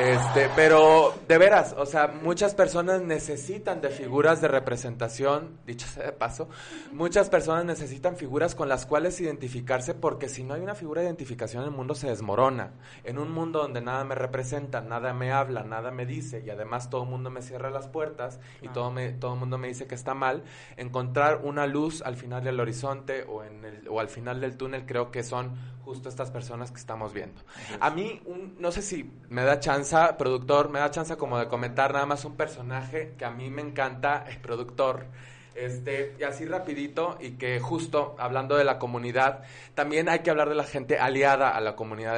Este, 0.00 0.48
pero 0.56 1.12
de 1.28 1.36
veras, 1.36 1.74
o 1.76 1.84
sea, 1.84 2.06
muchas 2.06 2.54
personas 2.54 3.02
necesitan 3.02 3.82
de 3.82 3.90
figuras 3.90 4.40
de 4.40 4.48
representación, 4.48 5.58
dicho 5.66 5.86
sea 5.86 6.06
de 6.06 6.12
paso, 6.12 6.48
muchas 6.90 7.28
personas 7.28 7.66
necesitan 7.66 8.16
figuras 8.16 8.54
con 8.54 8.70
las 8.70 8.86
cuales 8.86 9.20
identificarse 9.20 9.92
porque 9.92 10.30
si 10.30 10.42
no 10.42 10.54
hay 10.54 10.62
una 10.62 10.74
figura 10.74 11.02
de 11.02 11.08
identificación 11.08 11.64
el 11.64 11.70
mundo 11.70 11.94
se 11.94 12.06
desmorona. 12.06 12.72
En 13.04 13.18
un 13.18 13.30
mundo 13.30 13.58
donde 13.58 13.82
nada 13.82 14.02
me 14.04 14.14
representa, 14.14 14.80
nada 14.80 15.12
me 15.12 15.32
habla, 15.32 15.64
nada 15.64 15.90
me 15.90 16.06
dice 16.06 16.42
y 16.46 16.48
además 16.48 16.88
todo 16.88 17.02
el 17.02 17.10
mundo 17.10 17.28
me 17.28 17.42
cierra 17.42 17.68
las 17.68 17.86
puertas 17.86 18.40
y 18.62 18.68
todo 18.68 18.90
me 18.90 19.12
todo 19.12 19.34
el 19.34 19.38
mundo 19.38 19.58
me 19.58 19.68
dice 19.68 19.86
que 19.86 19.96
está 19.96 20.14
mal, 20.14 20.44
encontrar 20.78 21.42
una 21.44 21.66
luz 21.66 22.00
al 22.00 22.16
final 22.16 22.42
del 22.42 22.58
horizonte 22.58 23.24
o 23.24 23.44
en 23.44 23.66
el, 23.66 23.86
o 23.86 24.00
al 24.00 24.08
final 24.08 24.40
del 24.40 24.56
túnel 24.56 24.86
creo 24.86 25.10
que 25.10 25.22
son 25.22 25.58
justo 25.84 26.08
estas 26.08 26.30
personas 26.30 26.70
que 26.70 26.78
estamos 26.78 27.12
viendo. 27.12 27.42
A 27.80 27.90
mí, 27.90 28.22
no 28.58 28.70
sé 28.70 28.80
si 28.82 29.10
me 29.28 29.42
da 29.42 29.58
chance, 29.58 29.89
productor, 30.18 30.68
me 30.70 30.78
da 30.78 30.90
chance 30.90 31.16
como 31.16 31.38
de 31.38 31.48
comentar 31.48 31.92
nada 31.92 32.06
más 32.06 32.24
un 32.24 32.36
personaje 32.36 33.14
que 33.18 33.24
a 33.24 33.30
mí 33.30 33.50
me 33.50 33.62
encanta, 33.62 34.24
el 34.28 34.38
productor. 34.40 35.06
Este, 35.54 36.14
y 36.18 36.22
así 36.22 36.44
rapidito, 36.46 37.18
y 37.20 37.32
que 37.32 37.60
justo 37.60 38.14
hablando 38.18 38.56
de 38.56 38.64
la 38.64 38.78
comunidad, 38.78 39.42
también 39.74 40.08
hay 40.08 40.20
que 40.20 40.30
hablar 40.30 40.48
de 40.48 40.54
la 40.54 40.64
gente 40.64 40.98
aliada 40.98 41.50
a 41.50 41.60
la 41.60 41.76
comunidad 41.76 42.16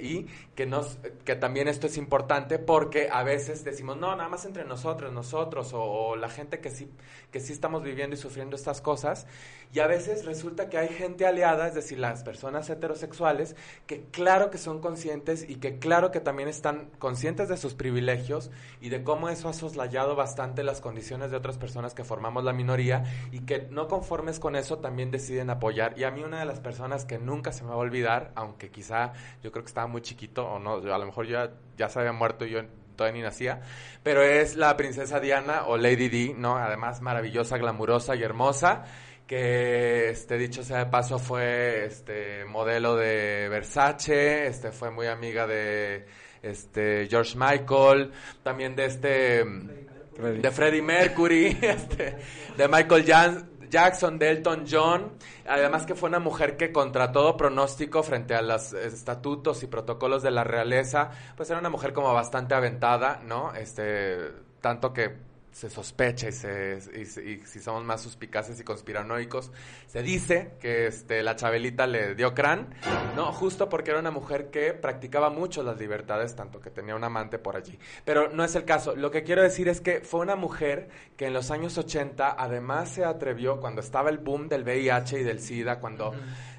y 0.00 0.26
que, 0.54 0.66
nos, 0.66 0.98
que 1.24 1.36
también 1.36 1.68
esto 1.68 1.86
es 1.86 1.96
importante 1.96 2.58
porque 2.58 3.08
a 3.10 3.22
veces 3.22 3.64
decimos, 3.64 3.96
no, 3.96 4.14
nada 4.16 4.28
más 4.28 4.44
entre 4.44 4.64
nosotros, 4.64 5.12
nosotros, 5.12 5.70
o, 5.72 6.16
la 6.16 6.28
gente 6.28 6.60
que 6.60 6.70
sí, 6.70 6.90
que 7.30 7.40
sí 7.40 7.52
estamos 7.52 7.82
viviendo 7.82 8.14
y 8.14 8.18
sufriendo 8.18 8.56
estas 8.56 8.80
cosas, 8.80 9.26
y 9.72 9.80
a 9.80 9.86
veces 9.86 10.24
resulta 10.24 10.68
que 10.68 10.78
hay 10.78 10.88
gente 10.88 11.26
aliada, 11.26 11.68
es 11.68 11.74
decir, 11.74 11.98
las 11.98 12.22
personas 12.22 12.68
heterosexuales, 12.70 13.54
que 13.86 14.04
claro 14.10 14.50
que 14.50 14.58
son 14.58 14.80
conscientes 14.80 15.48
y 15.48 15.56
que 15.56 15.78
claro 15.78 16.10
que 16.10 16.20
también 16.20 16.48
están 16.48 16.90
conscientes 16.98 17.48
de 17.48 17.56
sus 17.56 17.74
privilegios 17.74 18.50
y 18.80 18.88
de 18.88 19.02
cómo 19.04 19.28
eso 19.28 19.48
ha 19.48 19.52
soslayado 19.52 20.16
bastante 20.16 20.62
las 20.62 20.80
condiciones 20.80 21.30
de 21.30 21.36
otras 21.36 21.58
personas 21.58 21.94
que 21.94 22.04
formamos 22.08 22.42
la 22.42 22.52
minoría 22.52 23.04
y 23.30 23.40
que 23.40 23.68
no 23.70 23.86
conformes 23.86 24.40
con 24.40 24.56
eso 24.56 24.78
también 24.78 25.10
deciden 25.10 25.50
apoyar. 25.50 25.96
Y 25.96 26.04
a 26.04 26.10
mí 26.10 26.24
una 26.24 26.40
de 26.40 26.46
las 26.46 26.60
personas 26.60 27.04
que 27.04 27.18
nunca 27.18 27.52
se 27.52 27.62
me 27.62 27.70
va 27.70 27.76
a 27.76 27.78
olvidar, 27.78 28.32
aunque 28.34 28.70
quizá 28.70 29.12
yo 29.42 29.52
creo 29.52 29.62
que 29.62 29.68
estaba 29.68 29.86
muy 29.86 30.02
chiquito 30.02 30.46
o 30.46 30.58
no, 30.58 30.76
a 30.76 30.98
lo 30.98 31.06
mejor 31.06 31.26
ya, 31.26 31.52
ya 31.76 31.88
se 31.88 32.00
había 32.00 32.12
muerto 32.12 32.44
y 32.44 32.50
yo 32.50 32.60
todavía 32.96 33.18
ni 33.18 33.22
nacía, 33.22 33.60
pero 34.02 34.22
es 34.22 34.56
la 34.56 34.76
princesa 34.76 35.20
Diana 35.20 35.66
o 35.66 35.76
Lady 35.76 36.08
Di, 36.08 36.34
¿no? 36.36 36.56
Además 36.56 37.00
maravillosa, 37.00 37.56
glamurosa 37.56 38.16
y 38.16 38.24
hermosa 38.24 38.84
que 39.28 40.08
este 40.08 40.38
dicho 40.38 40.64
sea 40.64 40.78
de 40.78 40.86
paso 40.86 41.18
fue 41.18 41.84
este 41.84 42.46
modelo 42.46 42.96
de 42.96 43.48
Versace, 43.50 44.46
este 44.46 44.72
fue 44.72 44.90
muy 44.90 45.06
amiga 45.06 45.46
de 45.46 46.06
este 46.42 47.06
George 47.10 47.36
Michael, 47.36 48.10
también 48.42 48.74
de 48.74 48.86
este 48.86 49.44
de 50.18 50.50
Freddie 50.50 50.82
Mercury, 50.82 51.58
este, 51.62 52.16
de 52.56 52.68
Michael 52.68 53.04
Jackson, 53.70 54.18
de 54.18 54.30
Elton 54.30 54.64
John, 54.68 55.12
además 55.46 55.86
que 55.86 55.94
fue 55.94 56.08
una 56.08 56.18
mujer 56.18 56.56
que 56.56 56.72
contra 56.72 57.12
todo 57.12 57.36
pronóstico 57.36 58.02
frente 58.02 58.34
a 58.34 58.42
los 58.42 58.72
estatutos 58.72 59.62
y 59.62 59.66
protocolos 59.66 60.22
de 60.22 60.30
la 60.30 60.44
realeza, 60.44 61.10
pues 61.36 61.48
era 61.50 61.60
una 61.60 61.70
mujer 61.70 61.92
como 61.92 62.12
bastante 62.12 62.54
aventada, 62.54 63.20
¿no? 63.24 63.54
Este, 63.54 64.18
tanto 64.60 64.92
que 64.92 65.27
se 65.52 65.70
sospecha 65.70 66.28
y, 66.28 66.32
se, 66.32 66.78
y, 66.94 67.40
si 67.46 67.60
somos 67.60 67.84
más 67.84 68.00
suspicaces 68.00 68.60
y 68.60 68.64
conspiranoicos, 68.64 69.50
se 69.86 70.02
dice 70.02 70.52
que 70.60 70.86
este, 70.86 71.22
la 71.22 71.36
Chabelita 71.36 71.86
le 71.86 72.14
dio 72.14 72.34
crán, 72.34 72.74
no, 73.16 73.32
justo 73.32 73.68
porque 73.68 73.90
era 73.90 74.00
una 74.00 74.10
mujer 74.10 74.50
que 74.50 74.72
practicaba 74.74 75.30
mucho 75.30 75.62
las 75.62 75.78
libertades, 75.78 76.36
tanto 76.36 76.60
que 76.60 76.70
tenía 76.70 76.94
un 76.94 77.04
amante 77.04 77.38
por 77.38 77.56
allí. 77.56 77.78
Pero 78.04 78.28
no 78.28 78.44
es 78.44 78.54
el 78.54 78.64
caso. 78.64 78.94
Lo 78.94 79.10
que 79.10 79.22
quiero 79.24 79.42
decir 79.42 79.68
es 79.68 79.80
que 79.80 80.00
fue 80.00 80.20
una 80.20 80.36
mujer 80.36 80.88
que 81.16 81.26
en 81.26 81.32
los 81.32 81.50
años 81.50 81.76
80 81.78 82.36
además 82.38 82.90
se 82.90 83.04
atrevió, 83.04 83.60
cuando 83.60 83.80
estaba 83.80 84.10
el 84.10 84.18
boom 84.18 84.48
del 84.48 84.62
VIH 84.62 85.20
y 85.20 85.22
del 85.24 85.40
SIDA, 85.40 85.80
cuando 85.80 86.14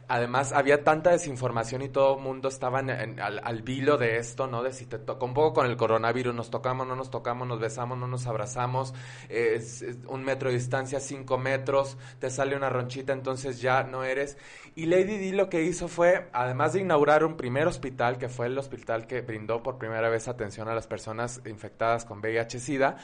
además 0.10 0.52
había 0.52 0.84
tanta 0.84 1.12
desinformación 1.12 1.84
y 1.84 1.90
todo 1.90 2.18
el 2.18 2.24
mundo 2.24 2.50
estaba 2.50 2.80
al, 2.80 3.62
vilo 3.62 3.98
de 3.98 4.18
esto, 4.18 4.48
¿no? 4.48 4.64
De 4.64 4.74
si 4.74 4.88
te 4.88 4.98
toca 4.98 5.24
un 5.24 5.36
poco 5.36 5.54
con 5.54 5.68
el 5.68 5.78
coronavirus, 5.78 6.34
nos 6.34 6.50
tocamos, 6.50 6.88
no 6.88 6.96
nos 6.96 7.12
tocamos, 7.12 7.48
nos 7.48 7.60
besamos, 7.60 7.96
no 7.98 8.08
nos 8.08 8.26
abrazamos, 8.26 8.96
es, 9.30 9.86
un 10.08 10.24
metro 10.24 10.50
de 10.50 10.56
distancia, 10.56 11.00
cinco 11.00 11.38
metros, 11.38 11.96
te 12.18 12.32
sale 12.32 12.56
una 12.56 12.70
ronchita, 12.70 13.14
entonces 13.14 13.62
ya 13.62 13.84
no 13.84 14.04
eres. 14.04 14.38
Y 14.76 14.88
Lady 14.88 15.18
Di 15.18 15.32
lo 15.32 15.48
que 15.48 15.62
hizo 15.62 15.88
fue, 15.88 16.28
además 16.34 16.74
de 16.74 16.82
inaugurar 16.82 17.24
un 17.24 17.38
primer 17.38 17.68
hospital, 17.68 18.18
que 18.18 18.30
fue 18.30 18.48
el 18.48 18.58
hospital 18.58 19.06
que 19.06 19.22
brindó 19.22 19.62
por 19.62 19.78
primera 19.78 20.10
vez 20.10 20.28
atención 20.28 20.68
a 20.70 20.74
las 20.74 20.88
personas 20.88 21.40
infectadas 21.46 22.04
con 22.04 22.20
VIH-Sida, 22.20 22.98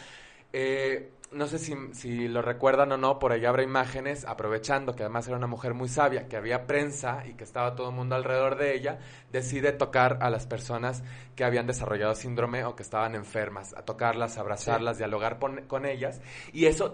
eh, 0.53 1.12
no 1.36 1.47
sé 1.47 1.59
si, 1.59 1.75
si, 1.91 2.27
lo 2.29 2.41
recuerdan 2.41 2.93
o 2.93 2.97
no, 2.97 3.19
por 3.19 3.33
ahí 3.33 3.43
habrá 3.45 3.61
imágenes, 3.61 4.23
aprovechando 4.25 4.95
que 4.95 5.03
además 5.03 5.27
era 5.27 5.36
una 5.36 5.47
mujer 5.47 5.73
muy 5.73 5.89
sabia, 5.89 6.27
que 6.27 6.38
había 6.38 6.65
prensa 6.65 7.25
y 7.27 7.33
que 7.33 7.43
estaba 7.43 7.75
todo 7.75 7.89
el 7.89 7.95
mundo 7.95 8.15
alrededor 8.15 8.57
de 8.57 8.73
ella, 8.73 8.99
decide 9.36 9.71
tocar 9.71 10.19
a 10.21 10.29
las 10.29 10.47
personas 10.47 11.03
que 11.36 11.43
habían 11.43 11.67
desarrollado 11.67 12.15
síndrome 12.15 12.63
o 12.63 12.75
que 12.75 12.83
estaban 12.83 13.15
enfermas, 13.15 13.73
a 13.73 13.83
tocarlas, 13.83 14.38
abrazarlas, 14.38 14.97
dialogar 14.97 15.38
con 15.39 15.86
ellas, 15.86 16.21
y 16.53 16.65
eso 16.65 16.93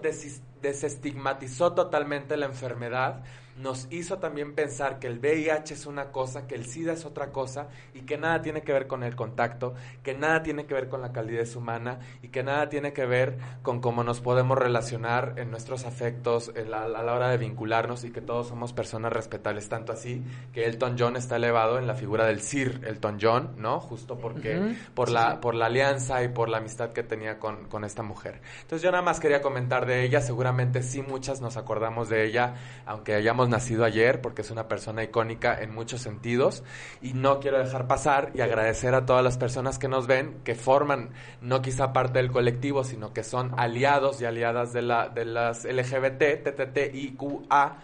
desestigmatizó 0.60 1.72
totalmente 1.72 2.36
la 2.36 2.46
enfermedad 2.46 3.22
nos 3.56 3.86
hizo 3.90 4.18
también 4.18 4.54
pensar 4.54 4.98
que 4.98 5.06
el 5.06 5.18
VIH 5.18 5.74
es 5.74 5.86
una 5.86 6.10
cosa, 6.10 6.46
que 6.46 6.54
el 6.54 6.64
SIDA 6.64 6.94
es 6.94 7.04
otra 7.04 7.30
cosa 7.30 7.68
y 7.92 8.00
que 8.02 8.16
nada 8.16 8.40
tiene 8.40 8.62
que 8.62 8.72
ver 8.72 8.86
con 8.86 9.02
el 9.02 9.14
contacto, 9.14 9.74
que 10.02 10.14
nada 10.14 10.42
tiene 10.42 10.66
que 10.66 10.74
ver 10.74 10.88
con 10.88 11.02
la 11.02 11.12
calidez 11.12 11.54
humana 11.54 11.98
y 12.22 12.28
que 12.28 12.42
nada 12.42 12.68
tiene 12.68 12.92
que 12.92 13.04
ver 13.04 13.36
con 13.62 13.80
cómo 13.80 14.04
nos 14.04 14.20
podemos 14.20 14.56
relacionar 14.56 15.34
en 15.36 15.50
nuestros 15.50 15.84
afectos 15.84 16.50
a 16.56 16.88
la 16.88 17.12
hora 17.12 17.28
de 17.28 17.36
vincularnos 17.36 18.04
y 18.04 18.10
que 18.10 18.20
todos 18.20 18.48
somos 18.48 18.72
personas 18.72 19.12
respetables, 19.12 19.68
tanto 19.68 19.92
así 19.92 20.22
que 20.52 20.64
Elton 20.64 20.96
John 20.98 21.16
está 21.16 21.36
elevado 21.36 21.78
en 21.78 21.86
la 21.86 21.94
figura 21.94 22.26
del 22.32 22.40
Sir 22.42 22.80
Elton 22.86 23.18
John, 23.20 23.54
¿no? 23.58 23.78
Justo 23.80 24.18
porque 24.18 24.74
por 24.94 25.10
la 25.10 25.40
por 25.40 25.54
la 25.54 25.66
alianza 25.66 26.22
y 26.22 26.28
por 26.28 26.48
la 26.48 26.58
amistad 26.58 26.92
que 26.92 27.02
tenía 27.02 27.38
con, 27.38 27.68
con 27.68 27.84
esta 27.84 28.02
mujer. 28.02 28.40
Entonces 28.62 28.82
yo 28.82 28.90
nada 28.90 29.02
más 29.02 29.20
quería 29.20 29.42
comentar 29.42 29.86
de 29.86 30.04
ella, 30.04 30.20
seguramente 30.20 30.82
sí 30.82 31.02
muchas 31.02 31.40
nos 31.40 31.56
acordamos 31.56 32.08
de 32.08 32.26
ella, 32.26 32.54
aunque 32.86 33.14
hayamos 33.14 33.48
nacido 33.48 33.84
ayer, 33.84 34.20
porque 34.20 34.42
es 34.42 34.50
una 34.50 34.68
persona 34.68 35.02
icónica 35.02 35.54
en 35.60 35.74
muchos 35.74 36.00
sentidos, 36.00 36.64
y 37.00 37.12
no 37.14 37.40
quiero 37.40 37.58
dejar 37.58 37.86
pasar 37.86 38.30
y 38.34 38.40
agradecer 38.40 38.94
a 38.94 39.06
todas 39.06 39.22
las 39.22 39.38
personas 39.38 39.78
que 39.78 39.88
nos 39.88 40.06
ven, 40.06 40.40
que 40.44 40.54
forman 40.54 41.10
no 41.40 41.62
quizá 41.62 41.92
parte 41.92 42.18
del 42.18 42.30
colectivo, 42.30 42.84
sino 42.84 43.12
que 43.12 43.24
son 43.24 43.52
aliados 43.58 44.20
y 44.20 44.24
aliadas 44.24 44.72
de, 44.72 44.82
la, 44.82 45.08
de 45.08 45.24
las 45.24 45.64
LGBT, 45.64 46.42
TTTIQA 46.44 47.76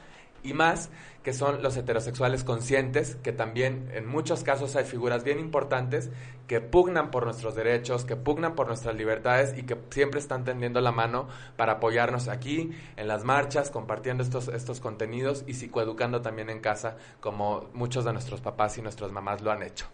y 0.42 0.52
más, 0.52 0.90
que 1.28 1.34
son 1.34 1.62
los 1.62 1.76
heterosexuales 1.76 2.42
conscientes, 2.42 3.18
que 3.22 3.32
también 3.32 3.90
en 3.92 4.06
muchos 4.06 4.44
casos 4.44 4.76
hay 4.76 4.86
figuras 4.86 5.24
bien 5.24 5.38
importantes 5.38 6.08
que 6.46 6.62
pugnan 6.62 7.10
por 7.10 7.26
nuestros 7.26 7.54
derechos, 7.54 8.06
que 8.06 8.16
pugnan 8.16 8.54
por 8.54 8.66
nuestras 8.66 8.94
libertades 8.96 9.52
y 9.54 9.64
que 9.64 9.76
siempre 9.90 10.20
están 10.20 10.44
tendiendo 10.44 10.80
la 10.80 10.90
mano 10.90 11.28
para 11.58 11.72
apoyarnos 11.72 12.28
aquí, 12.28 12.70
en 12.96 13.08
las 13.08 13.24
marchas, 13.24 13.70
compartiendo 13.70 14.22
estos, 14.22 14.48
estos 14.48 14.80
contenidos 14.80 15.44
y 15.46 15.52
psicoeducando 15.52 16.22
también 16.22 16.48
en 16.48 16.60
casa, 16.60 16.96
como 17.20 17.68
muchos 17.74 18.06
de 18.06 18.14
nuestros 18.14 18.40
papás 18.40 18.78
y 18.78 18.80
nuestras 18.80 19.12
mamás 19.12 19.42
lo 19.42 19.52
han 19.52 19.62
hecho. 19.62 19.84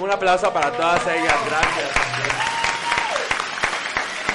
Un 0.00 0.08
aplauso 0.08 0.52
para 0.52 0.70
todas 0.70 1.04
ellas, 1.04 1.36
gracias. 1.48 1.90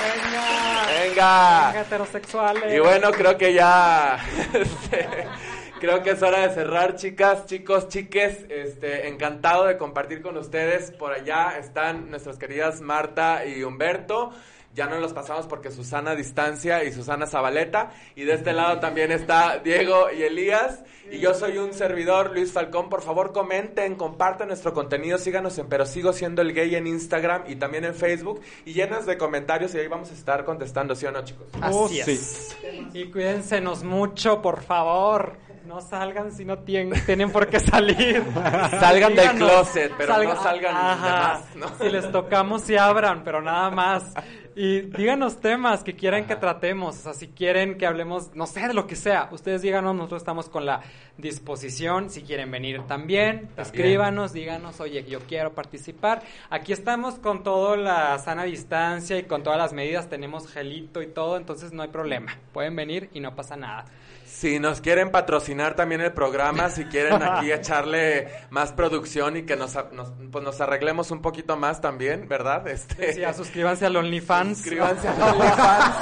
Venga. 0.03 0.85
Venga. 0.85 1.79
heterosexuales. 1.79 2.73
Y 2.73 2.79
bueno, 2.79 3.09
creo 3.13 3.37
que 3.37 3.53
ya. 3.53 4.19
Creo 5.83 6.01
que 6.01 6.11
es 6.11 6.23
hora 6.23 6.47
de 6.47 6.53
cerrar, 6.53 6.95
chicas, 6.95 7.45
chicos, 7.45 7.89
chiques. 7.89 8.45
Este, 8.47 9.09
encantado 9.09 9.65
de 9.65 9.77
compartir 9.77 10.21
con 10.21 10.37
ustedes. 10.37 10.91
Por 10.91 11.11
allá 11.11 11.57
están 11.59 12.09
nuestras 12.09 12.37
queridas 12.37 12.79
Marta 12.79 13.45
y 13.45 13.63
Humberto. 13.63 14.31
Ya 14.73 14.87
no 14.87 14.97
los 15.01 15.11
pasamos 15.11 15.45
porque 15.45 15.71
Susana 15.71 16.15
Distancia 16.15 16.85
y 16.85 16.93
Susana 16.93 17.27
Zabaleta. 17.27 17.91
Y 18.15 18.23
de 18.23 18.35
este 18.35 18.53
lado 18.53 18.79
también 18.79 19.11
está 19.11 19.57
Diego 19.57 20.09
y 20.09 20.23
Elías. 20.23 20.85
Y 21.11 21.19
yo 21.19 21.33
soy 21.33 21.57
un 21.57 21.73
servidor, 21.73 22.31
Luis 22.31 22.53
Falcón. 22.53 22.87
Por 22.87 23.01
favor, 23.01 23.33
comenten, 23.33 23.95
compartan 23.95 24.47
nuestro 24.47 24.73
contenido. 24.73 25.17
Síganos 25.17 25.57
en 25.57 25.67
Pero 25.67 25.85
Sigo 25.85 26.13
Siendo 26.13 26.41
el 26.41 26.53
Gay 26.53 26.75
en 26.75 26.87
Instagram 26.87 27.43
y 27.47 27.57
también 27.57 27.83
en 27.83 27.93
Facebook. 27.93 28.39
Y 28.63 28.71
llenas 28.71 29.05
de 29.05 29.17
comentarios 29.17 29.75
y 29.75 29.79
ahí 29.79 29.87
vamos 29.89 30.11
a 30.11 30.13
estar 30.13 30.45
contestando, 30.45 30.95
¿sí 30.95 31.07
o 31.07 31.11
no, 31.11 31.25
chicos? 31.25 31.47
Así 31.59 31.99
es. 31.99 32.55
Y 32.93 33.11
cuídensenos 33.11 33.83
mucho, 33.83 34.41
por 34.41 34.63
favor. 34.63 35.43
No 35.65 35.79
salgan 35.79 36.31
si 36.31 36.43
no 36.43 36.59
tienen, 36.59 37.05
tienen 37.05 37.31
por 37.31 37.47
qué 37.47 37.59
salir. 37.59 38.23
salgan 38.33 39.15
del 39.15 39.29
closet, 39.31 39.93
pero 39.97 40.21
no 40.21 40.41
salgan 40.41 40.73
más. 40.73 41.45
Si 41.79 41.89
les 41.89 42.11
tocamos, 42.11 42.63
sí 42.63 42.75
abran, 42.75 43.23
pero 43.23 43.41
nada 43.41 43.69
más. 43.69 44.13
Y 44.55 44.81
díganos 44.81 45.39
temas 45.39 45.83
que 45.83 45.95
quieran 45.95 46.27
que 46.27 46.35
tratemos. 46.35 46.99
O 46.99 47.01
sea, 47.01 47.13
si 47.13 47.29
quieren 47.29 47.77
que 47.77 47.87
hablemos, 47.87 48.35
no 48.35 48.45
sé, 48.45 48.67
de 48.67 48.73
lo 48.73 48.85
que 48.85 48.95
sea. 48.95 49.29
Ustedes 49.31 49.61
díganos, 49.61 49.95
nosotros 49.95 50.21
estamos 50.21 50.49
con 50.49 50.65
la 50.65 50.81
disposición. 51.17 52.09
Si 52.09 52.21
quieren 52.21 52.51
venir 52.51 52.81
también, 52.85 53.49
escríbanos, 53.57 54.33
díganos, 54.33 54.79
oye, 54.79 55.03
yo 55.05 55.21
quiero 55.21 55.53
participar. 55.53 56.21
Aquí 56.49 56.71
estamos 56.73 57.15
con 57.15 57.43
toda 57.43 57.77
la 57.77 58.19
sana 58.19 58.43
distancia 58.43 59.17
y 59.17 59.23
con 59.23 59.43
todas 59.43 59.57
las 59.57 59.73
medidas. 59.73 60.09
Tenemos 60.09 60.47
gelito 60.47 61.01
y 61.01 61.07
todo, 61.07 61.37
entonces 61.37 61.73
no 61.73 61.81
hay 61.81 61.89
problema. 61.89 62.37
Pueden 62.51 62.75
venir 62.75 63.09
y 63.13 63.21
no 63.21 63.35
pasa 63.35 63.55
nada. 63.55 63.85
Si 64.33 64.59
nos 64.59 64.81
quieren 64.81 65.11
patrocinar 65.11 65.75
también 65.75 66.01
el 66.01 66.11
programa, 66.11 66.69
si 66.69 66.85
quieren 66.85 67.21
aquí 67.21 67.51
echarle 67.51 68.29
más 68.49 68.73
producción 68.73 69.37
y 69.37 69.43
que 69.43 69.55
nos, 69.55 69.77
pues 70.31 70.43
nos 70.43 70.59
arreglemos 70.59 71.11
un 71.11 71.21
poquito 71.21 71.55
más 71.55 71.81
también, 71.81 72.27
¿verdad? 72.27 72.67
Este... 72.67 73.13
Sí, 73.13 73.21
suscríbanse 73.35 73.85
al 73.85 73.95
OnlyFans. 73.95 74.57
Suscríbanse 74.57 75.07
al 75.07 75.21
OnlyFans. 75.21 75.95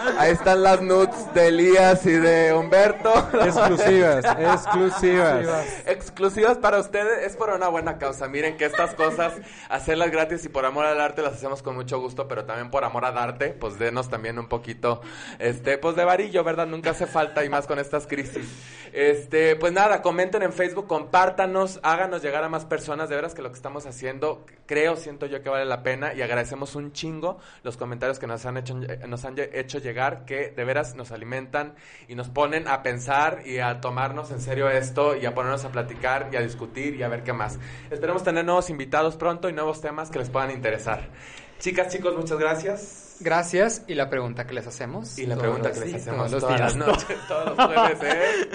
Ahí 0.18 0.32
están 0.32 0.62
las 0.62 0.80
nudes 0.80 1.34
de 1.34 1.48
Elías 1.48 2.06
y 2.06 2.12
de 2.12 2.54
Humberto. 2.54 3.12
Exclusivas, 3.44 4.24
exclusivas. 4.38 5.46
Exclusivas 5.86 6.58
para 6.58 6.78
ustedes, 6.78 7.26
es 7.26 7.36
por 7.36 7.50
una 7.50 7.68
buena 7.68 7.98
causa. 7.98 8.26
Miren 8.26 8.56
que 8.56 8.64
estas 8.64 8.94
cosas, 8.94 9.34
hacerlas 9.68 10.10
gratis 10.10 10.44
y 10.46 10.48
por 10.48 10.64
amor 10.64 10.86
al 10.86 11.00
arte 11.00 11.20
las 11.20 11.34
hacemos 11.34 11.62
con 11.62 11.76
mucho 11.76 12.00
gusto, 12.00 12.26
pero 12.26 12.46
también 12.46 12.70
por 12.70 12.84
amor 12.84 13.04
a 13.04 13.12
darte, 13.12 13.48
pues 13.48 13.78
denos 13.78 14.08
también 14.08 14.38
un 14.38 14.48
poquito, 14.48 15.02
este, 15.38 15.76
pues 15.76 15.94
de 15.94 16.04
varillo, 16.06 16.42
¿verdad? 16.42 16.66
Nunca 16.66 16.90
hace 16.90 17.06
falta 17.06 17.44
y 17.44 17.49
más 17.50 17.66
con 17.66 17.78
estas 17.78 18.06
crisis. 18.06 18.48
Este, 18.92 19.54
pues 19.56 19.72
nada, 19.72 20.02
comenten 20.02 20.42
en 20.42 20.52
Facebook, 20.52 20.86
compártanos, 20.86 21.78
háganos 21.82 22.22
llegar 22.22 22.42
a 22.42 22.48
más 22.48 22.64
personas. 22.64 23.08
De 23.08 23.16
veras 23.16 23.34
que 23.34 23.42
lo 23.42 23.50
que 23.50 23.56
estamos 23.56 23.86
haciendo, 23.86 24.44
creo, 24.66 24.96
siento 24.96 25.26
yo 25.26 25.42
que 25.42 25.48
vale 25.48 25.64
la 25.64 25.82
pena 25.82 26.14
y 26.14 26.22
agradecemos 26.22 26.74
un 26.74 26.92
chingo 26.92 27.38
los 27.62 27.76
comentarios 27.76 28.18
que 28.18 28.26
nos 28.26 28.44
han 28.46 28.56
hecho, 28.56 28.74
nos 28.74 29.24
han 29.24 29.36
hecho 29.38 29.78
llegar, 29.78 30.24
que 30.24 30.50
de 30.50 30.64
veras 30.64 30.94
nos 30.94 31.12
alimentan 31.12 31.74
y 32.08 32.14
nos 32.14 32.28
ponen 32.28 32.66
a 32.66 32.82
pensar 32.82 33.42
y 33.44 33.58
a 33.58 33.80
tomarnos 33.80 34.30
en 34.30 34.40
serio 34.40 34.68
esto 34.70 35.16
y 35.16 35.26
a 35.26 35.34
ponernos 35.34 35.64
a 35.64 35.70
platicar 35.70 36.30
y 36.32 36.36
a 36.36 36.40
discutir 36.40 36.96
y 36.96 37.02
a 37.02 37.08
ver 37.08 37.22
qué 37.22 37.32
más. 37.32 37.58
Esperemos 37.90 38.24
tener 38.24 38.44
nuevos 38.44 38.70
invitados 38.70 39.16
pronto 39.16 39.48
y 39.48 39.52
nuevos 39.52 39.80
temas 39.80 40.10
que 40.10 40.18
les 40.18 40.30
puedan 40.30 40.50
interesar. 40.50 41.08
Chicas, 41.60 41.92
chicos, 41.92 42.16
muchas 42.16 42.38
gracias. 42.38 43.16
Gracias. 43.20 43.82
Y 43.86 43.94
la 43.94 44.08
pregunta 44.08 44.46
que 44.46 44.54
les 44.54 44.66
hacemos. 44.66 45.18
Y 45.18 45.26
la 45.26 45.36
pregunta 45.36 45.70
que 45.70 45.80
les 45.80 45.94
hacemos 45.94 46.30
todos 46.30 46.42
todas 46.42 46.60
las 46.60 46.76
noches, 46.76 47.16
todos 47.28 47.56
los 47.56 47.66
jueves, 47.66 47.98
¿eh? 48.02 48.48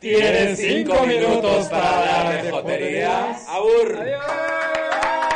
Tienen 0.00 0.56
cinco 0.56 1.06
minutos 1.06 1.68
para 1.68 1.98
hablar 1.98 2.42
de 2.42 2.50
jotería. 2.50 3.36
Abur. 3.48 3.96
Adiós. 4.00 5.31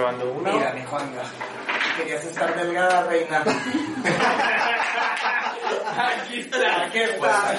Cuando 0.00 0.30
uno... 0.30 0.52
Mira, 0.52 0.72
mi 0.74 0.84
Juanga 0.84 1.24
querías 1.96 2.24
estar 2.24 2.54
delgada, 2.54 3.02
reina. 3.08 3.42
Aquí 5.98 6.38
está, 6.38 6.84
aquí 6.84 6.98
está. 6.98 7.56